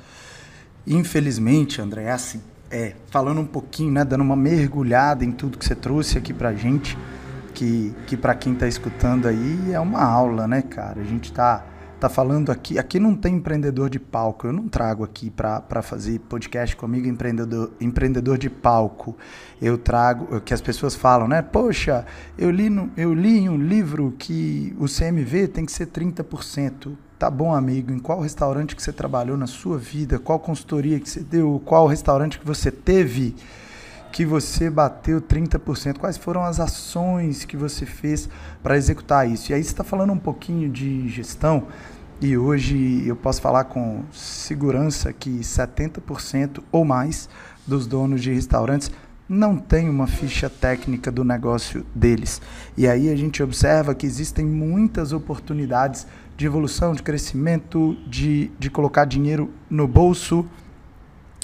Infelizmente, 0.88 1.82
André, 1.82 2.04
é 2.04 2.12
assim, 2.12 2.42
é, 2.72 2.94
falando 3.08 3.42
um 3.42 3.46
pouquinho, 3.46 3.92
né, 3.92 4.06
dando 4.06 4.22
uma 4.22 4.36
mergulhada 4.36 5.26
em 5.26 5.32
tudo 5.32 5.58
que 5.58 5.66
você 5.66 5.76
trouxe 5.76 6.18
aqui 6.18 6.34
pra 6.34 6.54
gente, 6.54 6.98
que, 7.54 7.94
que 8.08 8.16
para 8.16 8.34
quem 8.34 8.54
está 8.54 8.68
escutando 8.68 9.28
aí 9.28 9.74
é 9.74 9.80
uma 9.80 10.02
aula, 10.02 10.48
né, 10.48 10.62
cara? 10.62 11.02
A 11.02 11.04
gente 11.04 11.26
está 11.26 11.66
tá 12.02 12.10
falando 12.10 12.52
aqui. 12.52 12.80
Aqui 12.80 13.00
não 13.00 13.16
tem 13.16 13.36
empreendedor 13.36 13.88
de 13.90 14.00
palco. 14.00 14.48
Eu 14.48 14.54
não 14.54 14.68
trago 14.68 15.04
aqui 15.04 15.30
para 15.30 15.82
fazer 15.84 16.18
podcast 16.22 16.76
comigo 16.76 17.08
empreendedor, 17.08 17.72
empreendedor 17.80 18.40
de 18.40 18.50
palco. 18.50 19.16
Eu 19.62 19.78
trago 19.78 20.42
que 20.42 20.54
as 20.54 20.62
pessoas 20.62 20.96
falam, 20.96 21.28
né? 21.28 21.44
Poxa, 21.44 22.06
eu 22.38 22.50
li, 22.50 22.70
no, 22.70 22.90
eu 22.98 23.14
li 23.14 23.40
em 23.40 23.50
um 23.50 23.58
livro 23.58 24.16
que 24.18 24.76
o 24.80 24.86
CMV 24.86 25.50
tem 25.50 25.64
que 25.64 25.72
ser 25.72 25.88
30%. 25.88 26.94
Tá 27.22 27.30
bom, 27.30 27.54
amigo. 27.54 27.92
Em 27.92 28.00
qual 28.00 28.20
restaurante 28.20 28.76
que 28.76 28.82
você 28.82 28.92
trabalhou 28.92 29.38
na 29.38 29.46
sua 29.46 29.78
vida? 29.78 30.18
Qual 30.18 30.40
consultoria 30.40 31.00
que 31.00 31.08
você 31.08 31.20
deu? 31.20 31.62
Qual 31.64 31.86
restaurante 31.86 32.40
que 32.40 32.46
você 32.48 32.72
teve? 32.72 33.36
que 34.12 34.26
você 34.26 34.72
bateu 34.72 35.22
30%? 35.22 36.00
Quais 36.00 36.18
foram 36.18 36.44
as 36.44 36.60
ações 36.60 37.46
que 37.46 37.56
você 37.56 37.86
fez 37.86 38.28
para 38.64 38.76
executar 38.76 39.30
isso? 39.30 39.52
E 39.52 39.54
aí 39.54 39.64
você 39.64 39.70
está 39.70 39.84
falando 39.84 40.12
um 40.12 40.18
pouquinho 40.18 40.68
de 40.68 41.08
gestão 41.10 41.68
e 42.20 42.36
hoje 42.36 43.08
eu 43.08 43.16
posso 43.16 43.40
falar 43.40 43.66
com 43.66 44.04
segurança 44.12 45.14
que 45.14 45.42
70% 45.42 46.64
ou 46.72 46.84
mais 46.84 47.30
dos 47.68 47.86
donos 47.86 48.20
de 48.20 48.34
restaurantes 48.34 48.92
não 49.30 49.58
tem 49.58 49.88
uma 49.88 50.08
ficha 50.08 50.50
técnica 50.50 51.10
do 51.10 51.24
negócio 51.24 51.86
deles. 51.96 52.42
E 52.76 52.86
aí 52.86 53.10
a 53.10 53.16
gente 53.16 53.42
observa 53.42 53.96
que 53.96 54.06
existem 54.06 54.46
muitas 54.46 55.14
oportunidades 55.14 56.06
de 56.42 56.48
evolução, 56.48 56.96
de 56.96 57.04
crescimento, 57.04 57.96
de, 58.08 58.52
de 58.58 58.68
colocar 58.68 59.06
dinheiro 59.06 59.52
no 59.70 59.88
bolso 59.88 60.44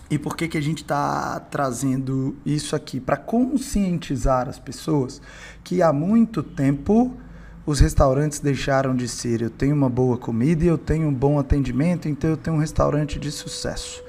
e 0.09 0.17
por 0.17 0.35
que, 0.35 0.47
que 0.47 0.57
a 0.57 0.61
gente 0.61 0.81
está 0.81 1.39
trazendo 1.51 2.35
isso 2.43 2.75
aqui? 2.75 2.99
Para 2.99 3.15
conscientizar 3.15 4.49
as 4.49 4.57
pessoas 4.57 5.21
que 5.63 5.83
há 5.83 5.93
muito 5.93 6.41
tempo 6.41 7.15
os 7.63 7.79
restaurantes 7.79 8.39
deixaram 8.39 8.95
de 8.95 9.07
ser 9.07 9.43
eu 9.43 9.51
tenho 9.51 9.75
uma 9.75 9.87
boa 9.87 10.17
comida 10.17 10.63
e 10.63 10.67
eu 10.67 10.79
tenho 10.79 11.09
um 11.09 11.13
bom 11.13 11.37
atendimento, 11.37 12.09
então 12.09 12.31
eu 12.31 12.37
tenho 12.37 12.55
um 12.55 12.59
restaurante 12.59 13.19
de 13.19 13.31
sucesso. 13.31 14.01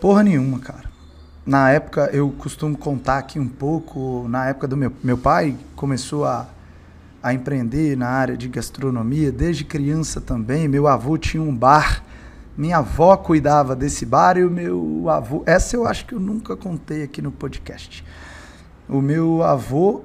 Porra 0.00 0.24
nenhuma, 0.24 0.58
cara. 0.58 0.90
Na 1.46 1.70
época, 1.70 2.10
eu 2.12 2.28
costumo 2.30 2.76
contar 2.76 3.18
aqui 3.18 3.38
um 3.38 3.48
pouco, 3.48 4.26
na 4.28 4.48
época 4.48 4.66
do 4.66 4.76
meu, 4.76 4.92
meu 5.00 5.16
pai 5.16 5.56
começou 5.76 6.24
a, 6.24 6.48
a 7.22 7.32
empreender 7.32 7.96
na 7.96 8.08
área 8.08 8.36
de 8.36 8.48
gastronomia, 8.48 9.30
desde 9.30 9.64
criança 9.64 10.20
também. 10.20 10.66
Meu 10.66 10.88
avô 10.88 11.16
tinha 11.16 11.42
um 11.42 11.54
bar 11.54 12.02
minha 12.56 12.78
avó 12.78 13.16
cuidava 13.16 13.74
desse 13.74 14.04
bar 14.04 14.36
e 14.36 14.44
o 14.44 14.50
meu 14.50 15.08
avô. 15.08 15.42
Essa 15.46 15.74
eu 15.74 15.86
acho 15.86 16.04
que 16.04 16.14
eu 16.14 16.20
nunca 16.20 16.54
contei 16.54 17.02
aqui 17.02 17.22
no 17.22 17.32
podcast. 17.32 18.04
O 18.88 19.00
meu 19.00 19.42
avô, 19.42 20.02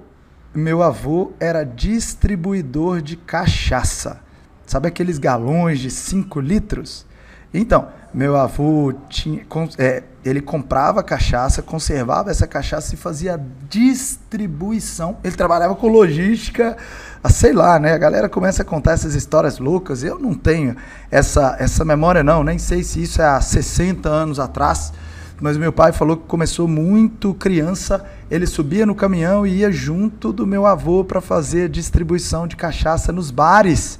meu 0.53 0.81
avô 0.81 1.33
era 1.41 1.65
distribuidor 1.65 3.01
de 3.01 3.17
cachaça. 3.17 4.21
Sabe 4.65 4.87
aqueles 4.87 5.17
galões 5.17 5.79
de 5.79 5.91
5 5.91 6.39
litros? 6.39 7.05
Então, 7.53 7.89
meu 8.13 8.37
avô 8.37 8.93
tinha, 9.09 9.45
é, 9.77 10.03
ele 10.27 10.41
comprava 10.41 11.01
cachaça, 11.01 11.61
conservava 11.61 12.29
essa 12.29 12.45
cachaça 12.45 12.93
e 12.93 12.97
fazia 12.97 13.39
distribuição. 13.69 15.17
Ele 15.23 15.35
trabalhava 15.35 15.75
com 15.75 15.87
logística, 15.87 16.75
ah, 17.23 17.29
sei 17.29 17.53
lá, 17.53 17.79
né? 17.79 17.93
A 17.93 17.97
galera 17.97 18.27
começa 18.27 18.61
a 18.61 18.65
contar 18.65 18.93
essas 18.93 19.15
histórias 19.15 19.59
loucas. 19.59 20.03
Eu 20.03 20.19
não 20.19 20.33
tenho 20.33 20.75
essa, 21.09 21.55
essa 21.59 21.85
memória, 21.85 22.23
não. 22.23 22.43
Nem 22.43 22.57
sei 22.57 22.83
se 22.83 23.01
isso 23.01 23.21
é 23.21 23.25
há 23.25 23.39
60 23.39 24.09
anos 24.09 24.39
atrás. 24.39 24.91
Mas 25.39 25.55
meu 25.55 25.71
pai 25.71 25.91
falou 25.91 26.17
que 26.17 26.27
começou 26.27 26.67
muito 26.67 27.33
criança. 27.33 28.03
Ele 28.29 28.45
subia 28.45 28.85
no 28.85 28.95
caminhão 28.95 29.45
e 29.45 29.57
ia 29.57 29.71
junto 29.71 30.33
do 30.33 30.47
meu 30.47 30.65
avô 30.65 31.03
para 31.03 31.21
fazer 31.21 31.69
distribuição 31.69 32.47
de 32.47 32.55
cachaça 32.55 33.11
nos 33.11 33.31
bares 33.31 33.99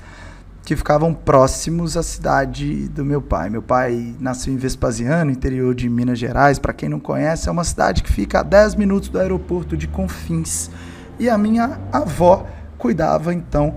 que 0.67 0.75
ficavam 0.75 1.13
próximos 1.13 1.95
à 1.95 2.03
cidade 2.03 2.89
do 2.89 3.05
meu 3.05 3.21
pai. 3.21 3.49
Meu 3.49 3.61
pai 3.61 4.13
nasceu 4.19 4.53
em 4.53 4.57
Vespasiano, 4.57 5.31
interior 5.31 5.73
de 5.73 5.87
Minas 5.87 6.19
Gerais. 6.19 6.59
Para 6.59 6.73
quem 6.73 6.89
não 6.89 6.99
conhece, 6.99 7.47
é 7.47 7.51
uma 7.53 7.63
cidade 7.63 8.03
que 8.03 8.11
fica 8.11 8.41
a 8.41 8.43
10 8.43 8.75
minutos 8.75 9.07
do 9.07 9.17
aeroporto 9.17 9.77
de 9.77 9.87
Confins. 9.87 10.69
E 11.17 11.29
a 11.29 11.37
minha 11.37 11.79
avó 11.89 12.45
cuidava 12.77 13.33
então 13.33 13.75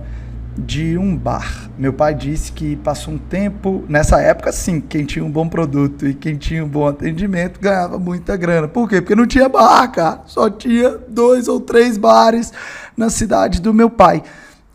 de 0.57 0.97
um 0.97 1.15
bar. 1.15 1.69
Meu 1.77 1.93
pai 1.93 2.13
disse 2.13 2.51
que 2.51 2.75
passou 2.75 3.13
um 3.13 3.17
tempo, 3.17 3.85
nessa 3.87 4.19
época 4.19 4.51
sim, 4.51 4.81
quem 4.81 5.05
tinha 5.05 5.23
um 5.23 5.31
bom 5.31 5.47
produto 5.47 6.05
e 6.05 6.13
quem 6.13 6.35
tinha 6.35 6.61
um 6.61 6.67
bom 6.67 6.85
atendimento 6.85 7.57
ganhava 7.61 7.97
muita 7.97 8.35
grana. 8.35 8.67
Por 8.67 8.89
quê? 8.89 8.99
Porque 8.99 9.15
não 9.15 9.25
tinha 9.25 9.47
bar, 9.47 9.89
cara. 9.93 10.23
Só 10.25 10.49
tinha 10.49 10.97
dois 11.07 11.47
ou 11.47 11.61
três 11.61 11.97
bares 11.97 12.51
na 12.97 13.09
cidade 13.09 13.61
do 13.61 13.73
meu 13.73 13.89
pai. 13.89 14.21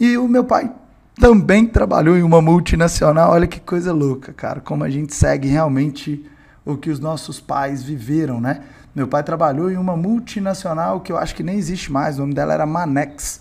E 0.01 0.17
o 0.17 0.27
meu 0.27 0.45
pai 0.45 0.71
também 1.19 1.67
trabalhou 1.67 2.17
em 2.17 2.23
uma 2.23 2.43
multinacional. 2.43 3.33
Olha 3.33 3.47
que 3.47 3.59
coisa 3.59 3.93
louca, 3.93 4.33
cara. 4.33 4.61
Como 4.61 4.85
a 4.85 4.91
gente 4.91 5.15
segue 5.15 5.49
realmente 5.49 6.25
o 6.65 6.77
que 6.77 6.91
os 6.91 7.01
nossos 7.01 7.41
pais 7.41 7.83
viveram, 7.83 8.41
né? 8.41 8.63
Meu 8.95 9.09
pai 9.09 9.23
trabalhou 9.23 9.71
em 9.71 9.77
uma 9.77 9.97
multinacional 9.97 11.01
que 11.01 11.13
eu 11.13 11.19
acho 11.19 11.35
que 11.35 11.43
nem 11.43 11.57
existe 11.57 11.91
mais. 11.91 12.17
O 12.17 12.21
nome 12.21 12.35
dela 12.35 12.53
era 12.53 12.67
Manex. 12.67 13.41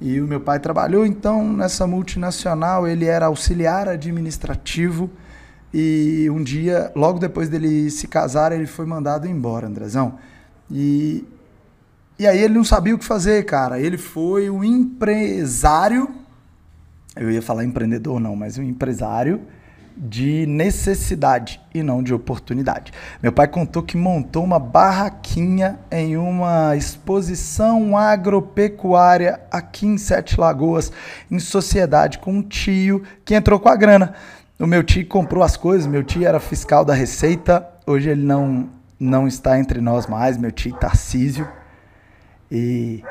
E 0.00 0.20
o 0.20 0.28
meu 0.28 0.40
pai 0.40 0.60
trabalhou 0.60 1.04
então 1.04 1.52
nessa 1.52 1.86
multinacional. 1.86 2.86
Ele 2.86 3.04
era 3.04 3.26
auxiliar 3.26 3.88
administrativo. 3.88 5.10
E 5.74 6.28
um 6.30 6.42
dia, 6.42 6.90
logo 6.94 7.18
depois 7.18 7.48
dele 7.48 7.90
se 7.90 8.06
casar, 8.06 8.52
ele 8.52 8.66
foi 8.66 8.86
mandado 8.86 9.26
embora, 9.26 9.66
Andrezão. 9.66 10.18
E, 10.70 11.24
e 12.18 12.26
aí 12.26 12.38
ele 12.38 12.54
não 12.54 12.64
sabia 12.64 12.94
o 12.94 12.98
que 12.98 13.04
fazer, 13.04 13.44
cara. 13.44 13.80
Ele 13.80 13.98
foi 13.98 14.48
um 14.48 14.62
empresário 14.62 16.08
eu 17.18 17.30
ia 17.30 17.42
falar 17.42 17.64
empreendedor 17.64 18.20
não, 18.20 18.34
mas 18.34 18.58
um 18.58 18.62
empresário 18.62 19.42
de 20.00 20.46
necessidade 20.46 21.60
e 21.74 21.82
não 21.82 22.02
de 22.02 22.14
oportunidade. 22.14 22.92
Meu 23.20 23.32
pai 23.32 23.48
contou 23.48 23.82
que 23.82 23.96
montou 23.96 24.44
uma 24.44 24.58
barraquinha 24.58 25.80
em 25.90 26.16
uma 26.16 26.76
exposição 26.76 27.96
agropecuária 27.96 29.40
aqui 29.50 29.86
em 29.86 29.98
Sete 29.98 30.38
Lagoas, 30.38 30.92
em 31.28 31.40
sociedade 31.40 32.18
com 32.18 32.32
um 32.32 32.42
tio 32.42 33.02
que 33.24 33.34
entrou 33.34 33.58
com 33.58 33.68
a 33.68 33.74
grana. 33.74 34.14
O 34.58 34.66
meu 34.66 34.84
tio 34.84 35.06
comprou 35.06 35.42
as 35.42 35.56
coisas, 35.56 35.86
meu 35.86 36.04
tio 36.04 36.24
era 36.24 36.38
fiscal 36.38 36.84
da 36.84 36.94
Receita, 36.94 37.66
hoje 37.84 38.08
ele 38.10 38.24
não 38.24 38.68
não 39.00 39.28
está 39.28 39.58
entre 39.58 39.80
nós 39.80 40.06
mais, 40.06 40.36
meu 40.36 40.50
tio 40.50 40.74
Tarcísio. 40.74 41.48
E, 42.50 43.04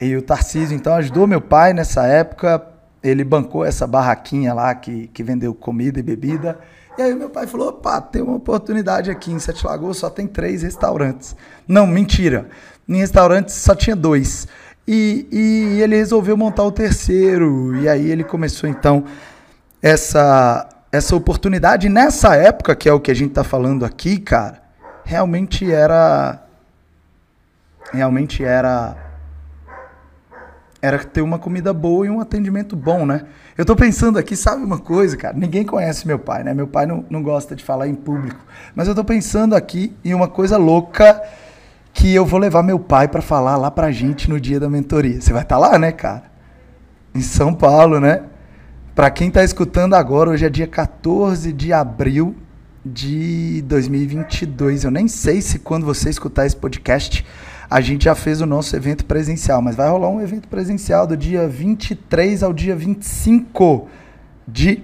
e 0.00 0.16
o 0.16 0.22
Tarcísio 0.22 0.74
então 0.74 0.94
ajudou 0.94 1.26
meu 1.26 1.40
pai 1.40 1.72
nessa 1.72 2.06
época. 2.06 2.73
Ele 3.04 3.22
bancou 3.22 3.64
essa 3.64 3.86
barraquinha 3.86 4.54
lá 4.54 4.74
que, 4.74 5.08
que 5.08 5.22
vendeu 5.22 5.54
comida 5.54 6.00
e 6.00 6.02
bebida. 6.02 6.58
E 6.96 7.02
aí 7.02 7.14
meu 7.14 7.28
pai 7.28 7.46
falou: 7.46 7.68
opa, 7.68 8.00
tem 8.00 8.22
uma 8.22 8.36
oportunidade 8.36 9.10
aqui 9.10 9.30
em 9.30 9.38
Sete 9.38 9.66
Lagoas, 9.66 9.98
só 9.98 10.08
tem 10.08 10.26
três 10.26 10.62
restaurantes. 10.62 11.36
Não, 11.68 11.86
mentira. 11.86 12.48
Em 12.88 12.96
restaurantes 12.96 13.54
só 13.54 13.74
tinha 13.74 13.94
dois. 13.94 14.48
E, 14.86 15.26
e 15.30 15.82
ele 15.82 15.96
resolveu 15.96 16.36
montar 16.36 16.62
o 16.64 16.72
terceiro. 16.72 17.76
E 17.76 17.88
aí 17.88 18.10
ele 18.10 18.24
começou 18.24 18.68
então 18.68 19.04
essa, 19.82 20.66
essa 20.90 21.14
oportunidade. 21.14 21.86
E 21.86 21.90
nessa 21.90 22.34
época, 22.36 22.74
que 22.74 22.88
é 22.88 22.92
o 22.92 23.00
que 23.00 23.10
a 23.10 23.14
gente 23.14 23.30
está 23.30 23.44
falando 23.44 23.84
aqui, 23.84 24.18
cara, 24.18 24.62
realmente 25.04 25.70
era. 25.70 26.42
Realmente 27.92 28.42
era. 28.42 29.03
Era 30.84 30.98
ter 30.98 31.22
uma 31.22 31.38
comida 31.38 31.72
boa 31.72 32.04
e 32.04 32.10
um 32.10 32.20
atendimento 32.20 32.76
bom, 32.76 33.06
né? 33.06 33.22
Eu 33.56 33.64
tô 33.64 33.74
pensando 33.74 34.18
aqui, 34.18 34.36
sabe 34.36 34.62
uma 34.62 34.78
coisa, 34.78 35.16
cara? 35.16 35.34
Ninguém 35.34 35.64
conhece 35.64 36.06
meu 36.06 36.18
pai, 36.18 36.44
né? 36.44 36.52
Meu 36.52 36.66
pai 36.66 36.84
não, 36.84 37.06
não 37.08 37.22
gosta 37.22 37.56
de 37.56 37.64
falar 37.64 37.88
em 37.88 37.94
público. 37.94 38.38
Mas 38.74 38.86
eu 38.86 38.94
tô 38.94 39.02
pensando 39.02 39.56
aqui 39.56 39.96
em 40.04 40.12
uma 40.12 40.28
coisa 40.28 40.58
louca 40.58 41.22
que 41.90 42.14
eu 42.14 42.26
vou 42.26 42.38
levar 42.38 42.62
meu 42.62 42.78
pai 42.78 43.08
para 43.08 43.22
falar 43.22 43.56
lá 43.56 43.70
pra 43.70 43.90
gente 43.90 44.28
no 44.28 44.38
dia 44.38 44.60
da 44.60 44.68
mentoria. 44.68 45.22
Você 45.22 45.32
vai 45.32 45.40
estar 45.40 45.54
tá 45.54 45.58
lá, 45.58 45.78
né, 45.78 45.90
cara? 45.90 46.24
Em 47.14 47.22
São 47.22 47.54
Paulo, 47.54 47.98
né? 47.98 48.24
Para 48.94 49.10
quem 49.10 49.28
está 49.28 49.42
escutando 49.42 49.94
agora, 49.94 50.28
hoje 50.28 50.44
é 50.44 50.50
dia 50.50 50.66
14 50.66 51.50
de 51.50 51.72
abril 51.72 52.36
de 52.84 53.62
2022. 53.62 54.84
Eu 54.84 54.90
nem 54.90 55.08
sei 55.08 55.40
se 55.40 55.60
quando 55.60 55.86
você 55.86 56.10
escutar 56.10 56.44
esse 56.44 56.56
podcast, 56.56 57.24
a 57.68 57.80
gente 57.80 58.04
já 58.04 58.14
fez 58.14 58.40
o 58.40 58.46
nosso 58.46 58.74
evento 58.76 59.04
presencial, 59.04 59.60
mas 59.62 59.76
vai 59.76 59.88
rolar 59.88 60.08
um 60.08 60.20
evento 60.20 60.48
presencial 60.48 61.06
do 61.06 61.16
dia 61.16 61.48
23 61.48 62.42
ao 62.42 62.52
dia 62.52 62.76
25 62.76 63.88
de 64.46 64.82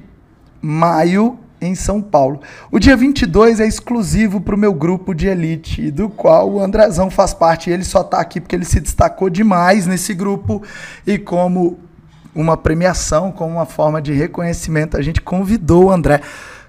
maio 0.61 1.39
em 1.61 1.75
São 1.75 2.01
Paulo. 2.01 2.41
O 2.71 2.79
dia 2.79 2.97
22 2.97 3.61
é 3.61 3.67
exclusivo 3.67 4.41
para 4.41 4.55
o 4.55 4.59
meu 4.59 4.73
grupo 4.73 5.15
de 5.15 5.27
elite, 5.27 5.91
do 5.91 6.09
qual 6.09 6.51
o 6.51 6.61
Andrezão 6.61 7.11
faz 7.11 7.35
parte. 7.35 7.71
Ele 7.71 7.85
só 7.85 8.01
está 8.01 8.21
aqui 8.21 8.41
porque 8.41 8.57
ele 8.57 8.65
se 8.65 8.81
destacou 8.81 9.29
demais 9.29 9.87
nesse 9.87 10.15
grupo 10.15 10.63
e 11.07 11.19
como 11.19 11.79
uma 12.35 12.57
premiação, 12.57 13.31
como 13.33 13.57
uma 13.57 13.67
forma 13.67 14.01
de 14.01 14.13
reconhecimento, 14.13 14.97
a 14.97 15.03
gente 15.03 15.21
convidou 15.21 15.87
o 15.87 15.91
André 15.91 16.21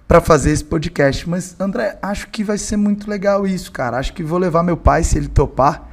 para 0.08 0.20
fazer 0.20 0.52
esse 0.52 0.66
podcast. 0.66 1.30
Mas 1.30 1.56
André, 1.60 1.98
acho 2.02 2.28
que 2.28 2.44
vai 2.44 2.58
ser 2.58 2.78
muito 2.78 3.10
legal 3.10 3.48
isso, 3.48 3.72
cara. 3.72 3.98
Acho 3.98 4.14
que 4.14 4.24
vou 4.24 4.40
levar 4.40 4.64
meu 4.64 4.76
pai 4.76 5.04
se 5.04 5.18
ele 5.18 5.28
topar 5.28 5.91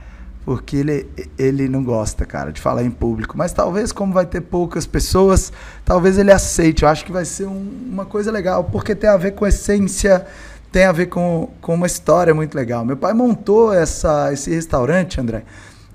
porque 0.49 0.79
ele, 0.79 1.07
ele 1.39 1.69
não 1.69 1.85
gosta, 1.85 2.25
cara, 2.25 2.51
de 2.51 2.59
falar 2.59 2.83
em 2.83 2.91
público. 2.91 3.37
Mas 3.37 3.53
talvez, 3.53 3.93
como 3.93 4.15
vai 4.15 4.25
ter 4.25 4.41
poucas 4.41 4.87
pessoas, 4.87 5.53
talvez 5.85 6.17
ele 6.17 6.33
aceite. 6.33 6.85
Eu 6.85 6.89
acho 6.89 7.05
que 7.05 7.13
vai 7.13 7.27
ser 7.27 7.45
um, 7.45 7.71
uma 7.93 8.07
coisa 8.07 8.33
legal, 8.33 8.65
porque 8.65 8.95
tem 8.95 9.11
a 9.11 9.17
ver 9.19 9.33
com 9.33 9.47
essência, 9.47 10.27
tem 10.73 10.87
a 10.87 10.93
ver 10.93 11.05
com, 11.09 11.51
com 11.61 11.75
uma 11.75 11.87
história 11.87 12.33
muito 12.33 12.55
legal. 12.55 12.83
Meu 12.83 12.97
pai 12.97 13.13
montou 13.13 13.75
essa, 13.75 14.33
esse 14.33 14.49
restaurante, 14.49 15.21
André, 15.21 15.43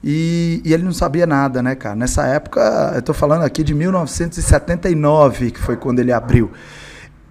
e, 0.03 0.61
e, 0.63 0.71
ele 0.71 0.83
não 0.83 0.93
sabia 0.93 1.25
nada, 1.25 1.63
né, 1.63 1.73
cara? 1.73 1.95
Nessa 1.95 2.27
época, 2.27 2.91
eu 2.93 3.01
tô 3.01 3.11
falando 3.11 3.41
aqui 3.41 3.63
de 3.63 3.73
1979, 3.73 5.49
que 5.49 5.59
foi 5.59 5.77
quando 5.77 5.97
ele 5.97 6.11
abriu 6.11 6.51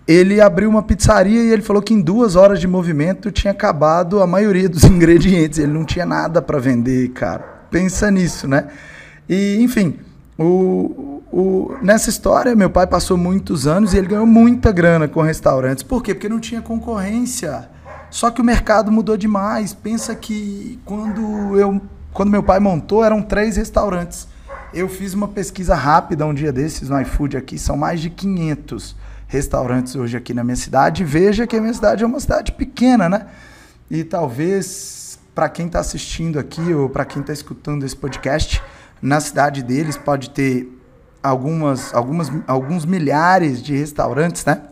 ele 0.06 0.40
abriu 0.40 0.68
uma 0.68 0.82
pizzaria 0.82 1.42
e 1.42 1.52
ele 1.52 1.62
falou 1.62 1.80
que 1.80 1.94
em 1.94 2.00
duas 2.00 2.34
horas 2.34 2.60
de 2.60 2.66
movimento 2.66 3.30
tinha 3.30 3.52
acabado 3.52 4.20
a 4.20 4.26
maioria 4.26 4.68
dos 4.68 4.84
ingredientes. 4.84 5.58
Ele 5.58 5.72
não 5.72 5.84
tinha 5.84 6.04
nada 6.04 6.42
para 6.42 6.58
vender, 6.58 7.10
cara. 7.10 7.66
Pensa 7.70 8.10
nisso, 8.10 8.48
né? 8.48 8.66
E, 9.28 9.58
enfim, 9.60 9.98
o, 10.38 11.22
o, 11.32 11.76
nessa 11.80 12.10
história, 12.10 12.54
meu 12.54 12.68
pai 12.68 12.86
passou 12.86 13.16
muitos 13.16 13.66
anos 13.66 13.94
e 13.94 13.98
ele 13.98 14.08
ganhou 14.08 14.26
muita 14.26 14.72
grana 14.72 15.06
com 15.06 15.22
restaurantes. 15.22 15.82
Por 15.82 16.02
quê? 16.02 16.14
Porque 16.14 16.28
não 16.28 16.40
tinha 16.40 16.60
concorrência. 16.60 17.68
Só 18.10 18.30
que 18.30 18.40
o 18.40 18.44
mercado 18.44 18.90
mudou 18.90 19.16
demais. 19.16 19.72
Pensa 19.72 20.14
que 20.14 20.78
quando, 20.84 21.58
eu, 21.58 21.80
quando 22.12 22.30
meu 22.30 22.42
pai 22.42 22.58
montou, 22.58 23.04
eram 23.04 23.22
três 23.22 23.56
restaurantes. 23.56 24.26
Eu 24.74 24.88
fiz 24.88 25.14
uma 25.14 25.28
pesquisa 25.28 25.74
rápida 25.74 26.26
um 26.26 26.34
dia 26.34 26.52
desses 26.52 26.88
no 26.88 27.00
iFood 27.00 27.36
aqui, 27.36 27.58
são 27.58 27.76
mais 27.76 28.00
de 28.00 28.10
500 28.10 28.96
restaurantes 29.32 29.96
hoje 29.96 30.14
aqui 30.14 30.34
na 30.34 30.44
minha 30.44 30.56
cidade. 30.56 31.02
Veja 31.02 31.46
que 31.46 31.56
a 31.56 31.60
minha 31.60 31.72
cidade 31.72 32.04
é 32.04 32.06
uma 32.06 32.20
cidade 32.20 32.52
pequena, 32.52 33.08
né? 33.08 33.26
E 33.90 34.04
talvez 34.04 35.18
para 35.34 35.48
quem 35.48 35.66
está 35.66 35.80
assistindo 35.80 36.38
aqui 36.38 36.74
ou 36.74 36.90
para 36.90 37.06
quem 37.06 37.22
está 37.22 37.32
escutando 37.32 37.82
esse 37.82 37.96
podcast, 37.96 38.62
na 39.00 39.20
cidade 39.20 39.62
deles 39.62 39.96
pode 39.96 40.28
ter 40.30 40.70
algumas, 41.22 41.94
algumas, 41.94 42.30
alguns 42.46 42.84
milhares 42.84 43.62
de 43.62 43.74
restaurantes, 43.74 44.44
né? 44.44 44.64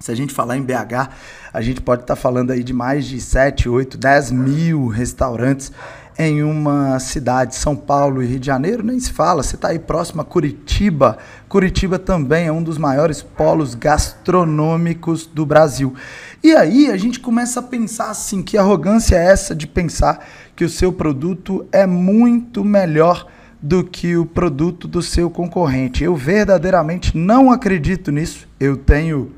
Se 0.00 0.10
a 0.10 0.14
gente 0.16 0.34
falar 0.34 0.56
em 0.56 0.62
BH, 0.62 1.10
a 1.52 1.60
gente 1.62 1.80
pode 1.80 2.02
estar 2.02 2.16
tá 2.16 2.20
falando 2.20 2.50
aí 2.50 2.64
de 2.64 2.72
mais 2.72 3.06
de 3.06 3.20
7, 3.20 3.68
8, 3.68 3.96
10 3.96 4.32
mil 4.32 4.88
restaurantes 4.88 5.70
em 6.16 6.42
uma 6.42 6.98
cidade, 7.00 7.56
São 7.56 7.74
Paulo 7.74 8.22
e 8.22 8.26
Rio 8.26 8.38
de 8.38 8.46
Janeiro, 8.46 8.84
nem 8.84 8.98
se 9.00 9.12
fala. 9.12 9.42
Você 9.42 9.56
está 9.56 9.68
aí 9.68 9.78
próximo 9.78 10.20
a 10.20 10.24
Curitiba. 10.24 11.18
Curitiba 11.48 11.98
também 11.98 12.46
é 12.46 12.52
um 12.52 12.62
dos 12.62 12.78
maiores 12.78 13.22
polos 13.22 13.74
gastronômicos 13.74 15.26
do 15.26 15.44
Brasil. 15.44 15.94
E 16.42 16.54
aí 16.54 16.90
a 16.90 16.96
gente 16.96 17.18
começa 17.18 17.60
a 17.60 17.62
pensar 17.62 18.10
assim: 18.10 18.42
que 18.42 18.56
arrogância 18.56 19.16
é 19.16 19.24
essa 19.24 19.54
de 19.54 19.66
pensar 19.66 20.24
que 20.54 20.64
o 20.64 20.68
seu 20.68 20.92
produto 20.92 21.66
é 21.72 21.86
muito 21.86 22.64
melhor 22.64 23.26
do 23.60 23.82
que 23.82 24.16
o 24.16 24.24
produto 24.24 24.86
do 24.86 25.02
seu 25.02 25.28
concorrente? 25.28 26.04
Eu 26.04 26.14
verdadeiramente 26.14 27.16
não 27.16 27.50
acredito 27.50 28.12
nisso. 28.12 28.46
Eu 28.60 28.76
tenho. 28.76 29.32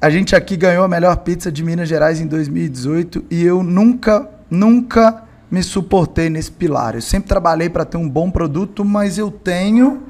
A 0.00 0.08
gente 0.08 0.34
aqui 0.34 0.56
ganhou 0.56 0.82
a 0.82 0.88
melhor 0.88 1.16
pizza 1.18 1.52
de 1.52 1.62
Minas 1.62 1.88
Gerais 1.88 2.20
em 2.20 2.26
2018 2.26 3.24
e 3.30 3.44
eu 3.44 3.62
nunca, 3.62 4.28
nunca 4.50 5.22
me 5.52 5.62
suportei 5.62 6.30
nesse 6.30 6.50
pilar. 6.50 6.94
Eu 6.94 7.02
sempre 7.02 7.28
trabalhei 7.28 7.68
para 7.68 7.84
ter 7.84 7.98
um 7.98 8.08
bom 8.08 8.30
produto, 8.30 8.86
mas 8.86 9.18
eu 9.18 9.30
tenho 9.30 10.04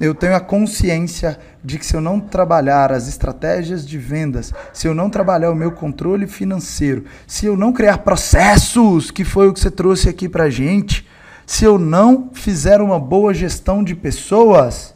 eu 0.00 0.14
tenho 0.14 0.34
a 0.34 0.40
consciência 0.40 1.38
de 1.62 1.78
que 1.78 1.84
se 1.84 1.94
eu 1.94 2.00
não 2.00 2.18
trabalhar 2.18 2.90
as 2.90 3.06
estratégias 3.06 3.86
de 3.86 3.98
vendas, 3.98 4.50
se 4.72 4.88
eu 4.88 4.94
não 4.94 5.10
trabalhar 5.10 5.50
o 5.50 5.54
meu 5.54 5.72
controle 5.72 6.26
financeiro, 6.26 7.04
se 7.26 7.44
eu 7.44 7.54
não 7.54 7.70
criar 7.70 7.98
processos, 7.98 9.10
que 9.10 9.24
foi 9.24 9.48
o 9.48 9.52
que 9.52 9.60
você 9.60 9.70
trouxe 9.70 10.08
aqui 10.08 10.26
para 10.26 10.48
gente, 10.48 11.06
se 11.44 11.66
eu 11.66 11.78
não 11.78 12.30
fizer 12.32 12.80
uma 12.80 12.98
boa 12.98 13.34
gestão 13.34 13.84
de 13.84 13.94
pessoas, 13.94 14.94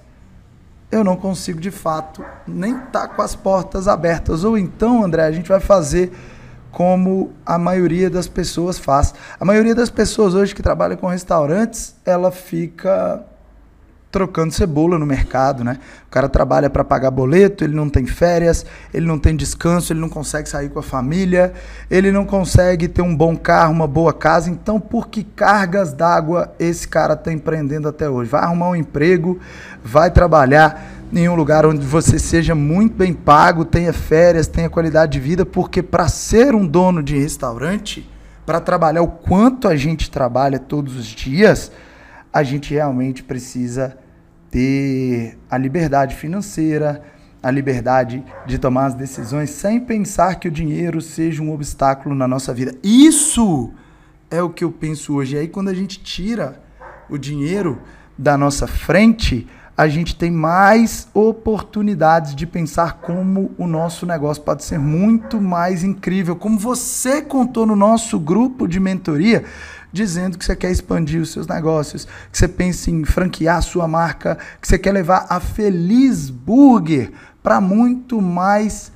eu 0.90 1.04
não 1.04 1.16
consigo 1.16 1.60
de 1.60 1.70
fato 1.70 2.24
nem 2.46 2.72
estar 2.72 3.06
tá 3.06 3.08
com 3.08 3.20
as 3.20 3.34
portas 3.34 3.86
abertas. 3.86 4.42
Ou 4.42 4.56
então, 4.56 5.04
André, 5.04 5.24
a 5.24 5.32
gente 5.32 5.50
vai 5.50 5.60
fazer 5.60 6.12
como 6.74 7.32
a 7.46 7.56
maioria 7.56 8.10
das 8.10 8.26
pessoas 8.26 8.80
faz. 8.80 9.14
A 9.38 9.44
maioria 9.44 9.76
das 9.76 9.88
pessoas 9.88 10.34
hoje 10.34 10.52
que 10.52 10.60
trabalha 10.60 10.96
com 10.96 11.06
restaurantes, 11.06 11.94
ela 12.04 12.32
fica 12.32 13.24
trocando 14.10 14.52
cebola 14.52 14.98
no 14.98 15.06
mercado, 15.06 15.62
né? 15.62 15.78
O 16.08 16.10
cara 16.10 16.28
trabalha 16.28 16.68
para 16.68 16.82
pagar 16.82 17.12
boleto, 17.12 17.62
ele 17.62 17.76
não 17.76 17.88
tem 17.88 18.06
férias, 18.06 18.66
ele 18.92 19.06
não 19.06 19.20
tem 19.20 19.36
descanso, 19.36 19.92
ele 19.92 20.00
não 20.00 20.08
consegue 20.08 20.48
sair 20.48 20.68
com 20.68 20.80
a 20.80 20.82
família, 20.82 21.52
ele 21.88 22.10
não 22.10 22.24
consegue 22.24 22.88
ter 22.88 23.02
um 23.02 23.14
bom 23.14 23.36
carro, 23.36 23.72
uma 23.72 23.86
boa 23.86 24.12
casa. 24.12 24.50
Então, 24.50 24.80
por 24.80 25.08
que 25.08 25.22
cargas 25.22 25.92
d'água 25.92 26.54
esse 26.58 26.88
cara 26.88 27.14
está 27.14 27.32
empreendendo 27.32 27.88
até 27.88 28.08
hoje? 28.08 28.30
Vai 28.30 28.42
arrumar 28.42 28.70
um 28.70 28.76
emprego, 28.76 29.38
vai 29.84 30.10
trabalhar 30.10 31.03
em 31.14 31.28
um 31.28 31.36
lugar 31.36 31.64
onde 31.64 31.86
você 31.86 32.18
seja 32.18 32.54
muito 32.54 32.96
bem 32.96 33.12
pago, 33.12 33.64
tenha 33.64 33.92
férias, 33.92 34.48
tenha 34.48 34.68
qualidade 34.68 35.12
de 35.12 35.20
vida, 35.20 35.46
porque 35.46 35.80
para 35.80 36.08
ser 36.08 36.54
um 36.56 36.66
dono 36.66 37.02
de 37.02 37.16
restaurante, 37.16 38.08
para 38.44 38.60
trabalhar 38.60 39.02
o 39.02 39.08
quanto 39.08 39.68
a 39.68 39.76
gente 39.76 40.10
trabalha 40.10 40.58
todos 40.58 40.96
os 40.96 41.06
dias, 41.06 41.70
a 42.32 42.42
gente 42.42 42.74
realmente 42.74 43.22
precisa 43.22 43.96
ter 44.50 45.38
a 45.48 45.56
liberdade 45.56 46.16
financeira, 46.16 47.00
a 47.40 47.50
liberdade 47.50 48.24
de 48.44 48.58
tomar 48.58 48.86
as 48.86 48.94
decisões 48.94 49.50
sem 49.50 49.78
pensar 49.78 50.36
que 50.36 50.48
o 50.48 50.50
dinheiro 50.50 51.00
seja 51.00 51.42
um 51.42 51.52
obstáculo 51.52 52.14
na 52.14 52.26
nossa 52.26 52.52
vida. 52.52 52.74
Isso 52.82 53.70
é 54.30 54.42
o 54.42 54.50
que 54.50 54.64
eu 54.64 54.72
penso 54.72 55.14
hoje. 55.14 55.36
E 55.36 55.38
aí, 55.38 55.48
quando 55.48 55.68
a 55.68 55.74
gente 55.74 56.02
tira 56.02 56.60
o 57.08 57.16
dinheiro 57.16 57.80
da 58.18 58.36
nossa 58.36 58.66
frente, 58.66 59.46
a 59.76 59.88
gente 59.88 60.14
tem 60.14 60.30
mais 60.30 61.08
oportunidades 61.12 62.34
de 62.34 62.46
pensar 62.46 63.00
como 63.00 63.50
o 63.58 63.66
nosso 63.66 64.06
negócio 64.06 64.42
pode 64.42 64.62
ser 64.64 64.78
muito 64.78 65.40
mais 65.40 65.82
incrível. 65.82 66.36
Como 66.36 66.58
você 66.58 67.20
contou 67.20 67.66
no 67.66 67.74
nosso 67.74 68.18
grupo 68.20 68.68
de 68.68 68.78
mentoria, 68.78 69.44
dizendo 69.92 70.38
que 70.38 70.44
você 70.44 70.54
quer 70.54 70.70
expandir 70.70 71.20
os 71.20 71.32
seus 71.32 71.46
negócios, 71.46 72.06
que 72.30 72.38
você 72.38 72.46
pensa 72.46 72.90
em 72.90 73.04
franquear 73.04 73.56
a 73.56 73.62
sua 73.62 73.88
marca, 73.88 74.38
que 74.60 74.68
você 74.68 74.78
quer 74.78 74.92
levar 74.92 75.26
a 75.28 75.40
Feliz 75.40 76.30
Burger 76.30 77.12
para 77.42 77.60
muito 77.60 78.20
mais 78.20 78.92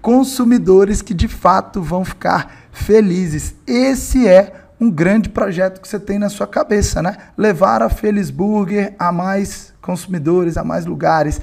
consumidores 0.00 1.02
que 1.02 1.14
de 1.14 1.26
fato 1.26 1.82
vão 1.82 2.04
ficar 2.04 2.68
felizes. 2.70 3.56
Esse 3.66 4.26
é 4.26 4.65
um 4.80 4.90
grande 4.90 5.28
projeto 5.28 5.80
que 5.80 5.88
você 5.88 5.98
tem 5.98 6.18
na 6.18 6.28
sua 6.28 6.46
cabeça, 6.46 7.02
né? 7.02 7.16
Levar 7.36 7.82
a 7.82 7.88
Feliz 7.88 8.30
Burger 8.30 8.94
a 8.98 9.10
mais 9.10 9.74
consumidores, 9.80 10.56
a 10.56 10.64
mais 10.64 10.84
lugares 10.84 11.40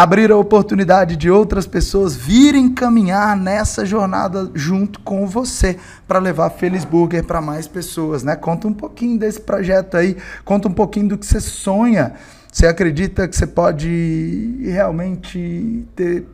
abrir 0.00 0.30
a 0.30 0.36
oportunidade 0.36 1.16
de 1.16 1.28
outras 1.28 1.66
pessoas 1.66 2.14
virem 2.14 2.72
caminhar 2.72 3.36
nessa 3.36 3.84
jornada 3.84 4.48
junto 4.54 5.00
com 5.00 5.26
você 5.26 5.76
para 6.06 6.20
levar 6.20 6.50
Feliz 6.50 6.84
Burger 6.84 7.24
para 7.24 7.40
mais 7.40 7.66
pessoas, 7.66 8.22
né? 8.22 8.36
Conta 8.36 8.68
um 8.68 8.72
pouquinho 8.72 9.18
desse 9.18 9.40
projeto 9.40 9.96
aí, 9.96 10.16
conta 10.44 10.68
um 10.68 10.72
pouquinho 10.72 11.08
do 11.08 11.18
que 11.18 11.26
você 11.26 11.40
sonha. 11.40 12.12
Você 12.50 12.64
acredita 12.64 13.26
que 13.26 13.34
você 13.34 13.46
pode 13.46 14.60
realmente 14.62 15.84
ter, 15.96 16.26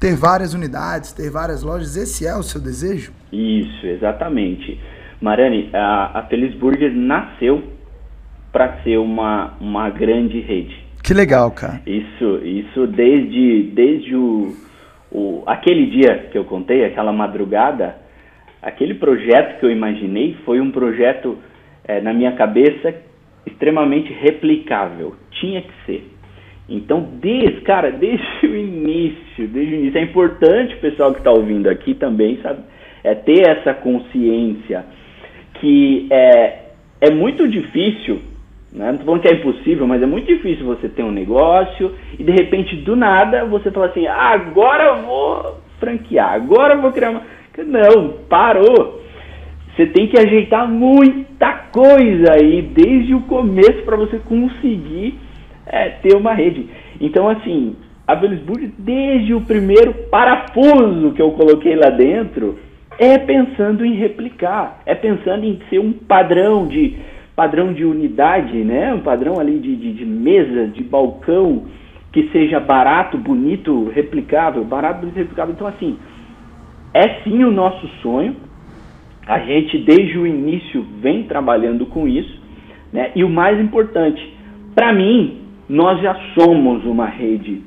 ter 0.00 0.16
várias 0.16 0.52
unidades, 0.52 1.12
ter 1.12 1.30
várias 1.30 1.62
lojas? 1.62 1.96
Esse 1.96 2.26
é 2.26 2.34
o 2.34 2.42
seu 2.42 2.60
desejo? 2.60 3.12
Isso, 3.32 3.86
exatamente. 3.86 4.80
Marani, 5.20 5.70
a, 5.72 6.18
a 6.18 6.22
Feliz 6.24 6.54
Burger 6.54 6.92
nasceu 6.92 7.62
para 8.52 8.82
ser 8.82 8.98
uma, 8.98 9.54
uma 9.60 9.90
grande 9.90 10.40
rede 10.40 10.86
que 11.06 11.14
legal, 11.14 11.52
cara. 11.52 11.80
Isso, 11.86 12.40
isso 12.42 12.84
desde, 12.88 13.62
desde 13.72 14.16
o, 14.16 14.56
o, 15.12 15.44
aquele 15.46 15.86
dia 15.86 16.26
que 16.32 16.36
eu 16.36 16.44
contei, 16.44 16.84
aquela 16.84 17.12
madrugada, 17.12 17.94
aquele 18.60 18.94
projeto 18.94 19.60
que 19.60 19.66
eu 19.66 19.70
imaginei 19.70 20.36
foi 20.44 20.60
um 20.60 20.72
projeto 20.72 21.38
é, 21.84 22.00
na 22.00 22.12
minha 22.12 22.32
cabeça 22.32 22.92
extremamente 23.46 24.12
replicável. 24.12 25.14
Tinha 25.30 25.62
que 25.62 25.72
ser. 25.86 26.10
Então, 26.68 27.08
desde, 27.22 27.60
cara, 27.60 27.92
desde 27.92 28.44
o 28.44 28.56
início, 28.56 29.46
desde 29.46 29.74
o 29.74 29.78
início, 29.78 29.98
é 30.00 30.02
importante 30.02 30.74
o 30.74 30.80
pessoal 30.80 31.12
que 31.12 31.20
está 31.20 31.30
ouvindo 31.30 31.68
aqui 31.68 31.94
também, 31.94 32.40
sabe, 32.42 32.62
é 33.04 33.14
ter 33.14 33.46
essa 33.46 33.72
consciência 33.74 34.84
que 35.66 36.06
é, 36.10 36.58
é 37.00 37.10
muito 37.10 37.48
difícil 37.48 38.20
né? 38.76 38.86
Não 38.86 38.90
estou 38.92 39.06
falando 39.06 39.22
que 39.22 39.28
é 39.28 39.34
impossível, 39.34 39.86
mas 39.86 40.02
é 40.02 40.06
muito 40.06 40.26
difícil 40.26 40.66
você 40.66 40.86
ter 40.86 41.02
um 41.02 41.10
negócio 41.10 41.92
e 42.18 42.22
de 42.22 42.30
repente, 42.30 42.76
do 42.76 42.94
nada, 42.94 43.46
você 43.46 43.70
fala 43.70 43.86
assim: 43.86 44.06
ah, 44.06 44.32
agora 44.32 44.84
eu 44.84 45.02
vou 45.02 45.56
franquear, 45.80 46.34
agora 46.34 46.74
eu 46.74 46.82
vou 46.82 46.92
criar 46.92 47.10
uma. 47.10 47.22
Não, 47.56 48.18
parou. 48.28 49.00
Você 49.74 49.86
tem 49.86 50.08
que 50.08 50.18
ajeitar 50.18 50.68
muita 50.68 51.52
coisa 51.72 52.34
aí 52.34 52.62
desde 52.62 53.14
o 53.14 53.22
começo 53.22 53.82
para 53.82 53.96
você 53.96 54.18
conseguir 54.18 55.18
é, 55.66 55.90
ter 56.02 56.14
uma 56.14 56.34
rede. 56.34 56.68
Então, 57.00 57.28
assim, 57.28 57.76
a 58.06 58.14
Velisburg, 58.14 58.72
desde 58.78 59.34
o 59.34 59.40
primeiro 59.40 59.92
parafuso 60.10 61.12
que 61.14 61.20
eu 61.20 61.30
coloquei 61.32 61.76
lá 61.76 61.90
dentro, 61.90 62.58
é 62.98 63.18
pensando 63.18 63.84
em 63.84 63.94
replicar, 63.94 64.82
é 64.86 64.94
pensando 64.94 65.44
em 65.44 65.60
ser 65.68 65.78
um 65.78 65.92
padrão 65.92 66.66
de 66.66 66.96
padrão 67.34 67.74
de 67.74 67.84
unidade, 67.84 68.56
né? 68.64 68.94
Um 68.94 69.00
padrão 69.00 69.38
ali 69.38 69.58
de, 69.58 69.76
de, 69.76 69.92
de 69.92 70.06
mesa, 70.06 70.68
de 70.68 70.82
balcão, 70.82 71.64
que 72.10 72.30
seja 72.30 72.58
barato, 72.58 73.18
bonito, 73.18 73.90
replicável, 73.94 74.64
barato, 74.64 75.00
bonito, 75.00 75.16
replicável. 75.16 75.52
Então, 75.54 75.66
assim, 75.66 75.98
é 76.94 77.20
sim 77.22 77.44
o 77.44 77.50
nosso 77.50 77.86
sonho. 78.00 78.36
A 79.26 79.38
gente, 79.40 79.76
desde 79.78 80.16
o 80.16 80.26
início, 80.26 80.82
vem 81.02 81.24
trabalhando 81.24 81.84
com 81.84 82.08
isso. 82.08 82.40
Né? 82.90 83.10
E 83.14 83.22
o 83.22 83.28
mais 83.28 83.60
importante, 83.60 84.34
para 84.74 84.94
mim, 84.94 85.42
nós 85.68 86.00
já 86.00 86.14
somos 86.38 86.86
uma 86.86 87.06
rede, 87.06 87.60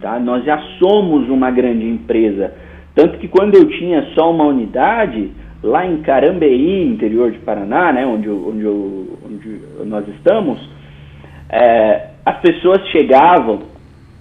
tá? 0.00 0.18
nós 0.18 0.44
já 0.44 0.56
somos 0.78 1.28
uma 1.28 1.50
grande 1.50 1.86
empresa. 1.86 2.54
Tanto 2.94 3.18
que 3.18 3.28
quando 3.28 3.54
eu 3.54 3.68
tinha 3.68 4.02
só 4.14 4.30
uma 4.30 4.44
unidade, 4.44 5.30
lá 5.62 5.86
em 5.86 6.02
Carambeí, 6.02 6.86
interior 6.86 7.30
de 7.30 7.38
Paraná, 7.38 7.92
né, 7.92 8.06
onde, 8.06 8.28
onde, 8.28 8.66
onde 8.66 9.60
nós 9.84 10.06
estamos, 10.08 10.58
é, 11.48 12.08
as 12.24 12.40
pessoas 12.40 12.80
chegavam, 12.88 13.60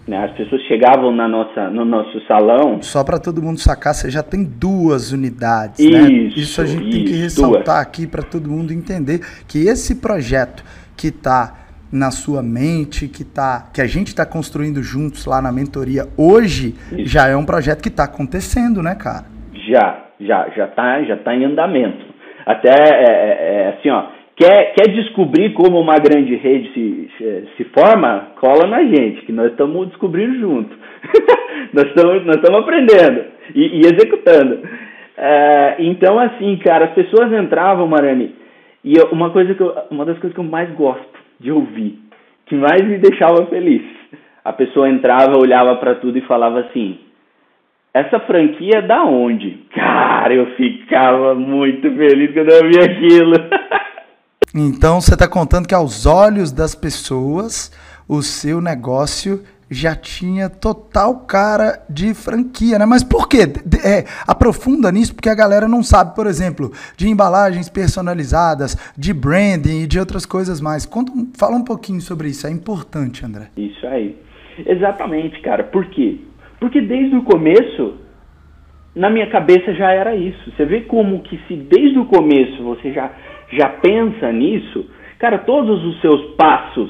né, 0.07 0.25
as 0.25 0.31
pessoas 0.31 0.61
chegavam 0.63 1.11
na 1.15 1.27
nossa, 1.27 1.69
no 1.69 1.85
nosso 1.85 2.19
salão. 2.27 2.81
Só 2.81 3.03
para 3.03 3.19
todo 3.19 3.41
mundo 3.41 3.59
sacar, 3.59 3.93
você 3.93 4.09
já 4.09 4.23
tem 4.23 4.43
duas 4.43 5.11
unidades, 5.11 5.79
né? 5.79 6.01
isso, 6.01 6.09
né? 6.09 6.31
Isso 6.35 6.61
a 6.61 6.65
gente 6.65 6.83
isso, 6.83 6.91
tem 6.91 7.05
que 7.05 7.13
ressaltar 7.13 7.63
duas. 7.63 7.81
aqui 7.81 8.07
para 8.07 8.23
todo 8.23 8.49
mundo 8.49 8.73
entender 8.73 9.21
que 9.47 9.67
esse 9.67 9.95
projeto 9.95 10.63
que 10.95 11.07
está 11.07 11.58
na 11.91 12.11
sua 12.11 12.43
mente, 12.43 13.07
que, 13.07 13.23
tá, 13.23 13.69
que 13.73 13.81
a 13.81 13.87
gente 13.87 14.07
está 14.07 14.25
construindo 14.25 14.81
juntos 14.81 15.25
lá 15.25 15.41
na 15.41 15.51
mentoria 15.51 16.03
hoje, 16.17 16.75
isso. 16.91 17.05
já 17.05 17.27
é 17.27 17.35
um 17.35 17.45
projeto 17.45 17.81
que 17.81 17.89
está 17.89 18.03
acontecendo, 18.03 18.81
né, 18.81 18.95
cara? 18.95 19.25
Já, 19.67 20.05
já 20.19 20.49
já 20.55 20.65
está 20.65 21.03
já 21.03 21.17
tá 21.17 21.35
em 21.35 21.45
andamento. 21.45 22.05
Até 22.45 22.69
é, 22.69 23.03
é, 23.03 23.63
é, 23.63 23.67
assim, 23.69 23.89
ó, 23.89 24.05
quer, 24.35 24.73
quer 24.73 24.91
descobrir 24.91 25.53
como 25.53 25.79
uma 25.79 25.97
grande 25.97 26.35
rede 26.35 26.71
se, 26.73 27.09
se, 27.17 27.47
se 27.57 27.63
forma? 27.65 28.29
Cola 28.39 28.67
na 28.67 28.83
gente, 28.83 29.25
que 29.25 29.31
nós 29.31 29.51
estamos 29.51 29.87
descobrindo 29.89 30.39
junto. 30.39 30.75
nós 31.73 31.85
estamos 31.85 32.25
nós 32.25 32.35
estamos 32.35 32.61
aprendendo 32.61 33.25
e, 33.55 33.77
e 33.77 33.79
executando. 33.81 34.59
É, 35.17 35.75
então, 35.79 36.17
assim, 36.17 36.55
cara, 36.57 36.85
as 36.85 36.91
pessoas 36.93 37.31
entravam, 37.33 37.87
Marani, 37.87 38.33
e 38.83 38.93
eu, 38.95 39.09
uma 39.11 39.31
coisa 39.31 39.53
que 39.53 39.61
eu, 39.61 39.75
uma 39.91 40.05
das 40.05 40.17
coisas 40.17 40.33
que 40.33 40.39
eu 40.39 40.45
mais 40.45 40.69
gosto 40.75 41.18
de 41.39 41.51
ouvir, 41.51 41.99
que 42.45 42.55
mais 42.55 42.83
me 42.83 42.97
deixava 42.97 43.45
feliz, 43.47 43.83
a 44.43 44.53
pessoa 44.53 44.89
entrava, 44.89 45.37
olhava 45.37 45.75
para 45.77 45.95
tudo 45.95 46.17
e 46.17 46.27
falava 46.27 46.59
assim: 46.61 46.99
essa 47.93 48.19
franquia 48.19 48.77
é 48.77 48.81
da 48.81 49.03
onde? 49.03 49.65
Cara, 49.73 50.33
eu 50.33 50.55
ficava 50.55 51.33
muito 51.35 51.81
feliz 51.95 52.31
quando 52.33 52.49
eu 52.49 52.69
vi 52.69 52.79
aquilo. 52.79 53.33
então 54.55 55.01
você 55.01 55.13
está 55.13 55.27
contando 55.27 55.67
que 55.67 55.73
aos 55.73 56.05
olhos 56.05 56.51
das 56.51 56.75
pessoas, 56.75 57.71
o 58.07 58.21
seu 58.21 58.61
negócio 58.61 59.43
já 59.69 59.95
tinha 59.95 60.49
total 60.49 61.19
cara 61.27 61.83
de 61.89 62.13
franquia, 62.13 62.79
né? 62.79 62.85
Mas 62.85 63.03
por 63.03 63.29
quê? 63.29 63.43
É, 63.85 64.05
aprofunda 64.27 64.91
nisso, 64.91 65.13
porque 65.13 65.29
a 65.29 65.35
galera 65.35 65.67
não 65.67 65.83
sabe, 65.83 66.15
por 66.15 66.25
exemplo, 66.25 66.71
de 66.97 67.07
embalagens 67.07 67.69
personalizadas, 67.69 68.75
de 68.97 69.13
branding 69.13 69.83
e 69.83 69.87
de 69.87 69.99
outras 69.99 70.25
coisas 70.25 70.59
mais. 70.59 70.85
Conta, 70.85 71.11
fala 71.37 71.55
um 71.55 71.63
pouquinho 71.63 72.01
sobre 72.01 72.29
isso, 72.29 72.47
é 72.47 72.51
importante, 72.51 73.25
André. 73.25 73.49
Isso 73.55 73.85
aí. 73.85 74.17
Exatamente, 74.65 75.39
cara. 75.41 75.63
Por 75.63 75.85
quê? 75.85 76.17
Porque 76.59 76.81
desde 76.81 77.15
o 77.15 77.23
começo, 77.23 77.95
na 78.95 79.09
minha 79.09 79.29
cabeça 79.29 79.73
já 79.73 79.91
era 79.91 80.15
isso. 80.15 80.51
Você 80.51 80.65
vê 80.65 80.81
como 80.81 81.21
que 81.21 81.39
se 81.47 81.55
desde 81.55 81.99
o 81.99 82.05
começo 82.05 82.63
você 82.63 82.91
já, 82.91 83.11
já 83.53 83.69
pensa 83.69 84.31
nisso, 84.31 84.89
cara, 85.19 85.37
todos 85.37 85.83
os 85.85 86.01
seus 86.01 86.35
passos, 86.35 86.89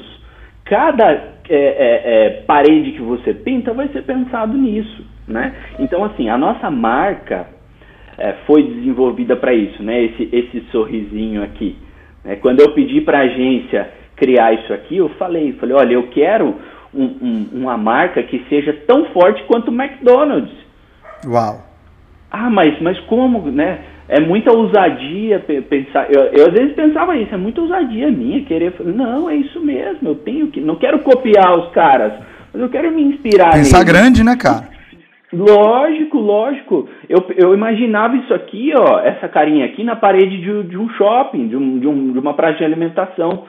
cada 0.64 1.39
é, 1.50 1.56
é, 1.56 2.02
é, 2.04 2.30
parede 2.46 2.92
que 2.92 3.02
você 3.02 3.34
pinta 3.34 3.74
vai 3.74 3.88
ser 3.88 4.02
pensado 4.02 4.56
nisso, 4.56 5.04
né? 5.26 5.52
Então, 5.80 6.04
assim, 6.04 6.28
a 6.28 6.38
nossa 6.38 6.70
marca 6.70 7.48
é, 8.16 8.34
foi 8.46 8.62
desenvolvida 8.62 9.34
para 9.34 9.52
isso, 9.52 9.82
né? 9.82 10.00
Esse, 10.04 10.28
esse 10.32 10.60
sorrisinho 10.70 11.42
aqui. 11.42 11.76
Né? 12.24 12.36
Quando 12.36 12.60
eu 12.60 12.72
pedi 12.72 13.00
para 13.00 13.18
a 13.18 13.22
agência 13.22 13.90
criar 14.14 14.52
isso 14.52 14.72
aqui, 14.72 14.98
eu 14.98 15.08
falei, 15.10 15.52
falei, 15.54 15.74
olha, 15.74 15.94
eu 15.94 16.04
quero 16.08 16.54
um, 16.94 17.04
um, 17.04 17.48
uma 17.52 17.76
marca 17.76 18.22
que 18.22 18.44
seja 18.48 18.72
tão 18.86 19.06
forte 19.06 19.42
quanto 19.44 19.72
o 19.72 19.74
McDonald's. 19.74 20.54
Uau! 21.26 21.64
Ah, 22.30 22.48
mas, 22.48 22.80
mas 22.80 22.98
como, 23.00 23.50
né? 23.50 23.80
É 24.12 24.18
muita 24.18 24.52
ousadia 24.52 25.38
pensar. 25.68 26.08
Eu, 26.12 26.24
eu, 26.32 26.48
às 26.48 26.52
vezes 26.52 26.74
pensava 26.74 27.16
isso, 27.16 27.32
é 27.32 27.38
muita 27.38 27.60
ousadia 27.60 28.10
minha 28.10 28.44
querer. 28.44 28.74
Não, 28.80 29.30
é 29.30 29.36
isso 29.36 29.60
mesmo. 29.60 30.08
Eu 30.08 30.16
tenho 30.16 30.48
que. 30.48 30.60
Não 30.60 30.74
quero 30.74 30.98
copiar 30.98 31.56
os 31.56 31.70
caras, 31.70 32.14
mas 32.52 32.60
eu 32.60 32.68
quero 32.68 32.90
me 32.90 33.04
inspirar. 33.04 33.52
Pensar 33.52 33.78
neles. 33.78 33.92
grande, 33.92 34.24
né, 34.24 34.36
cara? 34.36 34.68
Lógico, 35.32 36.18
lógico. 36.18 36.88
Eu, 37.08 37.24
eu 37.36 37.54
imaginava 37.54 38.16
isso 38.16 38.34
aqui, 38.34 38.72
ó, 38.76 38.98
essa 38.98 39.28
carinha 39.28 39.64
aqui 39.66 39.84
na 39.84 39.94
parede 39.94 40.38
de, 40.38 40.62
de 40.64 40.76
um 40.76 40.88
shopping, 40.90 41.46
de, 41.46 41.56
um, 41.56 41.78
de, 41.78 41.86
um, 41.86 42.12
de 42.12 42.18
uma 42.18 42.34
praça 42.34 42.58
de 42.58 42.64
alimentação. 42.64 43.44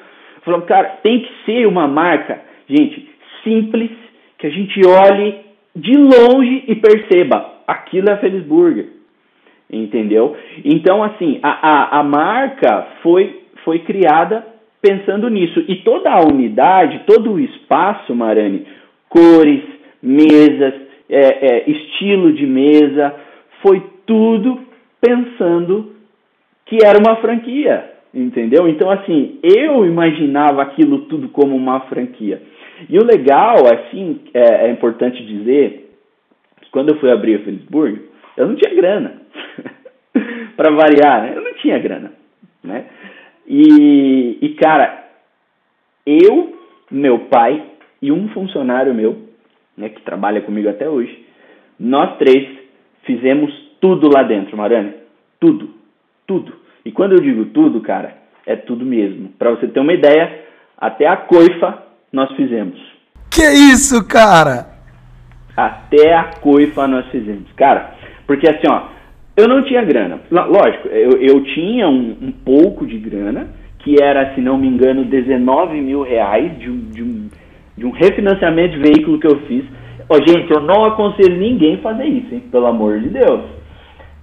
Falando, 0.45 0.65
cara, 0.65 0.99
tem 1.01 1.21
que 1.21 1.29
ser 1.43 1.65
uma 1.65 1.87
marca. 1.87 2.39
Gente, 2.69 3.09
simples, 3.43 3.89
que 4.37 4.45
a 4.45 4.51
gente 4.51 4.79
olhe 4.85 5.37
de 5.75 5.97
longe 5.97 6.65
e 6.67 6.75
perceba, 6.75 7.47
aquilo 7.65 8.11
é 8.11 8.13
a 8.13 8.17
Felisburger. 8.17 9.00
Entendeu? 9.71 10.35
Então, 10.65 11.01
assim, 11.01 11.39
a, 11.41 11.49
a, 11.49 11.99
a 11.99 12.03
marca 12.03 12.87
foi, 13.01 13.43
foi 13.63 13.79
criada 13.79 14.45
pensando 14.81 15.29
nisso. 15.29 15.63
E 15.67 15.77
toda 15.77 16.11
a 16.11 16.21
unidade, 16.21 17.03
todo 17.05 17.31
o 17.31 17.39
espaço, 17.39 18.13
Marani, 18.13 18.65
cores, 19.07 19.63
mesas, 20.01 20.73
é, 21.09 21.19
é, 21.19 21.69
estilo 21.69 22.33
de 22.33 22.45
mesa, 22.45 23.15
foi 23.61 23.81
tudo 24.05 24.59
pensando 24.99 25.93
que 26.65 26.77
era 26.85 26.97
uma 26.99 27.17
franquia, 27.17 27.91
entendeu? 28.13 28.67
Então, 28.67 28.89
assim, 28.89 29.39
eu 29.43 29.85
imaginava 29.85 30.61
aquilo 30.61 30.99
tudo 31.01 31.29
como 31.29 31.55
uma 31.55 31.81
franquia. 31.81 32.41
E 32.89 32.97
o 32.97 33.05
legal, 33.05 33.57
assim, 33.71 34.21
é, 34.33 34.67
é 34.67 34.71
importante 34.71 35.23
dizer, 35.25 35.91
que 36.61 36.69
quando 36.71 36.89
eu 36.89 36.99
fui 36.99 37.11
abrir 37.11 37.35
a 37.35 37.39
Felisburg, 37.39 38.10
eu 38.37 38.47
não 38.47 38.55
tinha 38.55 38.73
grana. 38.75 39.21
para 40.55 40.71
variar, 40.71 41.23
né? 41.23 41.33
Eu 41.35 41.41
não 41.41 41.53
tinha 41.55 41.79
grana, 41.79 42.11
né? 42.63 42.85
E, 43.47 44.37
e, 44.41 44.49
cara, 44.55 45.05
eu, 46.05 46.57
meu 46.89 47.19
pai 47.19 47.63
e 48.01 48.11
um 48.11 48.29
funcionário 48.29 48.93
meu, 48.93 49.29
né, 49.75 49.89
que 49.89 50.01
trabalha 50.01 50.41
comigo 50.41 50.69
até 50.69 50.87
hoje, 50.87 51.25
nós 51.79 52.17
três 52.17 52.47
fizemos 53.03 53.51
tudo 53.79 54.07
lá 54.07 54.23
dentro, 54.23 54.55
Marane. 54.55 54.93
Tudo. 55.39 55.73
Tudo. 56.27 56.53
E 56.85 56.91
quando 56.91 57.13
eu 57.13 57.19
digo 57.19 57.45
tudo, 57.45 57.81
cara, 57.81 58.17
é 58.45 58.55
tudo 58.55 58.85
mesmo. 58.85 59.29
Para 59.39 59.51
você 59.51 59.67
ter 59.67 59.79
uma 59.79 59.93
ideia, 59.93 60.45
até 60.77 61.07
a 61.07 61.17
coifa 61.17 61.83
nós 62.11 62.31
fizemos. 62.35 62.79
Que 63.29 63.43
isso, 63.49 64.07
cara? 64.07 64.67
Até 65.57 66.13
a 66.13 66.35
coifa 66.39 66.87
nós 66.87 67.07
fizemos. 67.07 67.51
Cara, 67.53 67.95
porque 68.31 68.47
assim, 68.47 68.65
ó, 68.65 68.83
eu 69.35 69.45
não 69.45 69.61
tinha 69.65 69.83
grana. 69.83 70.21
Lógico, 70.31 70.87
eu, 70.87 71.21
eu 71.21 71.43
tinha 71.43 71.89
um, 71.89 72.15
um 72.21 72.31
pouco 72.31 72.87
de 72.87 72.97
grana, 72.97 73.49
que 73.79 74.01
era, 74.01 74.33
se 74.33 74.39
não 74.39 74.57
me 74.57 74.69
engano, 74.69 75.03
19 75.03 75.81
mil 75.81 76.01
reais 76.01 76.57
de 76.57 76.69
um, 76.69 76.77
de 76.77 77.03
um, 77.03 77.27
de 77.77 77.85
um 77.85 77.91
refinanciamento 77.91 78.77
de 78.77 78.83
veículo 78.83 79.19
que 79.19 79.27
eu 79.27 79.37
fiz. 79.41 79.65
Ó, 80.07 80.15
gente, 80.25 80.49
eu 80.49 80.61
não 80.61 80.85
aconselho 80.85 81.37
ninguém 81.37 81.77
fazer 81.81 82.05
isso, 82.05 82.33
hein? 82.33 82.43
Pelo 82.49 82.67
amor 82.67 83.01
de 83.01 83.09
Deus. 83.09 83.41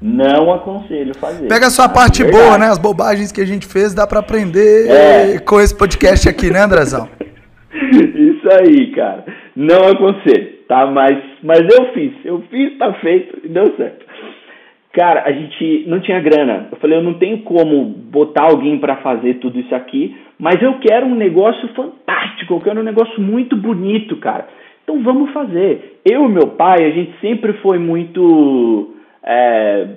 Não 0.01 0.55
aconselho 0.55 1.15
fazer. 1.17 1.49
Pega 1.49 1.67
a 1.67 1.71
sua 1.71 1.91
parte 1.91 2.25
boa, 2.25 2.57
né? 2.57 2.69
As 2.69 2.79
bobagens 2.79 3.31
que 3.31 3.43
a 3.43 3.47
gente 3.47 3.67
fez, 3.67 3.93
dá 3.93 4.07
para 4.07 4.21
aprender 4.21 4.89
é. 4.89 5.39
com 5.41 5.61
esse 5.61 5.77
podcast 5.77 6.27
aqui, 6.27 6.51
né, 6.51 6.63
Andrezão? 6.63 7.11
Isso 8.49 8.63
aí, 8.63 8.87
cara. 8.93 9.25
Não 9.55 9.89
aconselho, 9.91 10.49
tá? 10.67 10.87
Mas, 10.87 11.19
mas 11.43 11.61
eu 11.61 11.93
fiz. 11.93 12.13
Eu 12.25 12.43
fiz, 12.51 12.79
tá 12.79 12.93
feito 12.95 13.39
e 13.45 13.49
deu 13.49 13.67
certo. 13.77 14.07
Cara, 14.93 15.25
a 15.27 15.33
gente 15.33 15.85
não 15.87 16.01
tinha 16.01 16.21
grana. 16.21 16.69
Eu 16.73 16.79
falei, 16.79 16.99
eu 16.99 17.03
não 17.03 17.15
tenho 17.15 17.43
como 17.43 17.85
botar 17.85 18.45
alguém 18.45 18.79
para 18.79 18.97
fazer 18.97 19.35
tudo 19.35 19.61
isso 19.61 19.75
aqui, 19.75 20.17
mas 20.39 20.61
eu 20.63 20.79
quero 20.79 21.07
um 21.07 21.15
negócio 21.15 21.69
fantástico, 21.75 22.55
eu 22.55 22.61
quero 22.61 22.81
um 22.81 22.85
negócio 22.85 23.21
muito 23.21 23.55
bonito, 23.55 24.17
cara. 24.17 24.49
Então 24.83 25.03
vamos 25.03 25.31
fazer. 25.33 26.01
Eu 26.05 26.25
e 26.25 26.29
meu 26.29 26.49
pai, 26.49 26.85
a 26.85 26.91
gente 26.91 27.13
sempre 27.21 27.53
foi 27.55 27.79
muito 27.79 28.95
é, 29.23 29.89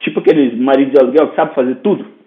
tipo 0.00 0.18
aqueles 0.18 0.58
maridos 0.58 0.92
de 0.92 1.00
aluguel 1.00 1.28
que 1.28 1.36
sabe 1.36 1.54
fazer 1.54 1.76
tudo. 1.76 2.17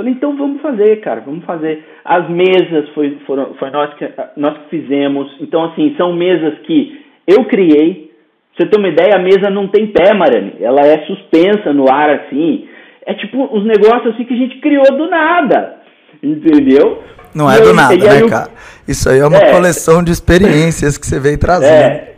Falei, 0.00 0.14
então 0.14 0.34
vamos 0.34 0.62
fazer, 0.62 0.98
cara, 1.02 1.20
vamos 1.20 1.44
fazer. 1.44 1.84
As 2.02 2.26
mesas 2.30 2.88
foi, 2.94 3.18
foram, 3.26 3.52
foi 3.58 3.68
nós, 3.68 3.92
que, 3.96 4.08
nós 4.34 4.56
que 4.56 4.70
fizemos. 4.70 5.30
Então, 5.42 5.62
assim, 5.64 5.94
são 5.98 6.14
mesas 6.14 6.58
que 6.60 7.04
eu 7.26 7.44
criei. 7.44 8.10
Pra 8.56 8.64
você 8.64 8.70
ter 8.70 8.78
uma 8.78 8.88
ideia, 8.88 9.16
a 9.16 9.18
mesa 9.18 9.50
não 9.50 9.68
tem 9.68 9.88
pé, 9.88 10.14
Marane. 10.14 10.54
Ela 10.58 10.80
é 10.86 11.04
suspensa 11.04 11.74
no 11.74 11.84
ar, 11.92 12.08
assim. 12.08 12.66
É 13.04 13.12
tipo 13.12 13.54
uns 13.54 13.62
negócios 13.66 14.14
assim 14.14 14.24
que 14.24 14.32
a 14.32 14.38
gente 14.38 14.58
criou 14.60 14.86
do 14.96 15.06
nada. 15.06 15.76
Entendeu? 16.22 17.02
Não 17.34 17.50
é 17.50 17.60
do 17.60 17.74
nada, 17.74 17.94
né, 17.94 18.26
cara? 18.26 18.50
Isso 18.88 19.06
aí 19.10 19.18
é 19.18 19.26
uma 19.26 19.36
é, 19.36 19.52
coleção 19.52 20.02
de 20.02 20.12
experiências 20.12 20.96
que 20.96 21.06
você 21.06 21.20
veio 21.20 21.38
trazendo. 21.38 21.70
É, 21.70 22.14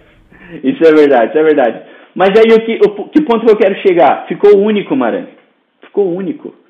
isso 0.62 0.84
é 0.84 0.92
verdade, 0.92 1.30
isso 1.30 1.38
é 1.38 1.42
verdade. 1.42 1.82
Mas 2.14 2.28
aí 2.28 2.56
o 2.56 2.64
que, 2.64 2.78
o, 2.86 3.08
que 3.08 3.22
ponto 3.22 3.44
que 3.44 3.50
eu 3.50 3.56
quero 3.56 3.74
chegar? 3.82 4.24
Ficou 4.28 4.56
único, 4.56 4.94
Marane. 4.94 5.30
Ficou 5.82 6.14
único. 6.14 6.61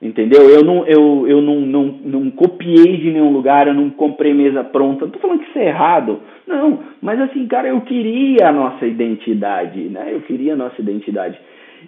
Entendeu? 0.00 0.48
Eu 0.48 0.62
não, 0.62 0.86
eu, 0.86 1.26
eu 1.26 1.42
não, 1.42 1.60
não, 1.60 1.84
não 2.04 2.30
copiei 2.30 2.98
de 2.98 3.10
nenhum 3.10 3.32
lugar, 3.32 3.66
eu 3.66 3.74
não 3.74 3.90
comprei 3.90 4.32
mesa 4.32 4.62
pronta. 4.62 5.04
Não 5.04 5.12
tô 5.12 5.18
falando 5.18 5.40
que 5.40 5.48
isso 5.48 5.58
é 5.58 5.66
errado. 5.66 6.20
Não, 6.46 6.78
mas 7.02 7.20
assim, 7.20 7.44
cara, 7.48 7.66
eu 7.66 7.80
queria 7.80 8.48
a 8.48 8.52
nossa 8.52 8.86
identidade, 8.86 9.80
né? 9.80 10.10
Eu 10.12 10.20
queria 10.20 10.52
a 10.52 10.56
nossa 10.56 10.80
identidade. 10.80 11.36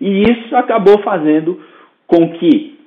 E 0.00 0.22
isso 0.22 0.56
acabou 0.56 0.98
fazendo 1.02 1.60
com 2.06 2.30
que 2.32 2.78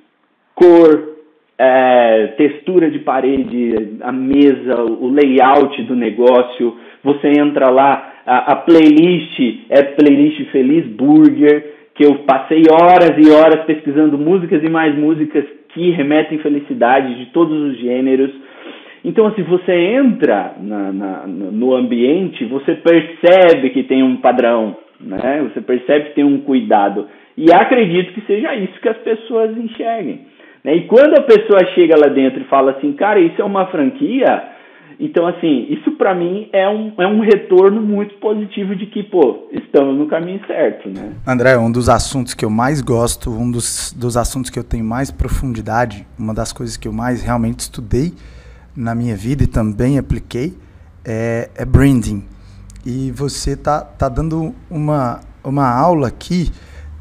cor, 0.54 1.16
é, 1.56 2.26
textura 2.36 2.90
de 2.90 2.98
parede, 2.98 3.96
a 4.02 4.12
mesa, 4.12 4.82
o 4.82 5.08
layout 5.08 5.82
do 5.84 5.96
negócio, 5.96 6.76
você 7.02 7.28
entra 7.28 7.70
lá, 7.70 8.14
a, 8.26 8.52
a 8.52 8.56
playlist 8.56 9.40
é 9.70 9.82
playlist 9.82 10.50
Feliz 10.50 10.86
Burger, 10.86 11.73
que 11.94 12.04
eu 12.04 12.16
passei 12.26 12.62
horas 12.70 13.12
e 13.16 13.30
horas 13.30 13.64
pesquisando 13.64 14.18
músicas 14.18 14.62
e 14.62 14.68
mais 14.68 14.94
músicas 14.96 15.44
que 15.68 15.90
remetem 15.90 16.38
felicidade 16.38 17.14
de 17.16 17.26
todos 17.26 17.56
os 17.70 17.78
gêneros. 17.78 18.30
Então, 19.04 19.26
assim, 19.26 19.42
você 19.42 19.72
entra 19.72 20.54
na, 20.60 20.92
na, 20.92 21.26
no 21.26 21.74
ambiente, 21.74 22.44
você 22.46 22.74
percebe 22.74 23.70
que 23.70 23.82
tem 23.82 24.02
um 24.02 24.16
padrão, 24.16 24.76
né? 25.00 25.46
Você 25.52 25.60
percebe 25.60 26.06
que 26.06 26.14
tem 26.14 26.24
um 26.24 26.38
cuidado. 26.38 27.06
E 27.36 27.52
acredito 27.52 28.12
que 28.12 28.22
seja 28.22 28.54
isso 28.54 28.80
que 28.80 28.88
as 28.88 28.96
pessoas 28.98 29.56
enxerguem. 29.56 30.20
Né? 30.64 30.76
E 30.76 30.80
quando 30.82 31.18
a 31.18 31.22
pessoa 31.22 31.66
chega 31.74 31.96
lá 31.98 32.08
dentro 32.08 32.40
e 32.40 32.44
fala 32.44 32.72
assim, 32.72 32.92
cara, 32.94 33.20
isso 33.20 33.40
é 33.40 33.44
uma 33.44 33.66
franquia, 33.66 34.42
então, 34.98 35.26
assim, 35.26 35.66
isso 35.70 35.92
para 35.92 36.14
mim 36.14 36.48
é 36.52 36.68
um, 36.68 36.92
é 36.98 37.06
um 37.06 37.20
retorno 37.20 37.80
muito 37.80 38.14
positivo 38.16 38.76
de 38.76 38.86
que, 38.86 39.02
pô, 39.02 39.48
estamos 39.52 39.96
no 39.98 40.06
caminho 40.06 40.40
certo, 40.46 40.88
né? 40.88 41.14
André, 41.26 41.58
um 41.58 41.70
dos 41.70 41.88
assuntos 41.88 42.34
que 42.34 42.44
eu 42.44 42.50
mais 42.50 42.80
gosto, 42.80 43.30
um 43.30 43.50
dos, 43.50 43.92
dos 43.92 44.16
assuntos 44.16 44.50
que 44.50 44.58
eu 44.58 44.64
tenho 44.64 44.84
mais 44.84 45.10
profundidade, 45.10 46.06
uma 46.18 46.32
das 46.32 46.52
coisas 46.52 46.76
que 46.76 46.86
eu 46.86 46.92
mais 46.92 47.22
realmente 47.22 47.60
estudei 47.60 48.12
na 48.76 48.94
minha 48.94 49.16
vida 49.16 49.44
e 49.44 49.46
também 49.46 49.98
apliquei 49.98 50.54
é, 51.04 51.50
é 51.54 51.64
branding. 51.64 52.24
E 52.86 53.10
você 53.12 53.56
tá, 53.56 53.80
tá 53.80 54.08
dando 54.08 54.54
uma, 54.70 55.20
uma 55.42 55.68
aula 55.68 56.08
aqui 56.08 56.50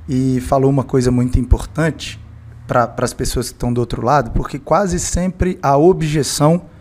e 0.07 0.39
falou 0.41 0.69
uma 0.69 0.83
coisa 0.83 1.11
muito 1.11 1.39
importante 1.39 2.19
para 2.67 2.93
as 2.99 3.13
pessoas 3.13 3.49
que 3.49 3.55
estão 3.55 3.73
do 3.73 3.79
outro 3.79 4.03
lado, 4.03 4.31
porque 4.31 4.57
quase 4.57 4.99
sempre 4.99 5.59
a 5.61 5.77
objeção 5.77 6.72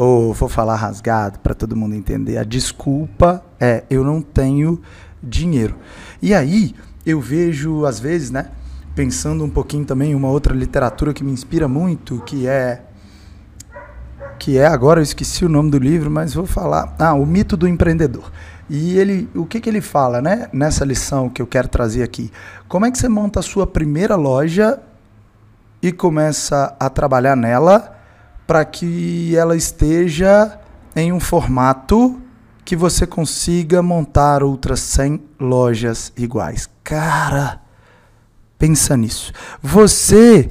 ou 0.00 0.32
vou 0.32 0.48
falar 0.48 0.76
rasgado 0.76 1.40
para 1.40 1.54
todo 1.54 1.74
mundo 1.74 1.92
entender. 1.92 2.38
A 2.38 2.44
desculpa 2.44 3.44
é 3.58 3.82
eu 3.90 4.04
não 4.04 4.22
tenho 4.22 4.80
dinheiro. 5.20 5.74
E 6.22 6.32
aí 6.32 6.72
eu 7.04 7.20
vejo 7.20 7.84
às 7.84 7.98
vezes, 7.98 8.30
né, 8.30 8.46
pensando 8.94 9.42
um 9.42 9.50
pouquinho 9.50 9.84
também 9.84 10.14
uma 10.14 10.28
outra 10.28 10.54
literatura 10.54 11.12
que 11.12 11.24
me 11.24 11.32
inspira 11.32 11.66
muito, 11.66 12.20
que 12.20 12.46
é 12.46 12.84
que 14.38 14.56
é 14.56 14.68
agora 14.68 15.00
eu 15.00 15.02
esqueci 15.02 15.44
o 15.44 15.48
nome 15.48 15.68
do 15.68 15.78
livro, 15.78 16.08
mas 16.08 16.32
vou 16.32 16.46
falar, 16.46 16.94
ah, 16.96 17.14
o 17.14 17.26
mito 17.26 17.56
do 17.56 17.66
empreendedor. 17.66 18.30
E 18.70 18.96
ele, 18.96 19.28
o 19.34 19.44
que 19.44 19.60
que 19.60 19.68
ele 19.68 19.80
fala, 19.80 20.22
né, 20.22 20.48
nessa 20.52 20.84
lição 20.84 21.28
que 21.28 21.42
eu 21.42 21.46
quero 21.46 21.66
trazer 21.66 22.04
aqui? 22.04 22.30
Como 22.68 22.86
é 22.86 22.90
que 22.92 22.98
você 22.98 23.08
monta 23.08 23.40
a 23.40 23.42
sua 23.42 23.66
primeira 23.66 24.14
loja 24.14 24.78
e 25.82 25.90
começa 25.90 26.76
a 26.78 26.88
trabalhar 26.88 27.34
nela? 27.34 27.97
Para 28.48 28.64
que 28.64 29.36
ela 29.36 29.54
esteja 29.54 30.58
em 30.96 31.12
um 31.12 31.20
formato 31.20 32.18
que 32.64 32.74
você 32.74 33.06
consiga 33.06 33.82
montar 33.82 34.42
outras 34.42 34.80
100 34.80 35.20
lojas 35.38 36.10
iguais. 36.16 36.66
Cara, 36.82 37.60
pensa 38.58 38.96
nisso. 38.96 39.34
Você 39.62 40.48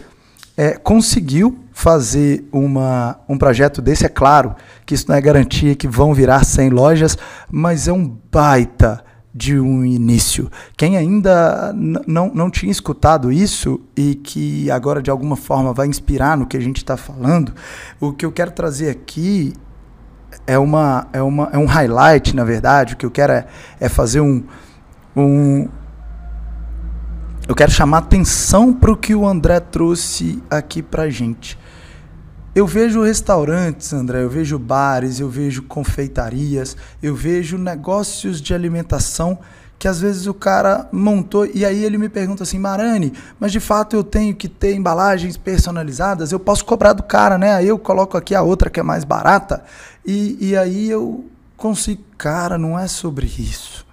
é, 0.55 0.73
conseguiu 0.77 1.57
fazer 1.73 2.47
uma, 2.51 3.19
um 3.27 3.35
projeto 3.35 3.81
desse, 3.81 4.05
é 4.05 4.09
claro 4.09 4.55
que 4.85 4.93
isso 4.93 5.05
não 5.09 5.15
é 5.15 5.21
garantia 5.21 5.75
que 5.75 5.87
vão 5.87 6.13
virar 6.13 6.43
100 6.43 6.69
lojas, 6.69 7.17
mas 7.49 7.87
é 7.87 7.91
um 7.91 8.15
baita 8.31 9.03
de 9.37 9.59
um 9.59 9.85
início. 9.85 10.49
Quem 10.75 10.97
ainda 10.97 11.71
não, 11.73 12.31
não 12.33 12.49
tinha 12.49 12.71
escutado 12.71 13.31
isso 13.31 13.79
e 13.95 14.15
que 14.15 14.69
agora 14.71 14.99
de 14.99 15.11
alguma 15.11 15.35
forma 15.35 15.71
vai 15.73 15.85
inspirar 15.85 16.35
no 16.35 16.47
que 16.47 16.57
a 16.57 16.59
gente 16.59 16.77
está 16.77 16.97
falando, 16.97 17.53
o 17.99 18.11
que 18.11 18.25
eu 18.25 18.31
quero 18.31 18.49
trazer 18.49 18.89
aqui 18.89 19.53
é, 20.47 20.57
uma, 20.57 21.07
é, 21.13 21.21
uma, 21.21 21.49
é 21.53 21.57
um 21.57 21.65
highlight, 21.65 22.35
na 22.35 22.43
verdade. 22.43 22.95
O 22.95 22.97
que 22.97 23.05
eu 23.05 23.11
quero 23.11 23.33
é, 23.33 23.45
é 23.79 23.87
fazer 23.87 24.21
um, 24.21 24.43
um. 25.15 25.67
Eu 27.47 27.53
quero 27.53 27.71
chamar 27.71 27.99
atenção 27.99 28.73
para 28.73 28.91
o 28.91 28.97
que 28.97 29.13
o 29.13 29.27
André 29.27 29.59
trouxe 29.59 30.41
aqui 30.49 30.81
para 30.81 31.09
gente. 31.09 31.59
Eu 32.57 32.65
vejo 32.65 33.03
restaurantes, 33.03 33.93
André, 33.93 34.23
eu 34.23 34.29
vejo 34.31 34.57
bares, 34.57 35.19
eu 35.19 35.29
vejo 35.29 35.61
confeitarias, 35.61 36.75
eu 37.03 37.13
vejo 37.13 37.55
negócios 37.55 38.41
de 38.41 38.51
alimentação 38.51 39.37
que 39.77 39.87
às 39.87 40.01
vezes 40.01 40.25
o 40.25 40.33
cara 40.33 40.89
montou 40.91 41.45
e 41.45 41.63
aí 41.63 41.83
ele 41.83 41.99
me 41.99 42.09
pergunta 42.09 42.41
assim, 42.41 42.57
Marani, 42.57 43.13
mas 43.39 43.51
de 43.51 43.59
fato 43.59 43.95
eu 43.95 44.03
tenho 44.03 44.33
que 44.33 44.47
ter 44.47 44.73
embalagens 44.73 45.37
personalizadas, 45.37 46.31
eu 46.31 46.39
posso 46.39 46.65
cobrar 46.65 46.93
do 46.93 47.03
cara, 47.03 47.37
né? 47.37 47.53
Aí 47.53 47.67
eu 47.67 47.77
coloco 47.77 48.17
aqui 48.17 48.33
a 48.33 48.41
outra 48.41 48.71
que 48.71 48.79
é 48.79 48.83
mais 48.83 49.03
barata 49.03 49.63
e, 50.03 50.35
e 50.41 50.57
aí 50.57 50.89
eu 50.89 51.25
consigo. 51.55 52.01
Cara, 52.17 52.57
não 52.57 52.79
é 52.79 52.87
sobre 52.87 53.27
isso. 53.27 53.85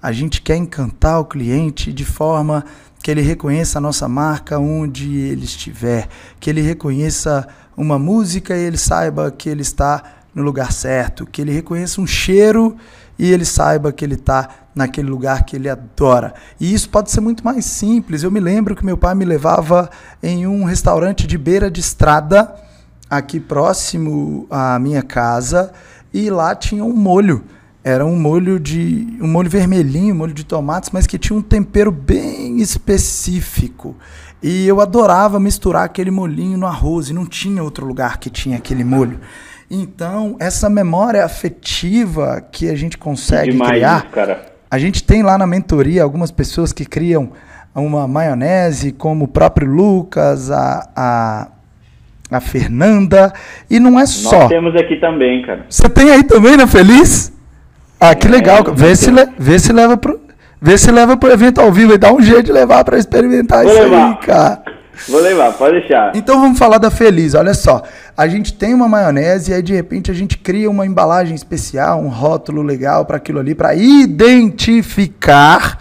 A 0.00 0.12
gente 0.12 0.40
quer 0.42 0.54
encantar 0.54 1.18
o 1.18 1.24
cliente 1.24 1.92
de 1.92 2.04
forma 2.04 2.64
que 3.02 3.10
ele 3.10 3.22
reconheça 3.22 3.78
a 3.78 3.80
nossa 3.80 4.08
marca 4.08 4.60
onde 4.60 5.16
ele 5.16 5.44
estiver, 5.44 6.08
que 6.38 6.50
ele 6.50 6.60
reconheça 6.60 7.48
uma 7.80 7.98
música 7.98 8.54
e 8.54 8.60
ele 8.60 8.76
saiba 8.76 9.30
que 9.30 9.48
ele 9.48 9.62
está 9.62 10.02
no 10.34 10.42
lugar 10.42 10.70
certo, 10.70 11.24
que 11.24 11.40
ele 11.40 11.50
reconheça 11.50 12.00
um 12.00 12.06
cheiro 12.06 12.76
e 13.18 13.32
ele 13.32 13.44
saiba 13.44 13.90
que 13.90 14.04
ele 14.04 14.14
está 14.14 14.48
naquele 14.74 15.08
lugar 15.08 15.44
que 15.44 15.56
ele 15.56 15.68
adora. 15.68 16.34
E 16.60 16.72
isso 16.72 16.90
pode 16.90 17.10
ser 17.10 17.20
muito 17.22 17.42
mais 17.42 17.64
simples. 17.64 18.22
Eu 18.22 18.30
me 18.30 18.38
lembro 18.38 18.76
que 18.76 18.84
meu 18.84 18.98
pai 18.98 19.14
me 19.14 19.24
levava 19.24 19.90
em 20.22 20.46
um 20.46 20.64
restaurante 20.64 21.26
de 21.26 21.38
beira 21.38 21.70
de 21.70 21.80
estrada, 21.80 22.54
aqui 23.08 23.40
próximo 23.40 24.46
à 24.50 24.78
minha 24.78 25.02
casa, 25.02 25.72
e 26.12 26.28
lá 26.28 26.54
tinha 26.54 26.84
um 26.84 26.94
molho. 26.94 27.42
Era 27.82 28.04
um 28.04 28.14
molho 28.14 28.60
de 28.60 29.16
um 29.22 29.26
molho 29.26 29.48
vermelhinho, 29.48 30.14
um 30.14 30.18
molho 30.18 30.34
de 30.34 30.44
tomates, 30.44 30.90
mas 30.92 31.06
que 31.06 31.18
tinha 31.18 31.36
um 31.36 31.42
tempero 31.42 31.90
bem 31.90 32.58
específico. 32.60 33.96
E 34.42 34.66
eu 34.66 34.80
adorava 34.80 35.38
misturar 35.38 35.84
aquele 35.84 36.10
molhinho 36.10 36.56
no 36.56 36.66
arroz, 36.66 37.10
e 37.10 37.12
não 37.12 37.26
tinha 37.26 37.62
outro 37.62 37.86
lugar 37.86 38.18
que 38.18 38.30
tinha 38.30 38.56
aquele 38.56 38.84
molho. 38.84 39.20
Então, 39.70 40.36
essa 40.40 40.68
memória 40.68 41.24
afetiva 41.24 42.42
que 42.50 42.68
a 42.68 42.74
gente 42.74 42.98
consegue 42.98 43.52
Demais, 43.52 43.70
criar, 43.70 44.10
cara. 44.10 44.46
a 44.70 44.78
gente 44.78 45.04
tem 45.04 45.22
lá 45.22 45.38
na 45.38 45.46
mentoria 45.46 46.02
algumas 46.02 46.30
pessoas 46.30 46.72
que 46.72 46.84
criam 46.84 47.30
uma 47.74 48.08
maionese, 48.08 48.92
como 48.92 49.26
o 49.26 49.28
próprio 49.28 49.68
Lucas, 49.68 50.50
a, 50.50 50.88
a, 50.96 51.48
a 52.30 52.40
Fernanda, 52.40 53.32
e 53.70 53.78
não 53.78 53.98
é 53.98 54.06
só. 54.06 54.40
Nós 54.40 54.48
temos 54.48 54.74
aqui 54.74 54.96
também, 54.96 55.42
cara. 55.42 55.66
Você 55.68 55.88
tem 55.88 56.10
aí 56.10 56.24
também 56.24 56.56
na 56.56 56.66
Feliz? 56.66 57.32
Ah, 58.00 58.14
que 58.14 58.26
é, 58.26 58.30
legal. 58.30 58.64
Vê 58.74 58.96
se, 58.96 59.10
le, 59.10 59.28
vê 59.38 59.58
se 59.58 59.72
leva 59.72 59.96
pro, 59.96 60.19
vê 60.60 60.76
se 60.76 60.90
leva 60.90 61.16
pro 61.16 61.30
evento 61.30 61.60
ao 61.60 61.72
vivo 61.72 61.94
e 61.94 61.98
dá 61.98 62.12
um 62.12 62.20
jeito 62.20 62.44
de 62.44 62.52
levar 62.52 62.84
para 62.84 62.98
experimentar 62.98 63.64
Vou 63.64 63.72
isso 63.72 63.82
levar. 63.82 64.08
aí, 64.08 64.16
cara. 64.18 64.62
Vou 65.08 65.20
levar, 65.20 65.52
pode 65.54 65.80
deixar. 65.80 66.12
Então 66.14 66.40
vamos 66.40 66.58
falar 66.58 66.78
da 66.78 66.90
Feliz. 66.90 67.34
Olha 67.34 67.54
só, 67.54 67.82
a 68.16 68.28
gente 68.28 68.52
tem 68.52 68.74
uma 68.74 68.88
maionese 68.88 69.50
e 69.50 69.54
aí 69.54 69.62
de 69.62 69.74
repente 69.74 70.10
a 70.10 70.14
gente 70.14 70.36
cria 70.36 70.70
uma 70.70 70.84
embalagem 70.84 71.34
especial, 71.34 72.00
um 72.00 72.08
rótulo 72.08 72.62
legal 72.62 73.06
para 73.06 73.16
aquilo 73.16 73.38
ali, 73.38 73.54
para 73.54 73.74
identificar 73.74 75.78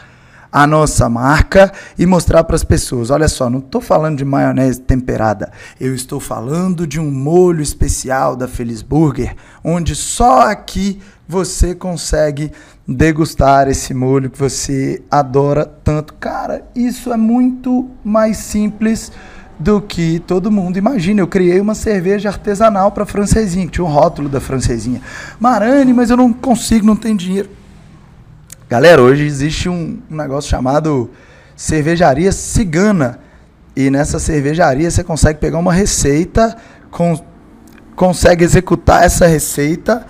a 0.51 0.65
nossa 0.65 1.07
marca 1.07 1.71
e 1.97 2.05
mostrar 2.05 2.43
para 2.43 2.55
as 2.55 2.63
pessoas. 2.63 3.09
Olha 3.09 3.27
só, 3.27 3.49
não 3.49 3.59
estou 3.59 3.81
falando 3.81 4.17
de 4.17 4.25
maionese 4.25 4.81
temperada, 4.81 5.51
eu 5.79 5.93
estou 5.93 6.19
falando 6.19 6.87
de 6.87 6.99
um 6.99 7.11
molho 7.11 7.61
especial 7.61 8.35
da 8.35 8.47
Feliz 8.47 8.81
Burger, 8.81 9.35
onde 9.63 9.95
só 9.95 10.41
aqui 10.41 10.99
você 11.29 11.75
consegue 11.75 12.51
degustar 12.87 13.67
esse 13.67 13.93
molho 13.93 14.31
que 14.31 14.39
você 14.39 15.03
adora 15.11 15.63
tanto. 15.63 16.15
Cara, 16.15 16.65
isso 16.75 17.13
é 17.13 17.17
muito 17.17 17.87
mais 18.03 18.37
simples 18.37 19.11
do 19.59 19.79
que 19.79 20.19
todo 20.25 20.49
mundo 20.49 20.77
imagina. 20.77 21.21
Eu 21.21 21.27
criei 21.27 21.59
uma 21.59 21.75
cerveja 21.75 22.29
artesanal 22.29 22.91
para 22.91 23.05
francesinha, 23.05 23.67
que 23.67 23.73
tinha 23.73 23.85
um 23.85 23.91
rótulo 23.91 24.27
da 24.27 24.41
francesinha. 24.41 25.03
Marane, 25.39 25.93
mas 25.93 26.09
eu 26.09 26.17
não 26.17 26.33
consigo, 26.33 26.83
não 26.83 26.95
tenho 26.95 27.15
dinheiro. 27.15 27.51
Galera, 28.67 28.99
hoje 28.99 29.23
existe 29.23 29.69
um, 29.69 29.99
negócio 30.09 30.49
chamado 30.49 31.11
cervejaria 31.55 32.31
cigana. 32.31 33.19
E 33.75 33.91
nessa 33.91 34.17
cervejaria 34.17 34.89
você 34.89 35.03
consegue 35.03 35.37
pegar 35.37 35.59
uma 35.59 35.73
receita, 35.73 36.57
com, 36.89 37.23
consegue 37.95 38.43
executar 38.43 39.03
essa 39.03 39.27
receita 39.27 40.07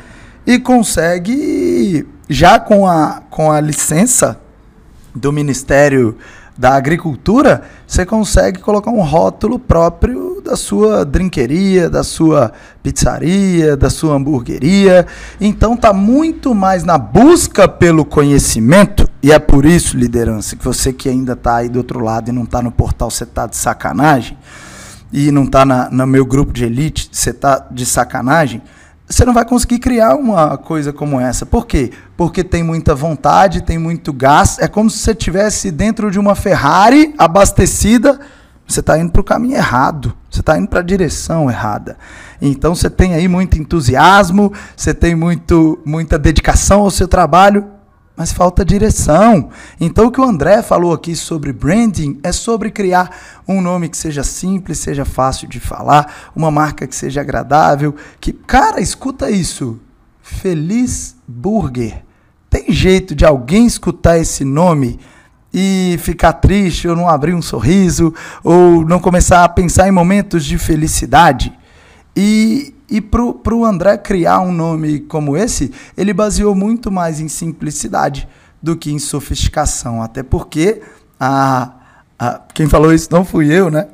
e 0.50 0.58
consegue, 0.58 2.08
já 2.28 2.60
com 2.60 2.88
a, 2.88 3.22
com 3.30 3.52
a 3.52 3.62
licença 3.62 4.42
do 5.14 5.32
Ministério 5.32 6.18
da 6.58 6.74
Agricultura, 6.74 7.62
você 7.86 8.04
consegue 8.04 8.60
colocar 8.60 8.90
um 8.90 9.04
rótulo 9.04 9.60
próprio 9.60 10.42
da 10.42 10.56
sua 10.56 11.06
drinqueria, 11.06 11.88
da 11.88 12.04
sua 12.04 12.52
pizzaria, 12.82 13.78
da 13.78 13.92
sua 13.92 14.16
hamburgueria. 14.16 15.06
Então 15.40 15.78
tá 15.78 15.94
muito 15.94 16.56
mais 16.56 16.84
na 16.84 16.98
busca 16.98 17.68
pelo 17.68 18.04
conhecimento, 18.04 19.08
e 19.22 19.32
é 19.32 19.38
por 19.38 19.68
isso, 19.68 19.96
liderança, 19.96 20.56
que 20.56 20.66
você 20.66 20.92
que 20.92 21.08
ainda 21.08 21.34
está 21.34 21.58
aí 21.58 21.70
do 21.70 21.78
outro 21.78 22.00
lado 22.00 22.30
e 22.30 22.32
não 22.32 22.44
está 22.46 22.60
no 22.60 22.72
portal, 22.72 23.12
você 23.12 23.24
está 23.24 23.46
de 23.46 23.56
sacanagem, 23.56 24.36
e 25.14 25.30
não 25.30 25.44
está 25.44 25.64
no 25.64 26.08
meu 26.08 26.26
grupo 26.26 26.52
de 26.52 26.66
elite, 26.66 27.08
você 27.12 27.30
está 27.30 27.68
de 27.70 27.86
sacanagem 27.86 28.64
você 29.10 29.26
não 29.26 29.34
vai 29.34 29.44
conseguir 29.44 29.80
criar 29.80 30.16
uma 30.16 30.56
coisa 30.56 30.94
como 30.94 31.20
essa. 31.20 31.44
Por 31.44 31.66
quê? 31.66 31.92
Porque 32.16 32.44
tem 32.44 32.62
muita 32.62 32.94
vontade, 32.94 33.64
tem 33.64 33.80
muito 33.80 34.14
gás. 34.14 34.60
É 34.60 34.68
como 34.68 34.88
se 34.88 35.00
você 35.00 35.12
estivesse 35.12 35.72
dentro 35.72 36.12
de 36.12 36.20
uma 36.20 36.36
Ferrari 36.36 37.16
abastecida. 37.18 38.20
Você 38.68 38.82
está 38.82 39.00
indo 39.00 39.12
para 39.12 39.22
o 39.22 39.24
caminho 39.24 39.56
errado. 39.56 40.16
Você 40.30 40.42
está 40.42 40.60
indo 40.60 40.68
para 40.68 40.82
a 40.82 40.84
direção 40.84 41.50
errada. 41.50 41.98
Então 42.40 42.76
você 42.76 42.88
tem 42.88 43.16
aí 43.16 43.28
muito 43.28 43.58
entusiasmo, 43.58 44.54
você 44.78 44.94
tem 44.94 45.16
muito, 45.16 45.80
muita 45.84 46.20
dedicação 46.20 46.82
ao 46.82 46.92
seu 46.92 47.08
trabalho, 47.08 47.66
mas 48.20 48.34
falta 48.34 48.66
direção. 48.66 49.50
Então 49.80 50.08
o 50.08 50.12
que 50.12 50.20
o 50.20 50.26
André 50.26 50.62
falou 50.62 50.92
aqui 50.92 51.16
sobre 51.16 51.54
branding 51.54 52.20
é 52.22 52.34
sobre 52.34 52.70
criar 52.70 53.16
um 53.48 53.62
nome 53.62 53.88
que 53.88 53.96
seja 53.96 54.26
simples, 54.26 54.80
seja 54.80 55.06
fácil 55.06 55.48
de 55.48 55.58
falar, 55.58 56.30
uma 56.36 56.52
marca 56.52 56.86
que 56.86 56.94
seja 56.94 57.22
agradável, 57.22 57.96
que 58.20 58.34
cara, 58.34 58.82
escuta 58.82 59.32
isso. 59.32 59.80
Feliz 60.22 61.16
Burger. 61.26 62.04
Tem 62.50 62.74
jeito 62.74 63.16
de 63.16 63.24
alguém 63.24 63.66
escutar 63.66 64.20
esse 64.20 64.44
nome 64.44 65.00
e 65.54 65.98
ficar 66.02 66.34
triste 66.34 66.90
ou 66.90 66.98
não 66.98 67.08
abrir 67.08 67.34
um 67.34 67.42
sorriso 67.42 68.14
ou 68.44 68.84
não 68.84 69.00
começar 69.00 69.46
a 69.46 69.50
pensar 69.50 69.88
em 69.88 69.92
momentos 69.92 70.44
de 70.44 70.58
felicidade? 70.58 71.58
E 72.14 72.76
e 72.90 73.00
para 73.00 73.56
o 73.56 73.66
André 73.66 73.98
criar 73.98 74.40
um 74.42 74.52
nome 74.52 75.00
como 75.02 75.38
esse, 75.38 75.72
ele 75.96 76.14
baseou 76.14 76.56
muito 76.56 76.92
mais 76.92 77.20
em 77.20 77.28
simplicidade 77.28 78.28
do 78.62 78.76
que 78.76 78.92
em 78.92 79.00
sofisticação. 79.00 80.02
Até 80.02 80.24
porque 80.24 80.82
a, 81.20 81.72
a, 82.18 82.42
quem 82.54 82.68
falou 82.68 82.94
isso 82.94 83.10
não 83.12 83.24
fui 83.24 83.54
eu, 83.54 83.70
né? 83.70 83.88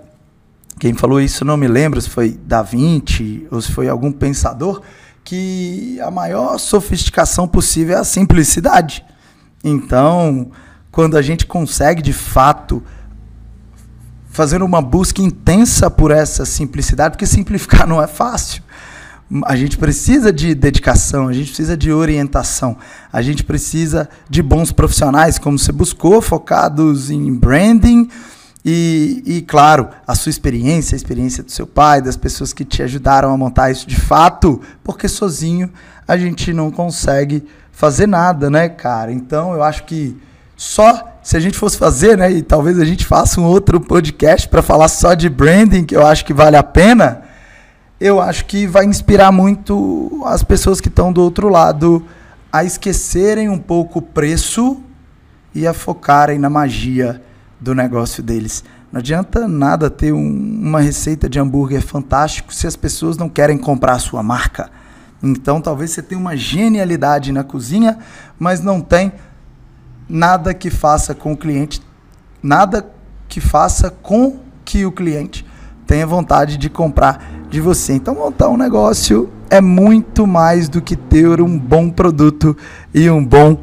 Quem 0.80 0.94
falou 0.94 1.20
isso 1.20 1.44
não 1.44 1.58
me 1.58 1.68
lembro 1.68 2.02
se 2.02 2.10
foi 2.10 2.32
Da 2.32 2.62
Vinci 2.62 3.48
ou 3.52 3.62
se 3.62 3.72
foi 3.72 3.90
algum 3.90 4.12
pensador, 4.12 4.82
que 5.24 6.00
a 6.02 6.12
maior 6.12 6.58
sofisticação 6.58 7.48
possível 7.48 7.98
é 7.98 8.00
a 8.00 8.04
simplicidade. 8.04 9.04
Então, 9.64 10.52
quando 10.92 11.18
a 11.18 11.22
gente 11.22 11.46
consegue 11.46 12.02
de 12.02 12.14
fato 12.14 12.84
fazer 14.30 14.62
uma 14.62 14.82
busca 14.82 15.22
intensa 15.22 15.90
por 15.90 16.12
essa 16.12 16.46
simplicidade, 16.46 17.14
porque 17.14 17.26
simplificar 17.26 17.88
não 17.88 18.02
é 18.02 18.08
fácil 18.08 18.65
a 19.46 19.56
gente 19.56 19.78
precisa 19.78 20.32
de 20.32 20.54
dedicação, 20.54 21.28
a 21.28 21.34
gente 21.34 21.48
precisa 21.48 21.76
de 21.76 21.92
orientação, 21.92 22.78
a 23.12 23.22
gente 23.22 23.44
precisa 23.44 24.08
de 24.30 24.44
bons 24.44 24.72
profissionais, 24.72 25.40
como 25.40 25.58
você 25.58 25.72
buscou, 25.72 26.22
focados 26.22 27.10
em 27.10 27.34
branding 27.34 28.08
e, 28.64 29.24
e, 29.26 29.42
claro, 29.42 29.90
a 30.08 30.16
sua 30.16 30.30
experiência, 30.30 30.96
a 30.96 30.98
experiência 30.98 31.44
do 31.44 31.52
seu 31.52 31.66
pai, 31.66 32.02
das 32.02 32.16
pessoas 32.16 32.54
que 32.54 32.64
te 32.64 32.84
ajudaram 32.84 33.34
a 33.34 33.38
montar 33.38 33.72
isso 33.72 33.88
de 33.88 33.96
fato, 33.96 34.62
porque 34.84 35.08
sozinho 35.08 35.72
a 36.08 36.18
gente 36.18 36.54
não 36.54 36.70
consegue 36.70 37.44
fazer 37.72 38.08
nada, 38.08 38.50
né, 38.50 38.70
cara? 38.70 39.12
Então 39.12 39.54
eu 39.54 39.64
acho 39.64 39.86
que 39.86 40.16
só 40.56 41.20
se 41.22 41.36
a 41.36 41.40
gente 41.40 41.58
fosse 41.58 41.78
fazer, 41.78 42.18
né, 42.18 42.32
e 42.32 42.42
talvez 42.44 42.80
a 42.80 42.86
gente 42.86 43.06
faça 43.06 43.42
um 43.42 43.46
outro 43.46 43.80
podcast 43.80 44.48
para 44.48 44.62
falar 44.62 44.88
só 44.88 45.16
de 45.16 45.28
branding, 45.28 45.84
que 45.84 45.96
eu 45.96 46.06
acho 46.06 46.24
que 46.24 46.34
vale 46.34 46.56
a 46.56 46.64
pena 46.64 47.25
eu 48.00 48.20
acho 48.22 48.46
que 48.46 48.68
vai 48.68 48.86
inspirar 48.86 49.32
muito 49.32 50.22
as 50.26 50.44
pessoas 50.44 50.82
que 50.82 50.90
estão 50.90 51.14
do 51.14 51.22
outro 51.22 51.50
lado 51.50 52.06
a 52.52 52.64
esquecerem 52.64 53.50
um 53.50 53.58
pouco 53.58 54.00
o 54.00 54.02
preço 54.02 54.82
e 55.54 55.66
a 55.66 55.74
focarem 55.74 56.38
na 56.38 56.50
magia 56.50 57.22
do 57.60 57.74
negócio 57.74 58.22
deles. 58.22 58.64
Não 58.92 59.00
adianta 59.00 59.48
nada 59.48 59.90
ter 59.90 60.14
um, 60.14 60.28
uma 60.28 60.82
receita 60.82 61.30
de 61.30 61.40
hambúrguer 61.40 61.82
fantástico 61.82 62.54
se 62.54 62.68
as 62.68 62.76
pessoas 62.76 63.18
não 63.18 63.30
querem 63.30 63.58
comprar 63.58 63.94
a 63.94 64.00
sua 64.00 64.22
marca. 64.22 64.70
Então 65.24 65.62
talvez 65.62 65.92
você 65.92 66.02
tenha 66.02 66.20
uma 66.20 66.36
genialidade 66.36 67.32
na 67.32 67.44
cozinha, 67.44 67.98
mas 68.38 68.62
não 68.62 68.82
tem 68.82 69.14
nada 70.08 70.54
que 70.54 70.70
faça 70.70 71.16
com 71.16 71.32
o 71.32 71.38
cliente, 71.38 71.82
nada 72.44 72.86
que 73.28 73.40
faça 73.40 73.90
com 73.90 74.40
que 74.64 74.86
o 74.86 74.92
cliente 74.92 75.46
tenha 75.86 76.06
vontade 76.06 76.58
de 76.58 76.70
comprar 76.70 77.46
de 77.50 77.62
você. 77.62 77.94
Então, 77.94 78.16
montar 78.16 78.50
um 78.50 78.58
negócio 78.58 79.30
é 79.50 79.62
muito 79.62 80.26
mais 80.26 80.68
do 80.68 80.82
que 80.82 80.96
ter 80.96 81.42
um 81.42 81.58
bom 81.58 81.90
produto 81.90 82.56
e 82.94 83.10
um 83.10 83.24
bom 83.24 83.58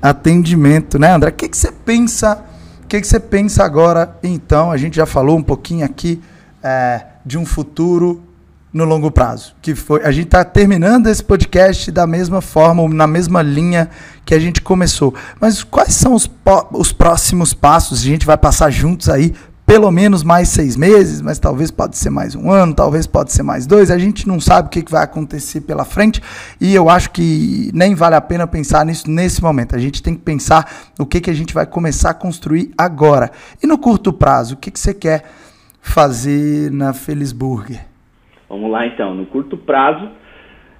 atendimento, 0.00 0.98
né, 0.98 1.12
André? 1.12 1.30
O 1.30 1.32
que, 1.32 1.48
que 1.48 1.56
você 1.56 1.72
pensa? 1.72 2.44
O 2.84 2.86
que, 2.86 3.00
que 3.00 3.06
você 3.06 3.20
pensa 3.20 3.64
agora? 3.64 4.16
Então, 4.22 4.70
a 4.70 4.76
gente 4.76 4.96
já 4.96 5.06
falou 5.06 5.38
um 5.38 5.42
pouquinho 5.42 5.84
aqui 5.84 6.20
é, 6.62 7.04
de 7.24 7.38
um 7.38 7.46
futuro 7.46 8.22
no 8.72 8.84
longo 8.84 9.10
prazo. 9.10 9.54
Que 9.60 9.74
foi, 9.74 10.02
a 10.02 10.10
gente 10.10 10.26
está 10.26 10.44
terminando 10.44 11.06
esse 11.06 11.22
podcast 11.22 11.90
da 11.90 12.06
mesma 12.06 12.40
forma, 12.40 12.88
na 12.88 13.06
mesma 13.06 13.42
linha 13.42 13.90
que 14.24 14.34
a 14.34 14.38
gente 14.38 14.60
começou. 14.60 15.14
Mas 15.40 15.62
quais 15.62 15.94
são 15.94 16.14
os, 16.14 16.30
os 16.72 16.92
próximos 16.92 17.52
passos? 17.52 18.00
A 18.00 18.04
gente 18.04 18.26
vai 18.26 18.36
passar 18.36 18.70
juntos 18.70 19.08
aí 19.08 19.34
pelo 19.72 19.90
menos 19.90 20.22
mais 20.22 20.48
seis 20.48 20.76
meses, 20.76 21.22
mas 21.22 21.38
talvez 21.38 21.70
pode 21.70 21.96
ser 21.96 22.10
mais 22.10 22.36
um 22.36 22.50
ano, 22.50 22.74
talvez 22.74 23.06
pode 23.06 23.32
ser 23.32 23.42
mais 23.42 23.66
dois. 23.66 23.90
A 23.90 23.96
gente 23.96 24.28
não 24.28 24.38
sabe 24.38 24.66
o 24.66 24.70
que, 24.70 24.84
vai 24.92 25.02
acontecer 25.02 25.62
pela 25.62 25.82
frente 25.82 26.20
e 26.60 26.74
eu 26.74 26.90
acho 26.90 27.10
que 27.10 27.70
nem 27.72 27.94
vale 27.94 28.14
a 28.14 28.20
pena 28.20 28.46
pensar 28.46 28.84
nisso 28.84 29.10
nesse 29.10 29.42
momento. 29.42 29.74
A 29.74 29.78
gente 29.78 30.02
tem 30.02 30.14
que 30.14 30.20
pensar 30.20 30.92
o 31.00 31.06
que, 31.06 31.22
que 31.22 31.30
a 31.30 31.32
gente 31.32 31.54
vai 31.54 31.64
começar 31.64 32.10
a 32.10 32.14
construir 32.14 32.70
agora. 32.76 33.30
E 33.62 33.66
no 33.66 33.78
curto 33.78 34.12
prazo, 34.12 34.56
o 34.56 34.58
que, 34.58 34.70
que 34.70 34.78
você 34.78 34.92
quer 34.92 35.24
fazer 35.80 36.70
na 36.70 36.92
Felisburger? 36.92 37.80
Vamos 38.50 38.70
lá 38.70 38.86
então, 38.86 39.14
no 39.14 39.24
curto 39.24 39.56
prazo, 39.56 40.06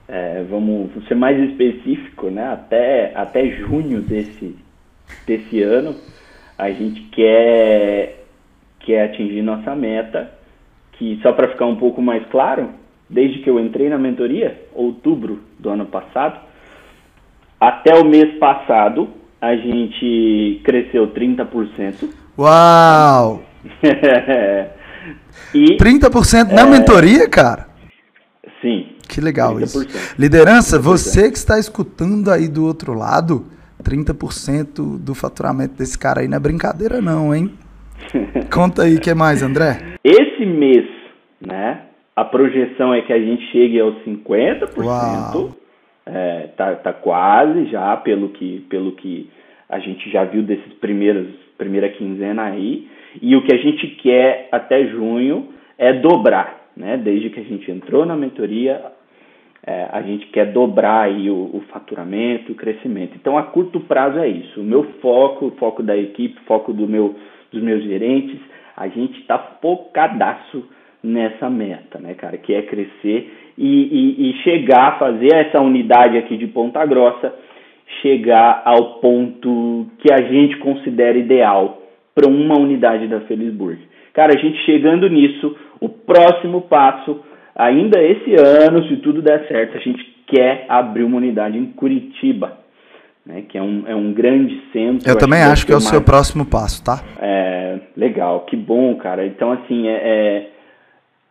é, 0.07 0.45
vamos 0.51 0.90
ser 1.09 1.14
mais 1.14 1.40
específico, 1.49 2.28
né? 2.28 2.47
Até, 2.53 3.14
até 3.16 3.49
junho 3.53 4.03
desse, 4.03 4.55
desse 5.26 5.62
ano, 5.62 5.97
a 6.59 6.70
gente 6.70 7.01
quer 7.05 8.22
que 8.83 8.93
é 8.93 9.05
atingir 9.05 9.43
nossa 9.43 9.74
meta, 9.74 10.30
que 10.93 11.18
só 11.22 11.33
para 11.33 11.49
ficar 11.49 11.66
um 11.66 11.76
pouco 11.76 12.03
mais 12.03 12.24
claro, 12.30 12.70
desde 13.09 13.41
que 13.41 13.51
eu 13.51 13.59
entrei 13.59 13.89
na 13.89 13.99
mentoria, 13.99 14.62
outubro 14.74 15.41
do 15.59 15.70
ano 15.70 15.87
passado, 15.87 16.41
até 17.61 17.95
o 17.95 18.05
mês 18.05 18.39
passado, 18.39 19.09
a 19.41 19.55
gente 19.55 20.61
cresceu 20.64 21.09
30%. 21.09 22.09
Uau! 22.39 23.43
e, 25.55 25.76
30% 25.76 26.51
na 26.51 26.62
é, 26.62 26.66
mentoria, 26.66 27.28
cara? 27.28 27.68
Sim. 28.61 28.87
Que 29.09 29.20
legal 29.20 29.57
30%. 29.57 29.62
isso. 29.62 30.14
Liderança, 30.18 30.78
30%. 30.78 30.83
você 30.83 31.30
que 31.30 31.37
está 31.37 31.59
escutando 31.59 32.30
aí 32.30 32.49
do 32.49 32.64
outro 32.64 32.95
lado, 32.95 33.47
30% 33.83 34.99
do 34.99 35.14
faturamento 35.14 35.74
desse 35.74 35.99
cara 35.99 36.20
aí 36.20 36.28
não 36.28 36.37
é 36.37 36.41
brincadeira 36.41 37.01
não, 37.01 37.35
hein? 37.35 37.53
Conta 38.53 38.82
aí, 38.82 38.96
o 38.96 39.00
que 39.00 39.14
mais, 39.14 39.42
André? 39.42 39.78
Esse 40.05 40.44
mês, 40.44 40.86
né? 41.40 41.82
A 42.14 42.24
projeção 42.24 42.92
é 42.92 43.03
que 43.03 43.12
a 43.12 43.18
gente 43.18 43.44
chegue 43.50 43.80
aos 43.80 43.94
50%. 44.05 44.76
Uau. 44.78 45.50
É, 46.05 46.48
tá, 46.57 46.74
tá 46.74 46.92
quase 46.92 47.66
já, 47.66 47.96
pelo 47.96 48.30
que, 48.30 48.66
pelo 48.68 48.92
que 48.92 49.30
a 49.68 49.78
gente 49.78 50.11
já 50.11 50.24
viu 50.24 50.42
desses 50.42 50.72
primeiros 50.74 51.28
primeira 51.57 51.88
quinzena 51.90 52.42
aí. 52.42 52.88
E 53.20 53.36
o 53.36 53.42
que 53.42 53.55
a 53.55 53.59
gente 53.59 53.86
quer 54.03 54.48
até 54.50 54.86
junho 54.86 55.48
é 55.78 55.92
dobrar, 55.92 56.70
né? 56.76 56.96
Desde 56.96 57.30
que 57.30 57.40
a 57.40 57.44
gente 57.44 57.70
entrou 57.70 58.05
na 58.05 58.16
mentoria, 58.16 58.82
é, 59.64 59.88
a 59.92 60.03
gente 60.03 60.26
quer 60.26 60.46
dobrar 60.53 61.03
aí 61.03 61.30
o, 61.30 61.50
o, 61.55 61.62
faturamento, 61.72 62.53
o 62.53 62.55
crescimento. 62.55 63.14
Então, 63.14 63.38
a 63.38 63.44
curto 63.44 63.80
prazo 63.80 64.18
é 64.18 64.28
isso. 64.28 64.61
O 64.61 64.64
meu 64.64 64.84
foco, 65.00 65.46
o 65.46 65.50
foco 65.53 65.82
da 65.82 65.96
equipe, 65.96 66.40
o 66.40 66.44
foco 66.44 66.72
do 66.72 66.88
meu 66.88 67.14
dos 67.53 67.62
meus 67.62 67.82
gerentes, 67.82 68.38
a 68.76 68.88
gente 68.88 69.20
está 69.20 69.38
focadaço 69.61 70.64
nessa 71.03 71.50
meta, 71.50 71.98
né, 71.98 72.14
cara, 72.14 72.36
que 72.36 72.55
é 72.55 72.62
crescer 72.62 73.32
e, 73.59 73.66
e, 73.66 74.30
e 74.30 74.34
chegar 74.42 74.88
a 74.88 74.98
fazer 74.98 75.34
essa 75.34 75.61
unidade 75.61 76.16
aqui 76.16 76.36
de 76.36 76.46
Ponta 76.46 76.84
Grossa 76.86 77.34
chegar 78.00 78.62
ao 78.64 79.00
ponto 79.00 79.86
que 79.98 80.12
a 80.12 80.22
gente 80.22 80.57
considera 80.59 81.18
ideal 81.18 81.82
para 82.14 82.28
uma 82.28 82.59
unidade 82.59 83.07
da 83.07 83.20
Felisburg. 83.22 83.78
Cara, 84.14 84.32
a 84.34 84.38
gente 84.38 84.59
chegando 84.64 85.09
nisso, 85.09 85.57
o 85.80 85.88
próximo 85.88 86.62
passo, 86.62 87.20
ainda 87.55 88.03
esse 88.03 88.34
ano, 88.34 88.86
se 88.88 88.96
tudo 88.96 89.20
der 89.20 89.46
certo, 89.48 89.76
a 89.76 89.80
gente 89.80 90.05
quer 90.26 90.64
abrir 90.68 91.03
uma 91.03 91.18
unidade 91.18 91.59
em 91.59 91.66
Curitiba 91.66 92.61
né, 93.25 93.43
que 93.49 93.57
é 93.57 93.62
um, 93.62 93.85
é 93.87 93.95
um 93.95 94.12
grande 94.12 94.61
centro. 94.73 95.09
Eu 95.09 95.16
também 95.16 95.43
acho 95.43 95.64
que 95.64 95.73
é 95.73 95.77
o 95.77 95.79
mais... 95.79 95.89
seu 95.89 96.03
próximo 96.03 96.45
passo, 96.45 96.85
tá? 96.85 97.03
É, 97.20 97.79
legal, 97.97 98.41
que 98.41 98.57
bom, 98.57 98.95
cara. 98.97 99.25
Então, 99.27 99.53
assim, 99.53 99.89
é, 99.89 99.93
é, 99.93 100.49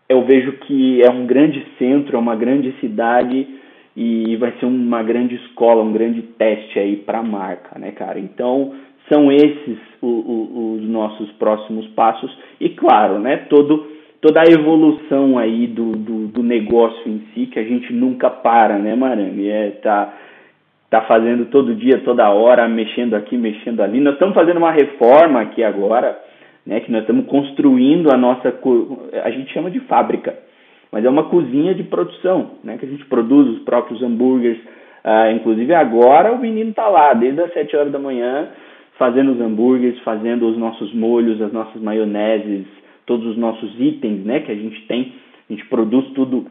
eu 0.10 0.26
vejo 0.26 0.54
que 0.54 1.02
é 1.04 1.10
um 1.10 1.26
grande 1.26 1.66
centro, 1.78 2.16
é 2.16 2.20
uma 2.20 2.36
grande 2.36 2.74
cidade 2.80 3.48
e 3.96 4.38
vai 4.38 4.54
ser 4.60 4.66
uma 4.66 5.04
grande 5.04 5.36
escola, 5.36 5.84
um 5.84 5.92
grande 5.92 6.22
teste 6.22 6.80
aí 6.80 6.96
para 6.96 7.20
a 7.20 7.24
marca, 7.24 7.78
né, 7.78 7.92
cara? 7.92 8.20
Então, 8.20 8.74
são 9.12 9.32
esses 9.32 9.78
o, 10.02 10.08
o, 10.08 10.76
os 10.78 10.90
nossos 10.90 11.30
próximos 11.34 11.86
passos 11.90 12.32
e, 12.60 12.70
claro, 12.70 13.20
né, 13.20 13.38
todo 13.50 13.92
toda 14.22 14.40
a 14.40 14.52
evolução 14.52 15.40
aí 15.40 15.66
do, 15.66 15.94
do, 15.94 16.28
do 16.28 16.44
negócio 16.44 17.12
em 17.12 17.24
si, 17.34 17.48
que 17.48 17.58
a 17.58 17.64
gente 17.64 17.92
nunca 17.92 18.30
para, 18.30 18.78
né, 18.78 18.96
Marani? 18.96 19.50
É, 19.50 19.72
tá 19.82 20.14
está 20.92 21.04
fazendo 21.04 21.46
todo 21.46 21.74
dia, 21.74 22.00
toda 22.00 22.30
hora, 22.30 22.68
mexendo 22.68 23.14
aqui, 23.14 23.38
mexendo 23.38 23.80
ali. 23.80 24.02
Nós 24.02 24.16
estamos 24.16 24.36
fazendo 24.36 24.58
uma 24.58 24.72
reforma 24.72 25.40
aqui 25.40 25.64
agora, 25.64 26.20
né, 26.66 26.82
que 26.82 26.92
nós 26.92 27.02
estamos 27.02 27.26
construindo 27.28 28.14
a 28.14 28.18
nossa, 28.18 28.54
a 29.24 29.32
gente 29.32 29.54
chama 29.54 29.72
de 29.72 29.80
fábrica, 29.82 30.38
mas 30.92 31.06
é 31.06 31.10
uma 31.10 31.24
cozinha 31.30 31.74
de 31.74 31.84
produção, 31.84 32.58
né, 32.62 32.78
que 32.78 32.86
a 32.86 32.90
gente 32.90 33.06
produz 33.06 33.48
os 33.48 33.60
próprios 33.60 34.04
hambúrgueres. 34.04 34.60
Uh, 35.04 35.32
inclusive 35.34 35.74
agora 35.74 36.34
o 36.34 36.38
menino 36.38 36.72
está 36.72 36.90
lá, 36.90 37.14
desde 37.14 37.42
as 37.42 37.54
7 37.54 37.74
horas 37.76 37.92
da 37.94 37.98
manhã, 37.98 38.50
fazendo 39.00 39.32
os 39.32 39.40
hambúrgueres, 39.40 39.98
fazendo 40.02 40.46
os 40.46 40.58
nossos 40.58 40.94
molhos, 40.94 41.42
as 41.42 41.54
nossas 41.54 41.82
maioneses, 41.82 42.66
todos 43.06 43.26
os 43.28 43.38
nossos 43.38 43.74
itens, 43.80 44.26
né, 44.26 44.42
que 44.42 44.52
a 44.52 44.56
gente 44.56 44.86
tem. 44.88 45.14
A 45.50 45.54
gente 45.54 45.66
produz 45.68 46.06
tudo 46.10 46.48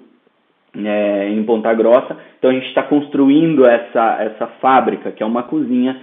é, 0.77 1.29
em 1.31 1.43
Ponta 1.45 1.73
Grossa. 1.75 2.17
Então 2.39 2.51
a 2.51 2.55
gente 2.55 2.69
está 2.69 2.83
construindo 2.83 3.67
essa, 3.67 4.23
essa 4.23 4.47
fábrica, 4.61 5.11
que 5.11 5.23
é 5.23 5.27
uma 5.27 5.43
cozinha 5.43 6.01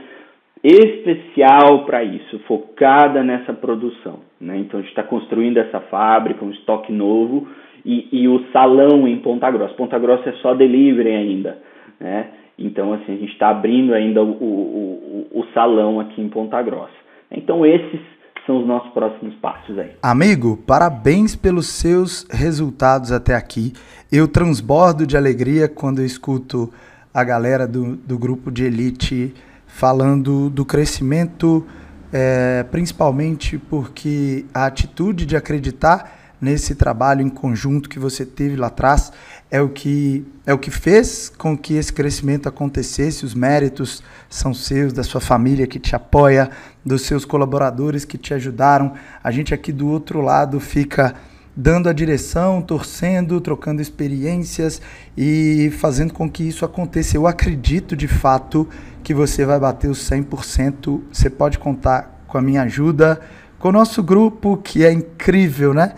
especial 0.63 1.85
para 1.85 2.03
isso, 2.03 2.39
focada 2.39 3.23
nessa 3.23 3.53
produção. 3.53 4.19
Né? 4.39 4.57
Então 4.57 4.79
a 4.79 4.83
gente 4.83 4.91
está 4.91 5.03
construindo 5.03 5.57
essa 5.57 5.79
fábrica, 5.81 6.43
um 6.43 6.51
estoque 6.51 6.91
novo 6.91 7.47
e, 7.85 8.07
e, 8.11 8.27
o 8.27 8.43
salão 8.51 9.07
em 9.07 9.17
Ponta 9.17 9.49
Grossa. 9.49 9.73
Ponta 9.75 9.97
Grossa 9.97 10.29
é 10.29 10.33
só 10.33 10.53
delivery 10.53 11.11
ainda. 11.11 11.57
Né? 11.99 12.27
Então 12.57 12.93
assim, 12.93 13.13
a 13.13 13.17
gente 13.17 13.31
está 13.31 13.49
abrindo 13.49 13.93
ainda 13.93 14.21
o, 14.21 14.31
o, 14.31 15.27
o, 15.33 15.39
o 15.39 15.45
salão 15.53 15.99
aqui 15.99 16.21
em 16.21 16.29
Ponta 16.29 16.61
Grossa. 16.61 16.97
Então 17.31 17.65
esses 17.65 18.16
são 18.47 18.61
os 18.61 18.65
nossos 18.65 18.89
próximos 18.93 19.35
passos 19.35 19.77
aí. 19.77 19.91
Amigo, 20.01 20.57
parabéns 20.65 21.35
pelos 21.35 21.67
seus 21.67 22.25
resultados 22.31 23.11
até 23.11 23.35
aqui. 23.35 23.73
Eu 24.09 24.27
transbordo 24.27 25.05
de 25.05 25.17
alegria 25.17 25.67
quando 25.67 25.99
eu 25.99 26.05
escuto 26.05 26.71
a 27.13 27.23
galera 27.23 27.67
do, 27.67 27.97
do 27.97 28.17
grupo 28.17 28.49
de 28.49 28.63
elite 28.63 29.33
falando 29.67 30.49
do 30.49 30.63
crescimento, 30.63 31.67
é, 32.11 32.63
principalmente 32.71 33.57
porque 33.57 34.45
a 34.53 34.65
atitude 34.65 35.25
de 35.25 35.35
acreditar 35.35 36.35
nesse 36.39 36.73
trabalho 36.75 37.21
em 37.21 37.29
conjunto 37.29 37.89
que 37.89 37.99
você 37.99 38.25
teve 38.25 38.55
lá 38.55 38.67
atrás 38.67 39.11
é 39.49 39.61
o 39.61 39.69
que 39.69 40.25
é 40.45 40.53
o 40.53 40.57
que 40.57 40.71
fez 40.71 41.29
com 41.37 41.57
que 41.57 41.75
esse 41.75 41.91
crescimento 41.91 42.47
acontecesse. 42.47 43.25
Os 43.25 43.33
méritos 43.33 44.03
são 44.29 44.53
seus, 44.53 44.93
da 44.93 45.03
sua 45.03 45.21
família 45.21 45.67
que 45.67 45.79
te 45.79 45.95
apoia, 45.95 46.49
dos 46.85 47.03
seus 47.03 47.25
colaboradores 47.25 48.05
que 48.05 48.17
te 48.17 48.33
ajudaram. 48.33 48.93
A 49.23 49.31
gente 49.31 49.53
aqui 49.53 49.71
do 49.71 49.87
outro 49.87 50.21
lado 50.21 50.59
fica 50.59 51.15
dando 51.55 51.89
a 51.89 51.93
direção, 51.93 52.61
torcendo, 52.61 53.41
trocando 53.41 53.81
experiências 53.81 54.81
e 55.17 55.71
fazendo 55.79 56.13
com 56.13 56.29
que 56.29 56.43
isso 56.43 56.63
aconteça. 56.63 57.17
Eu 57.17 57.25
acredito 57.25 57.95
de 57.95 58.07
fato 58.07 58.67
que 59.03 59.13
você 59.13 59.43
vai 59.43 59.59
bater 59.59 59.89
os 59.89 60.07
100%. 60.09 61.01
Você 61.11 61.29
pode 61.29 61.57
contar 61.57 62.23
com 62.27 62.37
a 62.37 62.41
minha 62.41 62.61
ajuda, 62.61 63.19
com 63.57 63.69
o 63.69 63.71
nosso 63.71 64.03
grupo, 64.03 64.57
que 64.57 64.85
é 64.85 64.91
incrível, 64.91 65.73
né? 65.73 65.93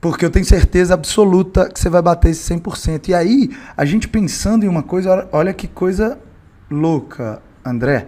Porque 0.00 0.24
eu 0.24 0.30
tenho 0.30 0.44
certeza 0.46 0.94
absoluta 0.94 1.68
que 1.68 1.78
você 1.78 1.90
vai 1.90 2.00
bater 2.00 2.30
esse 2.30 2.54
100%. 2.54 3.08
E 3.08 3.14
aí, 3.14 3.50
a 3.76 3.84
gente 3.84 4.08
pensando 4.08 4.64
em 4.64 4.68
uma 4.68 4.82
coisa, 4.82 5.28
olha 5.30 5.52
que 5.52 5.68
coisa 5.68 6.18
louca, 6.70 7.42
André. 7.64 8.06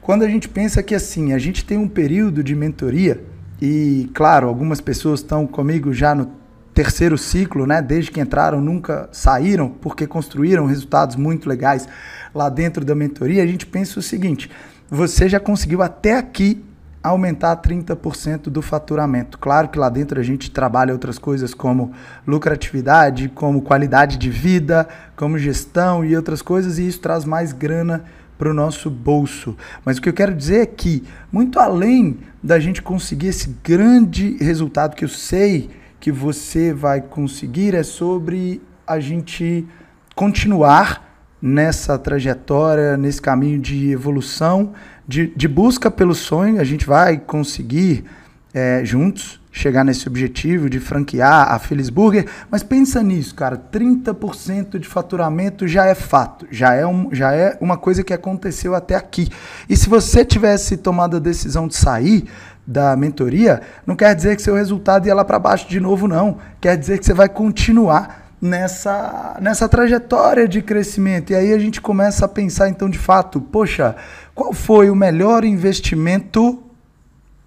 Quando 0.00 0.22
a 0.22 0.28
gente 0.28 0.48
pensa 0.48 0.82
que 0.82 0.94
assim, 0.94 1.34
a 1.34 1.38
gente 1.38 1.64
tem 1.64 1.76
um 1.76 1.86
período 1.88 2.42
de 2.42 2.54
mentoria, 2.54 3.22
e 3.60 4.08
claro, 4.14 4.48
algumas 4.48 4.80
pessoas 4.80 5.20
estão 5.20 5.46
comigo 5.46 5.92
já 5.92 6.14
no 6.14 6.30
terceiro 6.72 7.18
ciclo, 7.18 7.66
né? 7.66 7.82
Desde 7.82 8.10
que 8.10 8.20
entraram, 8.20 8.60
nunca 8.60 9.08
saíram, 9.12 9.68
porque 9.68 10.06
construíram 10.06 10.64
resultados 10.64 11.16
muito 11.16 11.48
legais 11.48 11.88
lá 12.32 12.48
dentro 12.48 12.84
da 12.84 12.94
mentoria. 12.94 13.42
A 13.42 13.46
gente 13.46 13.66
pensa 13.66 13.98
o 13.98 14.02
seguinte: 14.02 14.48
você 14.88 15.28
já 15.28 15.40
conseguiu 15.40 15.82
até 15.82 16.16
aqui 16.16 16.64
aumentar 17.08 17.56
30% 17.56 18.44
do 18.44 18.62
faturamento. 18.62 19.38
Claro 19.38 19.68
que 19.68 19.78
lá 19.78 19.88
dentro 19.88 20.20
a 20.20 20.22
gente 20.22 20.50
trabalha 20.50 20.92
outras 20.92 21.18
coisas 21.18 21.54
como 21.54 21.92
lucratividade, 22.26 23.28
como 23.28 23.62
qualidade 23.62 24.16
de 24.16 24.30
vida, 24.30 24.88
como 25.16 25.38
gestão 25.38 26.04
e 26.04 26.16
outras 26.16 26.42
coisas, 26.42 26.78
e 26.78 26.86
isso 26.86 27.00
traz 27.00 27.24
mais 27.24 27.52
grana 27.52 28.04
para 28.38 28.50
o 28.50 28.54
nosso 28.54 28.88
bolso. 28.88 29.56
Mas 29.84 29.98
o 29.98 30.02
que 30.02 30.08
eu 30.08 30.14
quero 30.14 30.34
dizer 30.34 30.60
é 30.60 30.66
que, 30.66 31.02
muito 31.32 31.58
além 31.58 32.18
da 32.42 32.60
gente 32.60 32.80
conseguir 32.80 33.28
esse 33.28 33.56
grande 33.64 34.36
resultado 34.42 34.94
que 34.94 35.04
eu 35.04 35.08
sei 35.08 35.70
que 35.98 36.12
você 36.12 36.72
vai 36.72 37.00
conseguir, 37.00 37.74
é 37.74 37.82
sobre 37.82 38.62
a 38.86 39.00
gente 39.00 39.66
continuar 40.14 41.06
nessa 41.40 41.98
trajetória, 41.98 42.96
nesse 42.96 43.20
caminho 43.20 43.60
de 43.60 43.90
evolução, 43.90 44.72
de, 45.08 45.32
de 45.34 45.48
busca 45.48 45.90
pelo 45.90 46.14
sonho, 46.14 46.60
a 46.60 46.64
gente 46.64 46.86
vai 46.86 47.16
conseguir 47.16 48.04
é, 48.52 48.84
juntos 48.84 49.40
chegar 49.50 49.82
nesse 49.82 50.06
objetivo 50.06 50.68
de 50.68 50.78
franquear 50.78 51.50
a 51.50 51.58
Feliz 51.58 51.88
Burger, 51.88 52.26
mas 52.50 52.62
pensa 52.62 53.02
nisso, 53.02 53.34
cara, 53.34 53.56
30% 53.56 54.78
de 54.78 54.86
faturamento 54.86 55.66
já 55.66 55.86
é 55.86 55.94
fato, 55.94 56.46
já 56.50 56.74
é, 56.74 56.86
um, 56.86 57.12
já 57.12 57.32
é 57.32 57.56
uma 57.60 57.76
coisa 57.76 58.04
que 58.04 58.12
aconteceu 58.12 58.74
até 58.74 58.94
aqui. 58.94 59.28
E 59.68 59.74
se 59.74 59.88
você 59.88 60.24
tivesse 60.24 60.76
tomado 60.76 61.16
a 61.16 61.20
decisão 61.20 61.66
de 61.66 61.74
sair 61.74 62.28
da 62.66 62.94
mentoria, 62.94 63.62
não 63.86 63.96
quer 63.96 64.14
dizer 64.14 64.36
que 64.36 64.42
seu 64.42 64.54
resultado 64.54 65.06
ia 65.06 65.14
lá 65.14 65.24
para 65.24 65.38
baixo 65.38 65.66
de 65.68 65.80
novo, 65.80 66.06
não. 66.06 66.36
Quer 66.60 66.76
dizer 66.76 66.98
que 66.98 67.06
você 67.06 67.14
vai 67.14 67.28
continuar 67.28 68.28
nessa, 68.40 69.36
nessa 69.40 69.68
trajetória 69.68 70.46
de 70.46 70.62
crescimento. 70.62 71.32
E 71.32 71.34
aí 71.34 71.52
a 71.52 71.58
gente 71.58 71.80
começa 71.80 72.24
a 72.24 72.28
pensar, 72.28 72.68
então, 72.68 72.88
de 72.88 72.98
fato, 72.98 73.40
poxa, 73.40 73.96
qual 74.38 74.52
foi 74.52 74.88
o 74.88 74.94
melhor 74.94 75.44
investimento 75.44 76.62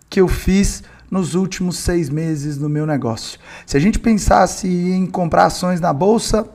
que 0.09 0.19
eu 0.19 0.27
fiz 0.27 0.83
nos 1.09 1.35
últimos 1.35 1.77
seis 1.77 2.09
meses 2.09 2.57
no 2.57 2.67
meu 2.67 2.85
negócio? 2.85 3.39
Se 3.65 3.77
a 3.77 3.79
gente 3.79 3.97
pensasse 3.97 4.67
em 4.67 5.05
comprar 5.05 5.45
ações 5.45 5.79
na 5.79 5.93
bolsa, 5.93 6.49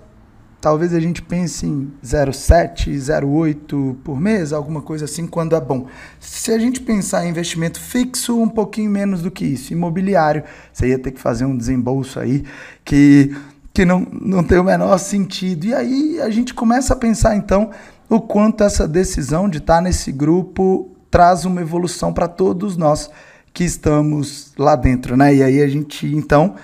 talvez 0.60 0.92
a 0.92 1.00
gente 1.00 1.22
pense 1.22 1.64
em 1.64 1.90
0,7, 2.04 2.90
0,8 2.90 3.96
por 4.04 4.20
mês, 4.20 4.52
alguma 4.52 4.82
coisa 4.82 5.06
assim, 5.06 5.26
quando 5.26 5.56
é 5.56 5.60
bom. 5.60 5.86
Se 6.20 6.52
a 6.52 6.58
gente 6.58 6.82
pensar 6.82 7.24
em 7.24 7.30
investimento 7.30 7.80
fixo, 7.80 8.38
um 8.38 8.48
pouquinho 8.50 8.90
menos 8.90 9.22
do 9.22 9.30
que 9.30 9.46
isso. 9.46 9.72
Imobiliário, 9.72 10.44
você 10.70 10.88
ia 10.88 10.98
ter 10.98 11.12
que 11.12 11.20
fazer 11.20 11.46
um 11.46 11.56
desembolso 11.56 12.20
aí 12.20 12.44
que, 12.84 13.34
que 13.72 13.86
não, 13.86 14.06
não 14.20 14.44
tem 14.44 14.58
o 14.58 14.64
menor 14.64 14.98
sentido. 14.98 15.64
E 15.64 15.74
aí 15.74 16.20
a 16.20 16.28
gente 16.28 16.52
começa 16.52 16.92
a 16.92 16.96
pensar, 16.96 17.34
então, 17.34 17.70
o 18.08 18.20
quanto 18.20 18.62
essa 18.62 18.86
decisão 18.86 19.48
de 19.48 19.58
estar 19.58 19.80
nesse 19.80 20.12
grupo 20.12 20.90
traz 21.10 21.44
uma 21.44 21.60
evolução 21.60 22.12
para 22.12 22.28
todos 22.28 22.76
nós 22.76 23.10
que 23.52 23.64
estamos 23.64 24.52
lá 24.58 24.76
dentro, 24.76 25.16
né? 25.16 25.34
E 25.34 25.42
aí 25.42 25.62
a 25.62 25.68
gente 25.68 26.06
então 26.14 26.54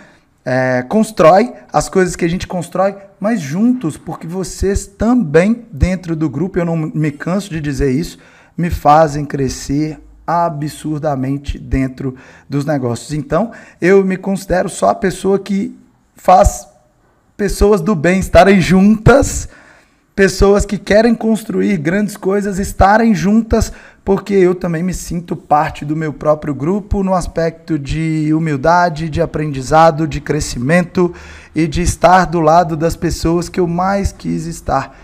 é, 0.45 0.84
constrói 0.88 1.53
as 1.72 1.88
coisas 1.88 2.16
que 2.16 2.24
a 2.24 2.28
gente 2.28 2.47
constrói, 2.47 2.97
mas 3.18 3.40
juntos, 3.40 3.97
porque 3.97 4.26
vocês 4.26 4.86
também 4.86 5.64
dentro 5.72 6.14
do 6.14 6.28
grupo, 6.28 6.59
eu 6.59 6.64
não 6.64 6.76
me 6.76 7.11
canso 7.11 7.51
de 7.51 7.61
dizer 7.61 7.90
isso, 7.90 8.18
me 8.57 8.68
fazem 8.68 9.24
crescer 9.24 9.99
absurdamente 10.26 11.59
dentro 11.59 12.14
dos 12.49 12.64
negócios. 12.64 13.12
Então, 13.12 13.53
eu 13.80 14.05
me 14.05 14.16
considero 14.16 14.68
só 14.68 14.90
a 14.90 14.95
pessoa 14.95 15.38
que 15.38 15.76
faz 16.14 16.68
pessoas 17.36 17.80
do 17.80 17.95
bem 17.95 18.20
estarem 18.20 18.61
juntas 18.61 19.49
pessoas 20.14 20.66
que 20.66 20.76
querem 20.76 21.14
construir 21.14 21.76
grandes 21.78 22.16
coisas 22.16 22.58
estarem 22.58 23.14
juntas, 23.14 23.72
porque 24.04 24.34
eu 24.34 24.54
também 24.54 24.82
me 24.82 24.92
sinto 24.92 25.34
parte 25.34 25.84
do 25.84 25.96
meu 25.96 26.12
próprio 26.12 26.54
grupo 26.54 27.02
no 27.02 27.14
aspecto 27.14 27.78
de 27.78 28.32
humildade, 28.34 29.08
de 29.08 29.22
aprendizado, 29.22 30.06
de 30.06 30.20
crescimento 30.20 31.14
e 31.54 31.66
de 31.66 31.82
estar 31.82 32.26
do 32.26 32.40
lado 32.40 32.76
das 32.76 32.96
pessoas 32.96 33.48
que 33.48 33.60
eu 33.60 33.66
mais 33.66 34.12
quis 34.12 34.46
estar 34.46 34.96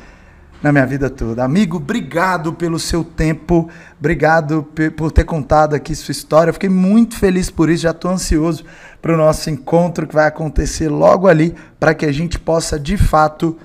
na 0.62 0.72
minha 0.72 0.84
vida 0.84 1.08
toda. 1.08 1.44
Amigo, 1.44 1.76
obrigado 1.76 2.52
pelo 2.52 2.78
seu 2.78 3.04
tempo, 3.04 3.68
obrigado 3.98 4.66
por 4.96 5.12
ter 5.12 5.24
contado 5.24 5.74
aqui 5.74 5.94
sua 5.94 6.12
história. 6.12 6.52
fiquei 6.52 6.68
muito 6.68 7.16
feliz 7.16 7.48
por 7.48 7.70
isso, 7.70 7.84
já 7.84 7.92
estou 7.92 8.10
ansioso 8.10 8.64
para 9.00 9.14
o 9.14 9.16
nosso 9.16 9.48
encontro 9.48 10.06
que 10.06 10.14
vai 10.14 10.26
acontecer 10.26 10.88
logo 10.88 11.28
ali, 11.28 11.54
para 11.78 11.94
que 11.94 12.04
a 12.04 12.12
gente 12.12 12.38
possa 12.38 12.78
de 12.78 12.96
fato 12.96 13.56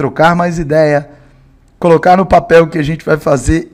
trocar 0.00 0.34
mais 0.34 0.58
ideia, 0.58 1.10
colocar 1.78 2.16
no 2.16 2.24
papel 2.24 2.64
o 2.64 2.68
que 2.68 2.78
a 2.78 2.82
gente 2.82 3.04
vai 3.04 3.18
fazer, 3.18 3.70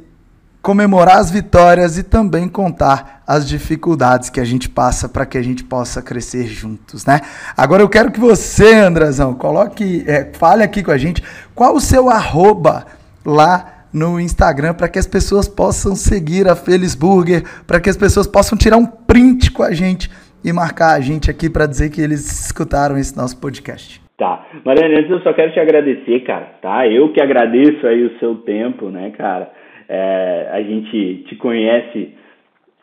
comemorar 0.60 1.18
as 1.18 1.30
vitórias 1.30 1.96
e 1.98 2.02
também 2.02 2.48
contar 2.48 3.22
as 3.24 3.46
dificuldades 3.46 4.28
que 4.28 4.40
a 4.40 4.44
gente 4.44 4.68
passa 4.68 5.08
para 5.08 5.24
que 5.24 5.38
a 5.38 5.42
gente 5.42 5.62
possa 5.62 6.02
crescer 6.02 6.48
juntos, 6.48 7.06
né? 7.06 7.20
Agora 7.56 7.80
eu 7.80 7.88
quero 7.88 8.10
que 8.10 8.18
você, 8.18 8.74
Andrezão, 8.74 9.34
coloque, 9.34 10.02
é, 10.04 10.32
fale 10.36 10.64
aqui 10.64 10.82
com 10.82 10.90
a 10.90 10.98
gente 10.98 11.22
qual 11.54 11.76
o 11.76 11.80
seu 11.80 12.10
arroba 12.10 12.86
lá 13.24 13.84
no 13.92 14.18
Instagram 14.18 14.74
para 14.74 14.88
que 14.88 14.98
as 14.98 15.06
pessoas 15.06 15.46
possam 15.46 15.94
seguir 15.94 16.48
a 16.48 16.56
Feliz 16.56 16.96
Burger, 16.96 17.44
para 17.68 17.78
que 17.78 17.88
as 17.88 17.96
pessoas 17.96 18.26
possam 18.26 18.58
tirar 18.58 18.78
um 18.78 18.86
print 18.86 19.52
com 19.52 19.62
a 19.62 19.72
gente 19.72 20.10
e 20.42 20.52
marcar 20.52 20.94
a 20.94 21.00
gente 21.00 21.30
aqui 21.30 21.48
para 21.48 21.66
dizer 21.66 21.90
que 21.90 22.00
eles 22.00 22.46
escutaram 22.46 22.98
esse 22.98 23.16
nosso 23.16 23.36
podcast. 23.36 24.05
Tá. 24.16 24.46
Mariana, 24.64 25.00
antes 25.00 25.10
eu 25.10 25.20
só 25.20 25.32
quero 25.34 25.52
te 25.52 25.60
agradecer, 25.60 26.20
cara, 26.20 26.46
tá? 26.62 26.88
Eu 26.88 27.10
que 27.12 27.20
agradeço 27.20 27.86
aí 27.86 28.02
o 28.04 28.18
seu 28.18 28.36
tempo, 28.36 28.88
né, 28.88 29.10
cara? 29.10 29.50
É, 29.88 30.48
a 30.52 30.62
gente 30.62 31.24
te 31.28 31.36
conhece 31.36 32.14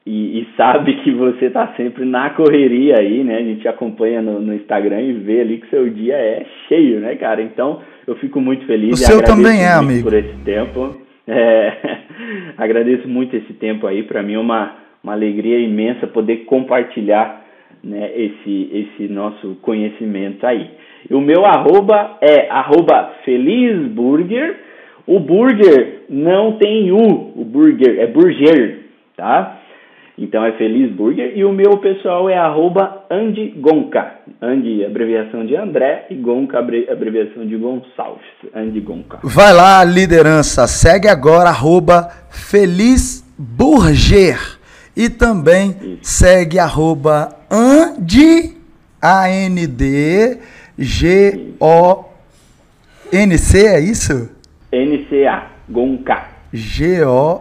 e, 0.05 0.39
e, 0.39 0.47
sabe 0.55 0.95
que 0.97 1.11
você 1.11 1.49
tá 1.49 1.73
sempre 1.75 2.05
na 2.05 2.29
correria 2.31 2.99
aí, 2.99 3.23
né? 3.23 3.37
A 3.37 3.41
gente 3.41 3.67
acompanha 3.67 4.21
no, 4.21 4.39
no, 4.39 4.53
Instagram 4.53 5.01
e 5.01 5.13
vê 5.13 5.41
ali 5.41 5.57
que 5.57 5.69
seu 5.69 5.89
dia 5.89 6.15
é 6.15 6.45
cheio, 6.67 6.99
né, 6.99 7.15
cara? 7.15 7.41
Então, 7.41 7.81
eu 8.05 8.15
fico 8.17 8.39
muito 8.39 8.65
feliz 8.65 8.91
o 8.91 8.93
e 8.93 8.97
seu 9.05 9.23
também 9.23 9.63
é, 9.63 9.71
amigo. 9.71 10.03
por 10.03 10.13
esse 10.13 10.35
tempo. 10.43 10.97
É, 11.25 11.73
agradeço 12.57 13.07
muito 13.07 13.35
esse 13.35 13.53
tempo 13.53 13.87
aí, 13.87 14.03
para 14.03 14.21
mim 14.21 14.33
é 14.33 14.39
uma, 14.39 14.75
uma 15.01 15.13
alegria 15.13 15.57
imensa 15.57 16.05
poder 16.05 16.45
compartilhar 16.45 17.41
né, 17.83 18.11
esse, 18.15 18.69
esse 18.71 19.07
nosso 19.07 19.55
conhecimento 19.61 20.45
aí. 20.45 20.69
O 21.11 21.19
meu 21.19 21.45
arroba 21.45 22.17
é 22.21 22.49
arroba 22.49 23.13
felizburger. 23.25 24.57
O 25.05 25.19
burger 25.19 26.03
não 26.09 26.53
tem 26.53 26.91
U, 26.91 27.33
o 27.35 27.43
burger 27.43 27.99
é 27.99 28.07
burger, 28.07 28.79
tá? 29.17 29.59
Então 30.17 30.45
é 30.45 30.51
Feliz 30.53 30.91
Burger. 30.91 31.33
E 31.35 31.43
o 31.43 31.51
meu 31.51 31.77
pessoal 31.77 32.29
é 32.29 32.37
arroba 32.37 33.05
Andy 33.09 33.55
Gonca. 33.57 34.19
Andy, 34.41 34.85
abreviação 34.85 35.45
de 35.45 35.55
André, 35.55 36.05
e 36.09 36.15
Gonca, 36.15 36.59
abreviação 36.59 37.45
de 37.45 37.57
Gonçalves. 37.57 38.25
Andy 38.53 38.79
Gonca. 38.79 39.19
Vai 39.23 39.53
lá, 39.53 39.83
liderança. 39.83 40.67
Segue 40.67 41.07
agora, 41.07 41.49
arroba 41.49 42.09
Feliz 42.29 43.23
Burger. 43.37 44.59
E 44.95 45.09
também 45.09 45.71
Isso. 45.81 45.99
segue 46.03 46.59
arroba 46.59 47.29
Andy, 47.49 48.55
A-N-D, 49.01 50.37
G-O-N-C, 50.77 52.07
é 53.67 53.79
isso? 53.79 54.29
N-C-A, 54.71 55.47
Gonca. 55.69 56.25
G-O-N-C-A, 56.51 57.39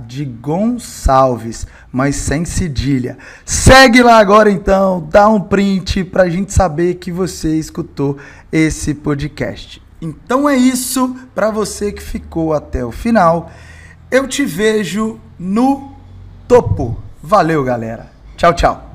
de 0.00 0.24
Gonçalves, 0.24 1.66
mas 1.90 2.16
sem 2.16 2.44
cedilha. 2.44 3.16
Segue 3.44 4.02
lá 4.02 4.18
agora 4.18 4.50
então, 4.50 5.06
dá 5.10 5.28
um 5.28 5.40
print 5.40 6.04
pra 6.04 6.28
gente 6.28 6.52
saber 6.52 6.94
que 6.96 7.10
você 7.10 7.56
escutou 7.56 8.18
esse 8.52 8.94
podcast. 8.94 9.82
Então 10.00 10.48
é 10.48 10.56
isso 10.56 11.16
para 11.34 11.50
você 11.50 11.92
que 11.92 12.02
ficou 12.02 12.54
até 12.54 12.84
o 12.84 12.90
final. 12.90 13.50
Eu 14.10 14.26
te 14.26 14.44
vejo 14.44 15.20
no 15.38 15.92
topo. 16.48 16.96
Valeu, 17.22 17.62
galera. 17.62 18.10
Tchau, 18.36 18.54
tchau. 18.54 18.89